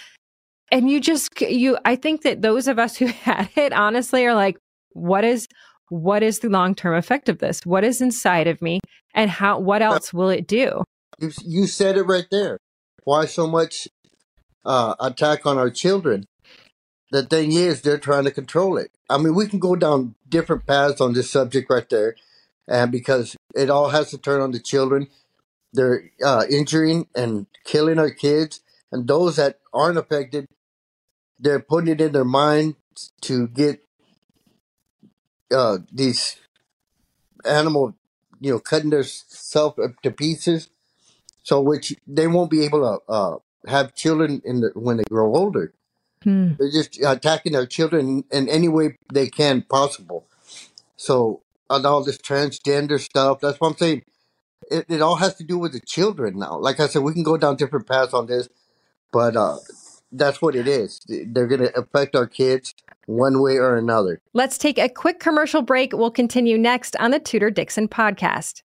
And 0.71 0.89
you 0.89 1.01
just, 1.01 1.41
you, 1.41 1.77
I 1.85 1.97
think 1.97 2.23
that 2.23 2.41
those 2.41 2.69
of 2.69 2.79
us 2.79 2.97
who 2.97 3.07
had 3.25 3.51
it 3.57 3.73
honestly 3.73 4.25
are 4.25 4.35
like, 4.35 4.57
what 4.93 5.25
is, 5.25 5.49
what 5.93 6.23
is 6.23 6.39
the 6.39 6.49
long 6.49 6.75
term 6.75 6.95
effect 6.95 7.29
of 7.29 7.39
this? 7.39 7.61
What 7.67 7.85
is 7.85 8.01
inside 8.01 8.47
of 8.47 8.63
me, 8.63 8.81
and 9.15 9.31
how? 9.31 9.59
What 9.59 9.83
else 9.83 10.13
will 10.13 10.31
it 10.31 10.47
do? 10.47 10.85
You, 11.19 11.31
you 11.45 11.67
said 11.67 11.99
it 11.99 12.05
right 12.05 12.27
there. 12.31 12.59
Why 13.05 13.27
so 13.27 13.47
much 13.47 13.89
uh, 14.65 14.95
attack 14.99 15.45
on 15.45 15.59
our 15.59 15.69
children? 15.69 16.25
The 17.11 17.25
thing 17.25 17.53
is, 17.53 17.83
they're 17.83 17.99
trying 17.99 18.25
to 18.25 18.31
control 18.31 18.79
it. 18.79 18.91
I 19.11 19.19
mean, 19.19 19.35
we 19.35 19.47
can 19.47 19.59
go 19.59 19.77
down 19.77 20.15
different 20.27 20.67
paths 20.67 20.99
on 21.03 21.13
this 21.13 21.31
subject 21.31 21.69
right 21.69 21.89
there, 21.91 22.17
and 22.67 22.91
because 22.91 23.37
it 23.55 23.69
all 23.69 23.91
has 23.91 24.11
to 24.13 24.19
turn 24.19 24.41
on 24.41 24.53
the 24.53 24.61
children, 24.61 25.09
they're 25.75 26.11
uh, 26.25 26.45
injuring 26.49 27.09
and 27.15 27.47
killing 27.67 27.99
our 27.99 28.11
kids, 28.11 28.61
and 28.91 29.07
those 29.07 29.37
that 29.37 29.59
aren't 29.75 29.99
affected, 29.99 30.47
they're 31.39 31.61
putting 31.61 31.93
it 31.93 32.01
in 32.01 32.13
their 32.13 32.25
mind 32.25 32.77
to 33.23 33.47
get 33.49 33.85
uh, 35.53 35.79
these 35.93 36.37
animal, 37.45 37.95
you 38.41 38.53
know, 38.53 38.59
cutting 38.59 38.91
themselves 38.91 39.79
to 40.03 40.11
pieces, 40.11 40.69
so 41.43 41.61
which 41.61 41.95
they 42.07 42.27
won't 42.27 42.51
be 42.51 42.65
able 42.65 42.81
to 42.81 43.13
uh, 43.13 43.37
have 43.67 43.95
children 43.95 44.43
in 44.45 44.61
the, 44.61 44.71
when 44.75 44.97
they 44.97 45.05
grow 45.09 45.35
older. 45.35 45.73
Hmm. 46.23 46.53
They're 46.59 46.71
just 46.71 47.01
attacking 47.03 47.53
their 47.53 47.67
children 47.67 48.25
in 48.31 48.49
any 48.49 48.69
way 48.69 48.99
they 49.13 49.29
can 49.29 49.63
possible. 49.63 50.27
So 50.97 51.43
and 51.73 51.87
all 51.87 52.05
this 52.05 52.19
transgender 52.19 53.01
stuff. 53.01 53.41
That's 53.41 53.61
what 53.61 53.69
I'm 53.69 53.77
saying. 53.77 54.03
It, 54.71 54.87
it 54.89 55.03
all 55.03 55.17
has 55.17 55.35
to 55.37 55.45
do 55.45 55.59
with 55.59 55.73
the 55.73 55.81
children 55.81 56.39
now. 56.39 56.59
Like 56.59 56.81
I 56.81 56.87
said, 56.87 57.03
we 57.03 57.13
can 57.13 57.23
go 57.23 57.37
down 57.37 57.57
different 57.57 57.89
paths 57.89 58.15
on 58.15 58.27
this, 58.27 58.49
but 59.11 59.37
uh, 59.37 59.57
that's 60.13 60.41
what 60.43 60.55
it 60.55 60.69
is. 60.69 61.01
They're 61.09 61.47
going 61.47 61.63
to 61.63 61.79
affect 61.79 62.15
our 62.15 62.27
kids 62.27 62.75
one 63.07 63.43
way 63.43 63.57
or 63.57 63.77
another. 63.77 64.21
Let's 64.33 64.59
take 64.59 64.79
a 64.79 64.89
quick 64.89 65.19
commercial 65.19 65.63
break. 65.63 65.93
We'll 65.93 66.11
continue 66.11 66.59
next 66.59 66.97
on 66.97 67.11
the 67.11 67.19
Tudor 67.19 67.51
Dixon 67.51 67.89
podcast. 67.89 68.63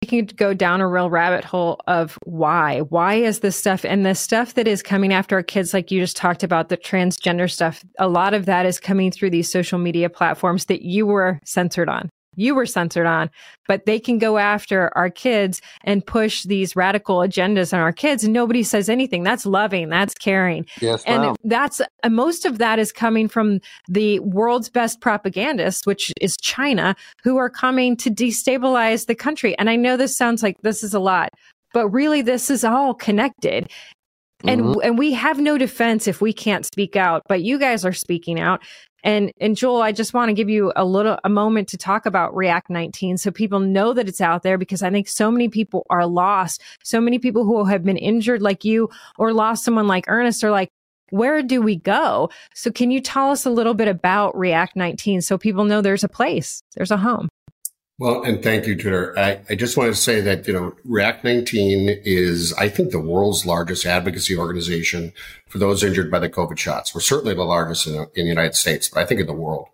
We 0.00 0.08
can 0.08 0.26
go 0.26 0.52
down 0.52 0.80
a 0.80 0.88
real 0.88 1.10
rabbit 1.10 1.44
hole 1.44 1.80
of 1.86 2.18
why. 2.24 2.80
Why 2.80 3.14
is 3.14 3.38
this 3.38 3.56
stuff 3.56 3.84
and 3.84 4.04
the 4.04 4.16
stuff 4.16 4.54
that 4.54 4.66
is 4.66 4.82
coming 4.82 5.12
after 5.12 5.36
our 5.36 5.44
kids, 5.44 5.72
like 5.72 5.92
you 5.92 6.00
just 6.00 6.16
talked 6.16 6.42
about, 6.42 6.70
the 6.70 6.76
transgender 6.76 7.48
stuff, 7.48 7.84
a 8.00 8.08
lot 8.08 8.34
of 8.34 8.46
that 8.46 8.66
is 8.66 8.80
coming 8.80 9.12
through 9.12 9.30
these 9.30 9.50
social 9.50 9.78
media 9.78 10.10
platforms 10.10 10.64
that 10.64 10.82
you 10.82 11.06
were 11.06 11.38
censored 11.44 11.88
on 11.88 12.10
you 12.36 12.54
were 12.54 12.66
censored 12.66 13.06
on, 13.06 13.30
but 13.68 13.86
they 13.86 13.98
can 13.98 14.18
go 14.18 14.38
after 14.38 14.96
our 14.96 15.10
kids 15.10 15.60
and 15.84 16.04
push 16.04 16.44
these 16.44 16.74
radical 16.74 17.18
agendas 17.18 17.72
on 17.72 17.80
our 17.80 17.92
kids 17.92 18.24
and 18.24 18.32
nobody 18.32 18.62
says 18.62 18.88
anything. 18.88 19.22
That's 19.22 19.46
loving. 19.46 19.88
That's 19.88 20.14
caring. 20.14 20.66
Yes, 20.80 21.02
and 21.04 21.36
that's 21.44 21.80
uh, 21.80 22.08
most 22.08 22.44
of 22.44 22.58
that 22.58 22.78
is 22.78 22.92
coming 22.92 23.28
from 23.28 23.60
the 23.88 24.18
world's 24.20 24.68
best 24.68 25.00
propagandists, 25.00 25.86
which 25.86 26.12
is 26.20 26.36
China, 26.36 26.96
who 27.22 27.36
are 27.36 27.50
coming 27.50 27.96
to 27.98 28.10
destabilize 28.10 29.06
the 29.06 29.14
country. 29.14 29.56
And 29.58 29.68
I 29.68 29.76
know 29.76 29.96
this 29.96 30.16
sounds 30.16 30.42
like 30.42 30.60
this 30.62 30.82
is 30.82 30.94
a 30.94 31.00
lot, 31.00 31.30
but 31.72 31.88
really 31.88 32.22
this 32.22 32.50
is 32.50 32.64
all 32.64 32.94
connected. 32.94 33.70
And 34.44 34.62
mm-hmm. 34.62 34.80
and 34.82 34.98
we 34.98 35.12
have 35.12 35.38
no 35.38 35.56
defense 35.56 36.08
if 36.08 36.20
we 36.20 36.32
can't 36.32 36.66
speak 36.66 36.96
out, 36.96 37.22
but 37.28 37.42
you 37.42 37.58
guys 37.58 37.84
are 37.84 37.92
speaking 37.92 38.40
out. 38.40 38.60
And 39.02 39.32
and 39.40 39.56
Joel, 39.56 39.82
I 39.82 39.92
just 39.92 40.14
want 40.14 40.28
to 40.28 40.34
give 40.34 40.48
you 40.48 40.72
a 40.76 40.84
little 40.84 41.18
a 41.24 41.28
moment 41.28 41.68
to 41.68 41.76
talk 41.76 42.06
about 42.06 42.34
React 42.36 42.70
19 42.70 43.18
so 43.18 43.30
people 43.30 43.60
know 43.60 43.92
that 43.92 44.08
it's 44.08 44.20
out 44.20 44.42
there 44.42 44.58
because 44.58 44.82
I 44.82 44.90
think 44.90 45.08
so 45.08 45.30
many 45.30 45.48
people 45.48 45.86
are 45.90 46.06
lost. 46.06 46.62
So 46.84 47.00
many 47.00 47.18
people 47.18 47.44
who 47.44 47.64
have 47.64 47.84
been 47.84 47.96
injured 47.96 48.42
like 48.42 48.64
you 48.64 48.90
or 49.18 49.32
lost 49.32 49.64
someone 49.64 49.86
like 49.86 50.04
Ernest 50.08 50.44
are 50.44 50.50
like, 50.50 50.68
where 51.10 51.42
do 51.42 51.60
we 51.60 51.76
go? 51.76 52.30
So 52.54 52.70
can 52.70 52.90
you 52.90 53.00
tell 53.00 53.30
us 53.30 53.44
a 53.44 53.50
little 53.50 53.74
bit 53.74 53.88
about 53.88 54.36
React 54.36 54.76
19 54.76 55.20
so 55.20 55.36
people 55.36 55.64
know 55.64 55.82
there's 55.82 56.04
a 56.04 56.08
place, 56.08 56.62
there's 56.74 56.90
a 56.90 56.96
home? 56.96 57.28
Well, 57.98 58.22
and 58.22 58.42
thank 58.42 58.66
you, 58.66 58.74
Tudor. 58.74 59.16
I, 59.18 59.40
I 59.50 59.54
just 59.54 59.76
want 59.76 59.94
to 59.94 60.00
say 60.00 60.20
that, 60.22 60.46
you 60.46 60.52
know, 60.52 60.74
React 60.84 61.24
19 61.24 62.00
is, 62.04 62.52
I 62.54 62.68
think, 62.68 62.90
the 62.90 62.98
world's 62.98 63.46
largest 63.46 63.86
advocacy 63.86 64.36
organization 64.36 65.12
for 65.46 65.58
those 65.58 65.84
injured 65.84 66.10
by 66.10 66.18
the 66.18 66.30
COVID 66.30 66.58
shots. 66.58 66.94
We're 66.94 67.00
certainly 67.00 67.34
the 67.34 67.44
largest 67.44 67.86
in, 67.86 67.94
in 67.94 68.24
the 68.24 68.30
United 68.30 68.54
States, 68.54 68.88
but 68.88 69.00
I 69.00 69.06
think 69.06 69.20
in 69.20 69.26
the 69.26 69.32
world. 69.32 69.68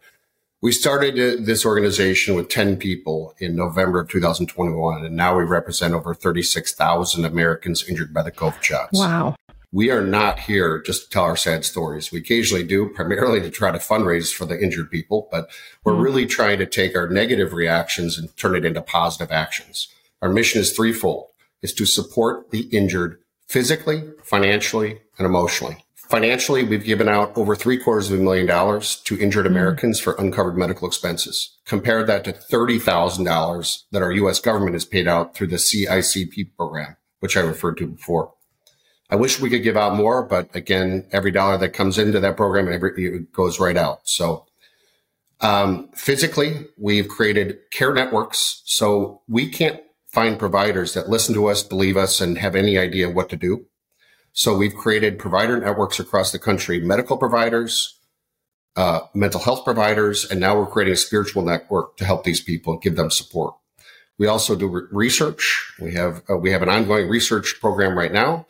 We 0.60 0.72
started 0.72 1.46
this 1.46 1.64
organization 1.64 2.34
with 2.34 2.48
10 2.48 2.78
people 2.78 3.34
in 3.38 3.54
November 3.54 4.00
of 4.00 4.10
2021, 4.10 5.04
and 5.04 5.16
now 5.16 5.38
we 5.38 5.44
represent 5.44 5.94
over 5.94 6.12
36,000 6.12 7.24
Americans 7.24 7.88
injured 7.88 8.12
by 8.12 8.24
the 8.24 8.32
COVID 8.32 8.62
shots. 8.62 8.98
Wow 8.98 9.36
we 9.70 9.90
are 9.90 10.02
not 10.02 10.40
here 10.40 10.80
just 10.80 11.04
to 11.04 11.10
tell 11.10 11.24
our 11.24 11.36
sad 11.36 11.64
stories. 11.64 12.10
We 12.10 12.20
occasionally 12.20 12.64
do, 12.64 12.88
primarily 12.88 13.40
to 13.40 13.50
try 13.50 13.70
to 13.70 13.78
fundraise 13.78 14.32
for 14.32 14.46
the 14.46 14.58
injured 14.60 14.90
people, 14.90 15.28
but 15.30 15.48
we're 15.84 15.92
mm. 15.92 16.02
really 16.02 16.26
trying 16.26 16.58
to 16.58 16.66
take 16.66 16.96
our 16.96 17.08
negative 17.08 17.52
reactions 17.52 18.18
and 18.18 18.34
turn 18.36 18.56
it 18.56 18.64
into 18.64 18.80
positive 18.80 19.30
actions. 19.30 19.88
Our 20.22 20.30
mission 20.30 20.60
is 20.60 20.72
threefold, 20.72 21.26
is 21.62 21.74
to 21.74 21.86
support 21.86 22.50
the 22.50 22.62
injured 22.70 23.18
physically, 23.46 24.04
financially, 24.24 25.00
and 25.18 25.26
emotionally. 25.26 25.84
Financially, 26.08 26.64
we've 26.64 26.84
given 26.84 27.06
out 27.06 27.36
over 27.36 27.54
three 27.54 27.76
quarters 27.76 28.10
of 28.10 28.18
a 28.18 28.22
million 28.22 28.46
dollars 28.46 28.96
to 29.02 29.20
injured 29.20 29.46
Americans 29.46 30.00
for 30.00 30.14
uncovered 30.14 30.56
medical 30.56 30.88
expenses. 30.88 31.58
Compare 31.66 32.02
that 32.04 32.24
to 32.24 32.32
$30,000 32.32 33.82
that 33.92 34.02
our 34.02 34.12
U.S. 34.12 34.40
government 34.40 34.72
has 34.72 34.86
paid 34.86 35.06
out 35.06 35.34
through 35.34 35.48
the 35.48 35.56
CICP 35.56 36.56
program, 36.56 36.96
which 37.20 37.36
I 37.36 37.40
referred 37.40 37.76
to 37.76 37.86
before. 37.86 38.32
I 39.10 39.16
wish 39.16 39.40
we 39.40 39.50
could 39.50 39.62
give 39.62 39.76
out 39.76 39.94
more, 39.94 40.22
but 40.22 40.54
again, 40.54 41.06
every 41.12 41.30
dollar 41.30 41.56
that 41.58 41.72
comes 41.72 41.98
into 41.98 42.20
that 42.20 42.36
program, 42.36 42.70
every, 42.70 42.92
it 43.04 43.32
goes 43.32 43.58
right 43.58 43.76
out. 43.76 44.06
So, 44.08 44.46
um, 45.40 45.88
physically, 45.94 46.66
we've 46.76 47.08
created 47.08 47.58
care 47.70 47.94
networks. 47.94 48.62
So 48.64 49.22
we 49.28 49.48
can't 49.48 49.80
find 50.08 50.38
providers 50.38 50.94
that 50.94 51.08
listen 51.08 51.34
to 51.34 51.46
us, 51.46 51.62
believe 51.62 51.96
us, 51.96 52.20
and 52.20 52.38
have 52.38 52.56
any 52.56 52.76
idea 52.76 53.08
what 53.08 53.28
to 53.30 53.36
do. 53.36 53.66
So 54.32 54.56
we've 54.56 54.74
created 54.74 55.18
provider 55.18 55.58
networks 55.58 55.98
across 55.98 56.32
the 56.32 56.38
country, 56.38 56.80
medical 56.80 57.16
providers, 57.16 57.98
uh, 58.76 59.00
mental 59.14 59.40
health 59.40 59.64
providers, 59.64 60.24
and 60.30 60.38
now 60.38 60.56
we're 60.58 60.66
creating 60.66 60.94
a 60.94 60.96
spiritual 60.96 61.42
network 61.42 61.96
to 61.96 62.04
help 62.04 62.24
these 62.24 62.40
people 62.40 62.78
give 62.78 62.96
them 62.96 63.10
support. 63.10 63.54
We 64.18 64.26
also 64.26 64.54
do 64.54 64.68
re- 64.68 64.82
research. 64.90 65.72
We 65.80 65.94
have 65.94 66.22
uh, 66.30 66.36
we 66.36 66.50
have 66.52 66.62
an 66.62 66.68
ongoing 66.68 67.08
research 67.08 67.56
program 67.60 67.96
right 67.96 68.12
now. 68.12 68.46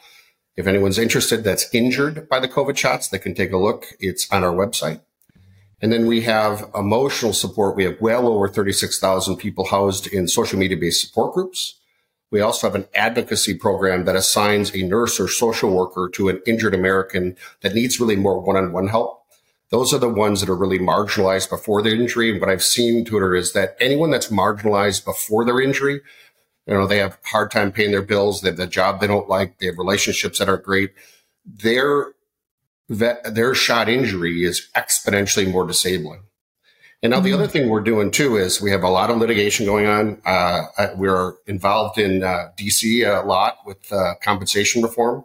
If 0.58 0.66
anyone's 0.66 0.98
interested 0.98 1.44
that's 1.44 1.72
injured 1.72 2.28
by 2.28 2.40
the 2.40 2.48
COVID 2.48 2.76
shots, 2.76 3.06
they 3.06 3.20
can 3.20 3.32
take 3.32 3.52
a 3.52 3.56
look. 3.56 3.86
It's 4.00 4.28
on 4.32 4.42
our 4.42 4.50
website. 4.50 5.00
And 5.80 5.92
then 5.92 6.06
we 6.06 6.22
have 6.22 6.68
emotional 6.74 7.32
support. 7.32 7.76
We 7.76 7.84
have 7.84 8.00
well 8.00 8.26
over 8.26 8.48
36,000 8.48 9.36
people 9.36 9.66
housed 9.66 10.08
in 10.08 10.26
social 10.26 10.58
media 10.58 10.76
based 10.76 11.06
support 11.06 11.32
groups. 11.32 11.78
We 12.32 12.40
also 12.40 12.66
have 12.66 12.74
an 12.74 12.88
advocacy 12.92 13.54
program 13.54 14.04
that 14.06 14.16
assigns 14.16 14.74
a 14.74 14.82
nurse 14.82 15.20
or 15.20 15.28
social 15.28 15.72
worker 15.72 16.10
to 16.14 16.28
an 16.28 16.42
injured 16.44 16.74
American 16.74 17.36
that 17.60 17.74
needs 17.74 18.00
really 18.00 18.16
more 18.16 18.40
one-on-one 18.40 18.88
help. 18.88 19.22
Those 19.70 19.94
are 19.94 19.98
the 19.98 20.08
ones 20.08 20.40
that 20.40 20.50
are 20.50 20.56
really 20.56 20.80
marginalized 20.80 21.50
before 21.50 21.82
the 21.82 21.92
injury. 21.92 22.32
And 22.32 22.40
what 22.40 22.50
I've 22.50 22.64
seen, 22.64 23.04
Tudor, 23.04 23.36
is 23.36 23.52
that 23.52 23.76
anyone 23.78 24.10
that's 24.10 24.32
marginalized 24.32 25.04
before 25.04 25.44
their 25.44 25.60
injury, 25.60 26.00
you 26.68 26.74
know, 26.74 26.86
they 26.86 26.98
have 26.98 27.18
hard 27.24 27.50
time 27.50 27.72
paying 27.72 27.92
their 27.92 28.02
bills. 28.02 28.42
They 28.42 28.50
have 28.50 28.58
the 28.58 28.66
job 28.66 29.00
they 29.00 29.06
don't 29.06 29.28
like. 29.28 29.58
They 29.58 29.66
have 29.66 29.78
relationships 29.78 30.38
that 30.38 30.50
are 30.50 30.58
great. 30.58 30.92
Their 31.46 32.12
their 32.88 33.54
shot 33.54 33.88
injury 33.88 34.44
is 34.44 34.68
exponentially 34.74 35.50
more 35.50 35.66
disabling. 35.66 36.22
And 37.02 37.12
now 37.12 37.20
the 37.20 37.32
other 37.32 37.46
thing 37.46 37.68
we're 37.68 37.80
doing 37.80 38.10
too 38.10 38.36
is 38.36 38.60
we 38.60 38.70
have 38.70 38.82
a 38.82 38.88
lot 38.88 39.10
of 39.10 39.18
litigation 39.18 39.66
going 39.66 39.86
on. 39.86 40.20
Uh, 40.24 40.66
we're 40.96 41.34
involved 41.46 41.98
in 41.98 42.22
uh, 42.22 42.50
DC 42.58 43.06
a 43.06 43.26
lot 43.26 43.58
with 43.64 43.92
uh, 43.92 44.14
compensation 44.22 44.82
reform. 44.82 45.24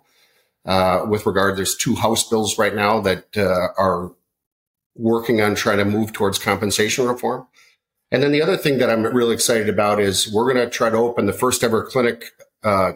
Uh, 0.65 1.05
with 1.07 1.25
regard, 1.25 1.57
there's 1.57 1.75
two 1.75 1.95
House 1.95 2.29
bills 2.29 2.57
right 2.57 2.75
now 2.75 3.01
that 3.01 3.25
uh, 3.35 3.67
are 3.77 4.11
working 4.95 5.41
on 5.41 5.55
trying 5.55 5.79
to 5.79 5.85
move 5.85 6.13
towards 6.13 6.37
compensation 6.37 7.07
reform. 7.07 7.47
And 8.13 8.23
then 8.23 8.31
the 8.31 8.41
other 8.41 8.55
thing 8.55 8.77
that 8.77 8.89
I'm 8.89 9.03
really 9.03 9.33
excited 9.33 9.67
about 9.67 9.99
is 9.99 10.31
we're 10.31 10.53
going 10.53 10.63
to 10.63 10.69
try 10.69 10.89
to 10.89 10.97
open 10.97 11.25
the 11.25 11.33
first 11.33 11.63
ever 11.63 11.83
clinic 11.83 12.25
uh, 12.63 12.93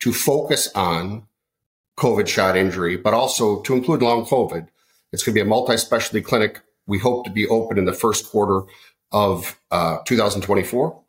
to 0.00 0.12
focus 0.12 0.68
on 0.74 1.26
COVID 1.96 2.26
shot 2.26 2.56
injury, 2.56 2.96
but 2.96 3.14
also 3.14 3.62
to 3.62 3.74
include 3.74 4.02
long 4.02 4.26
COVID. 4.26 4.68
It's 5.12 5.22
going 5.22 5.32
to 5.34 5.38
be 5.38 5.42
a 5.42 5.48
multi-specialty 5.48 6.20
clinic 6.20 6.60
we 6.88 6.98
hope 6.98 7.24
to 7.26 7.30
be 7.30 7.46
open 7.46 7.78
in 7.78 7.84
the 7.84 7.92
first 7.92 8.28
quarter 8.30 8.62
of 9.12 9.60
uh, 9.70 9.98
2024. 10.06 11.00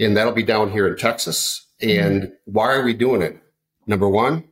And 0.00 0.16
that'll 0.16 0.32
be 0.32 0.44
down 0.44 0.70
here 0.70 0.86
in 0.86 0.96
Texas. 0.96 1.66
And 1.80 2.22
mm-hmm. 2.22 2.32
why 2.44 2.72
are 2.72 2.84
we 2.84 2.94
doing 2.94 3.20
it? 3.20 3.38
Number 3.86 4.08
one, 4.08 4.44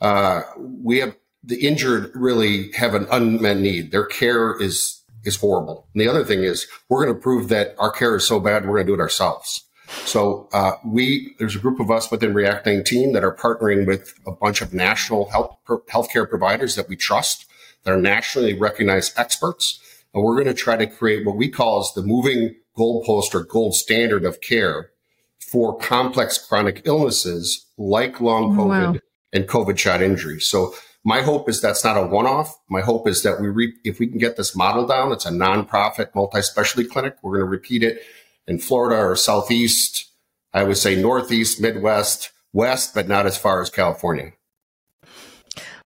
uh, 0.00 0.42
we 0.56 0.98
have 0.98 1.16
the 1.42 1.66
injured 1.66 2.12
really 2.14 2.70
have 2.72 2.94
an 2.94 3.06
unmet 3.10 3.56
need. 3.56 3.90
Their 3.90 4.06
care 4.06 4.54
is, 4.60 5.01
is 5.24 5.36
horrible. 5.36 5.88
And 5.94 6.00
the 6.00 6.08
other 6.08 6.24
thing 6.24 6.42
is 6.44 6.66
we're 6.88 7.04
going 7.04 7.14
to 7.14 7.20
prove 7.20 7.48
that 7.48 7.74
our 7.78 7.90
care 7.90 8.16
is 8.16 8.26
so 8.26 8.40
bad, 8.40 8.64
we're 8.64 8.74
going 8.74 8.86
to 8.86 8.90
do 8.92 8.94
it 8.94 9.00
ourselves. 9.00 9.64
So, 10.04 10.48
uh, 10.54 10.72
we, 10.86 11.34
there's 11.38 11.56
a 11.56 11.58
group 11.58 11.78
of 11.78 11.90
us 11.90 12.10
within 12.10 12.32
React 12.32 12.64
19 12.64 13.12
that 13.12 13.24
are 13.24 13.34
partnering 13.34 13.86
with 13.86 14.14
a 14.26 14.32
bunch 14.32 14.62
of 14.62 14.72
national 14.72 15.28
health, 15.28 15.56
healthcare 15.68 16.28
providers 16.28 16.76
that 16.76 16.88
we 16.88 16.96
trust 16.96 17.44
that 17.84 17.92
are 17.92 18.00
nationally 18.00 18.58
recognized 18.58 19.18
experts 19.18 19.80
and 20.14 20.22
we're 20.22 20.34
going 20.34 20.46
to 20.46 20.54
try 20.54 20.76
to 20.76 20.86
create 20.86 21.26
what 21.26 21.36
we 21.36 21.48
call 21.48 21.80
as 21.80 21.92
the 21.94 22.02
moving 22.02 22.54
goalpost 22.76 23.34
or 23.34 23.44
gold 23.44 23.74
standard 23.74 24.24
of 24.24 24.40
care 24.40 24.90
for 25.38 25.76
complex 25.78 26.38
chronic 26.38 26.82
illnesses 26.84 27.66
like 27.76 28.20
long 28.20 28.58
oh, 28.58 28.64
COVID 28.64 28.94
wow. 28.94 29.00
and 29.32 29.46
COVID 29.46 29.78
shot 29.78 30.02
injury. 30.02 30.40
So 30.40 30.74
my 31.04 31.22
hope 31.22 31.48
is 31.48 31.60
that's 31.60 31.84
not 31.84 31.96
a 31.96 32.06
one-off. 32.06 32.56
My 32.68 32.80
hope 32.80 33.08
is 33.08 33.22
that 33.22 33.40
we, 33.40 33.48
re- 33.48 33.74
if 33.84 33.98
we 33.98 34.06
can 34.06 34.18
get 34.18 34.36
this 34.36 34.54
model 34.54 34.86
down, 34.86 35.12
it's 35.12 35.26
a 35.26 35.30
nonprofit 35.30 36.14
multi-specialty 36.14 36.88
clinic. 36.88 37.16
We're 37.22 37.38
going 37.38 37.46
to 37.46 37.50
repeat 37.50 37.82
it 37.82 38.02
in 38.46 38.58
Florida 38.58 39.00
or 39.00 39.16
Southeast. 39.16 40.08
I 40.52 40.64
would 40.64 40.76
say 40.76 41.00
Northeast, 41.00 41.60
Midwest, 41.60 42.30
West, 42.52 42.94
but 42.94 43.08
not 43.08 43.26
as 43.26 43.36
far 43.38 43.62
as 43.62 43.70
California. 43.70 44.32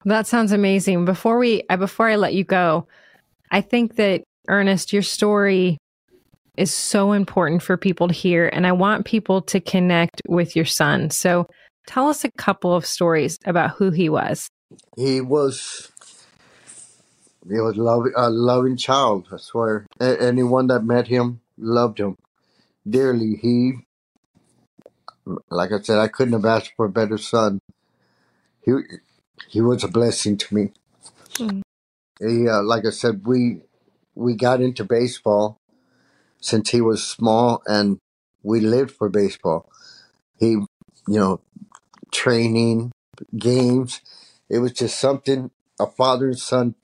That 0.04 0.26
sounds 0.26 0.52
amazing. 0.52 1.04
Before 1.04 1.38
we, 1.38 1.62
uh, 1.70 1.76
before 1.76 2.08
I 2.08 2.16
let 2.16 2.34
you 2.34 2.44
go, 2.44 2.86
I 3.50 3.60
think 3.60 3.96
that, 3.96 4.22
Ernest, 4.48 4.92
your 4.92 5.02
story 5.02 5.78
is 6.56 6.72
so 6.72 7.12
important 7.12 7.62
for 7.62 7.76
people 7.76 8.08
to 8.08 8.14
hear. 8.14 8.48
And 8.48 8.66
I 8.66 8.72
want 8.72 9.06
people 9.06 9.42
to 9.42 9.60
connect 9.60 10.20
with 10.28 10.54
your 10.54 10.64
son. 10.64 11.10
So 11.10 11.46
tell 11.86 12.08
us 12.08 12.24
a 12.24 12.30
couple 12.32 12.74
of 12.74 12.84
stories 12.84 13.38
about 13.44 13.70
who 13.70 13.90
he 13.90 14.08
was. 14.08 14.48
He 14.96 15.20
was 15.20 15.90
he 17.48 17.60
was 17.60 17.76
love, 17.76 18.06
a 18.16 18.30
loving 18.30 18.76
child. 18.76 19.28
I 19.32 19.36
swear. 19.36 19.86
A- 20.00 20.20
anyone 20.22 20.68
that 20.68 20.84
met 20.84 21.08
him 21.08 21.40
loved 21.58 21.98
him 21.98 22.16
dearly. 22.88 23.36
He, 23.36 23.72
like 25.50 25.72
I 25.72 25.80
said, 25.80 25.98
I 25.98 26.08
couldn't 26.08 26.34
have 26.34 26.44
asked 26.44 26.72
for 26.76 26.86
a 26.86 26.90
better 26.90 27.18
son. 27.18 27.60
He 28.62 28.72
he 29.48 29.60
was 29.60 29.84
a 29.84 29.88
blessing 29.88 30.36
to 30.38 30.54
me. 30.54 30.72
Mm. 31.34 31.62
He, 32.18 32.48
uh, 32.48 32.62
like 32.62 32.86
I 32.86 32.90
said, 32.90 33.26
we 33.26 33.60
we 34.14 34.34
got 34.34 34.60
into 34.60 34.84
baseball 34.84 35.58
since 36.40 36.70
he 36.70 36.80
was 36.80 37.06
small, 37.06 37.62
and 37.66 37.98
we 38.42 38.60
lived 38.60 38.92
for 38.92 39.08
baseball. 39.08 39.68
He, 40.38 40.50
you 40.50 40.66
know, 41.06 41.40
training, 42.12 42.92
games. 43.36 44.00
It 44.48 44.58
was 44.58 44.72
just 44.72 44.98
something 44.98 45.50
a 45.80 45.86
father 45.86 46.26
and 46.26 46.38
son 46.38 46.74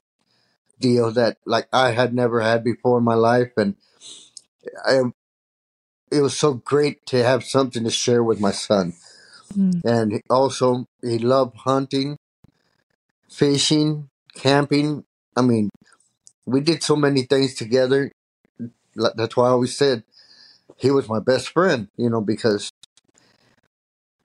deal 0.80 1.10
that 1.12 1.36
like 1.44 1.68
I 1.72 1.90
had 1.90 2.14
never 2.14 2.40
had 2.40 2.64
before 2.64 2.98
in 2.98 3.04
my 3.04 3.14
life, 3.14 3.52
and 3.56 3.76
I, 4.84 5.02
it 6.10 6.20
was 6.20 6.36
so 6.36 6.54
great 6.54 7.06
to 7.06 7.22
have 7.22 7.44
something 7.44 7.84
to 7.84 7.90
share 7.90 8.22
with 8.22 8.40
my 8.40 8.50
son. 8.50 8.94
Mm. 9.56 9.84
And 9.84 10.22
also, 10.30 10.86
he 11.02 11.18
loved 11.18 11.56
hunting, 11.58 12.16
fishing, 13.28 14.08
camping, 14.34 15.04
I 15.36 15.42
mean, 15.42 15.70
we 16.46 16.60
did 16.60 16.82
so 16.82 16.96
many 16.96 17.22
things 17.22 17.54
together. 17.54 18.10
That's 18.94 19.36
why 19.36 19.46
I 19.46 19.50
always 19.50 19.76
said 19.76 20.02
he 20.76 20.90
was 20.90 21.08
my 21.08 21.20
best 21.20 21.50
friend, 21.50 21.88
you 21.96 22.10
know, 22.10 22.20
because 22.20 22.70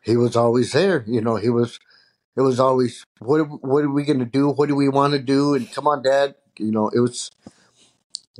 he 0.01 0.17
was 0.17 0.35
always 0.35 0.71
there. 0.71 1.03
You 1.07 1.21
know, 1.21 1.35
he 1.35 1.49
was. 1.49 1.79
It 2.37 2.41
was 2.41 2.59
always 2.59 3.03
what 3.19 3.41
are, 3.41 3.45
what 3.45 3.83
are 3.83 3.91
we 3.91 4.03
going 4.03 4.19
to 4.19 4.25
do? 4.25 4.49
What 4.49 4.67
do 4.67 4.75
we 4.75 4.89
want 4.89 5.13
to 5.13 5.19
do? 5.19 5.55
And 5.55 5.71
come 5.71 5.87
on, 5.87 6.03
Dad. 6.03 6.35
You 6.57 6.71
know, 6.71 6.89
it 6.89 6.99
was 6.99 7.31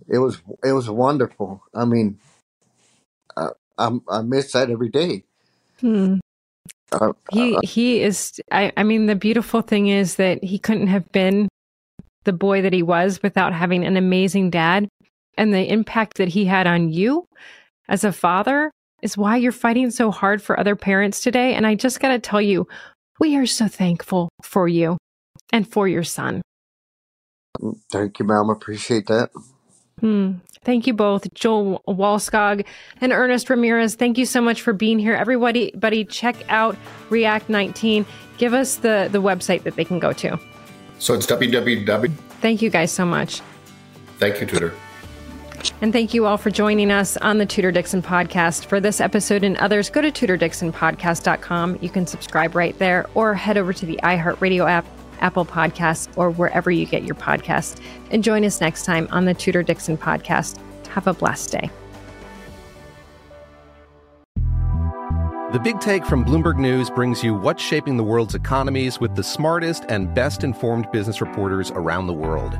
it 0.08 0.20
was 0.20 0.42
it 0.64 0.74
was 0.74 0.90
wonderful. 0.90 1.64
I 1.74 1.86
mean, 1.86 2.20
I 3.38 3.50
I, 3.78 3.92
I 4.10 4.22
miss 4.22 4.52
that 4.52 4.70
every 4.70 4.90
day. 4.90 5.24
Hmm. 5.80 6.16
Uh, 6.92 7.14
he 7.32 7.56
uh, 7.56 7.60
he 7.64 8.02
is. 8.02 8.40
I 8.52 8.72
I 8.78 8.84
mean, 8.84 9.06
the 9.06 9.16
beautiful 9.16 9.62
thing 9.62 9.88
is 9.88 10.16
that 10.16 10.44
he 10.44 10.60
couldn't 10.60 10.88
have 10.88 11.10
been 11.12 11.48
the 12.26 12.34
boy 12.34 12.62
that 12.62 12.74
he 12.74 12.84
was 12.84 13.22
without 13.24 13.54
having 13.54 13.86
an 13.86 13.96
amazing 13.96 14.50
dad. 14.50 14.90
And 15.38 15.54
the 15.54 15.72
impact 15.72 16.18
that 16.18 16.30
he 16.30 16.46
had 16.46 16.68
on 16.68 16.90
you 16.90 17.28
as 17.88 18.04
a 18.04 18.12
father 18.12 18.72
is 19.02 19.18
why 19.18 19.38
you're 19.38 19.52
fighting 19.52 19.92
so 19.92 20.12
hard 20.12 20.42
for 20.42 20.60
other 20.60 20.76
parents 20.76 21.22
today. 21.22 21.54
And 21.54 21.68
I 21.68 21.76
just 21.76 22.00
got 22.00 22.10
to 22.10 22.20
tell 22.20 22.42
you, 22.42 22.68
we 23.20 23.38
are 23.38 23.46
so 23.46 23.68
thankful 23.68 24.30
for 24.42 24.68
you 24.68 24.98
and 25.52 25.68
for 25.68 25.88
your 25.88 26.04
son. 26.04 26.42
Thank 27.92 28.20
you, 28.20 28.26
ma'am. 28.26 28.50
Appreciate 28.50 29.08
that. 29.08 29.30
Hmm. 30.00 30.34
Thank 30.64 30.88
you 30.88 30.94
both, 30.94 31.32
Joel 31.36 31.82
Wallskog 31.88 32.66
and 33.00 33.12
Ernest 33.12 33.50
Ramirez. 33.50 33.96
Thank 33.96 34.18
you 34.18 34.26
so 34.26 34.42
much 34.42 34.62
for 34.62 34.74
being 34.74 34.98
here. 34.98 35.14
Everybody, 35.14 35.72
buddy, 35.76 36.04
check 36.04 36.36
out 36.50 36.76
React 37.10 37.50
19. 37.50 38.06
Give 38.40 38.54
us 38.54 38.78
the, 38.78 39.08
the 39.12 39.22
website 39.22 39.64
that 39.64 39.76
they 39.76 39.86
can 39.86 40.00
go 40.00 40.12
to. 40.14 40.40
So 40.98 41.14
it's 41.14 41.28
www. 41.28 42.12
Thank 42.42 42.62
you 42.64 42.70
guys 42.72 42.92
so 42.92 43.06
much. 43.06 43.42
Thank 44.18 44.42
you, 44.42 44.48
Tudor. 44.48 44.74
And 45.82 45.92
thank 45.94 46.14
you 46.14 46.26
all 46.26 46.38
for 46.38 46.50
joining 46.50 46.92
us 46.92 47.18
on 47.18 47.38
the 47.38 47.46
Tudor 47.46 47.72
Dixon 47.72 48.02
podcast. 48.02 48.66
For 48.66 48.80
this 48.80 49.02
episode 49.02 49.44
and 49.44 49.58
others, 49.58 49.90
go 49.90 50.02
to 50.02 50.12
tudordixonpodcast.com. 50.12 51.80
You 51.82 51.90
can 51.90 52.08
subscribe 52.08 52.56
right 52.56 52.78
there 52.80 53.08
or 53.14 53.34
head 53.34 53.58
over 53.58 53.74
to 53.74 53.86
the 53.86 54.00
iHeartRadio 54.04 54.70
app, 54.70 54.86
Apple 55.20 55.46
Podcasts, 55.46 56.10
or 56.18 56.30
wherever 56.32 56.72
you 56.72 56.86
get 56.86 57.04
your 57.04 57.16
podcasts. 57.16 57.80
And 58.12 58.24
join 58.24 58.44
us 58.44 58.62
next 58.62 58.86
time 58.86 59.08
on 59.12 59.26
the 59.26 59.34
Tudor 59.34 59.64
Dixon 59.64 59.98
podcast. 59.98 60.60
Have 60.88 61.08
a 61.08 61.14
blessed 61.14 61.52
day. 61.52 61.70
The 65.56 65.62
Big 65.64 65.80
Take 65.80 66.06
from 66.06 66.26
Bloomberg 66.26 66.58
News 66.58 66.90
brings 66.90 67.24
you 67.24 67.34
what's 67.34 67.64
shaping 67.64 67.96
the 67.96 68.04
world's 68.04 68.36
economies 68.36 69.00
with 69.00 69.16
the 69.16 69.24
smartest 69.24 69.86
and 69.88 70.14
best 70.14 70.44
informed 70.44 70.92
business 70.92 71.22
reporters 71.22 71.72
around 71.72 72.08
the 72.08 72.14
world. 72.14 72.60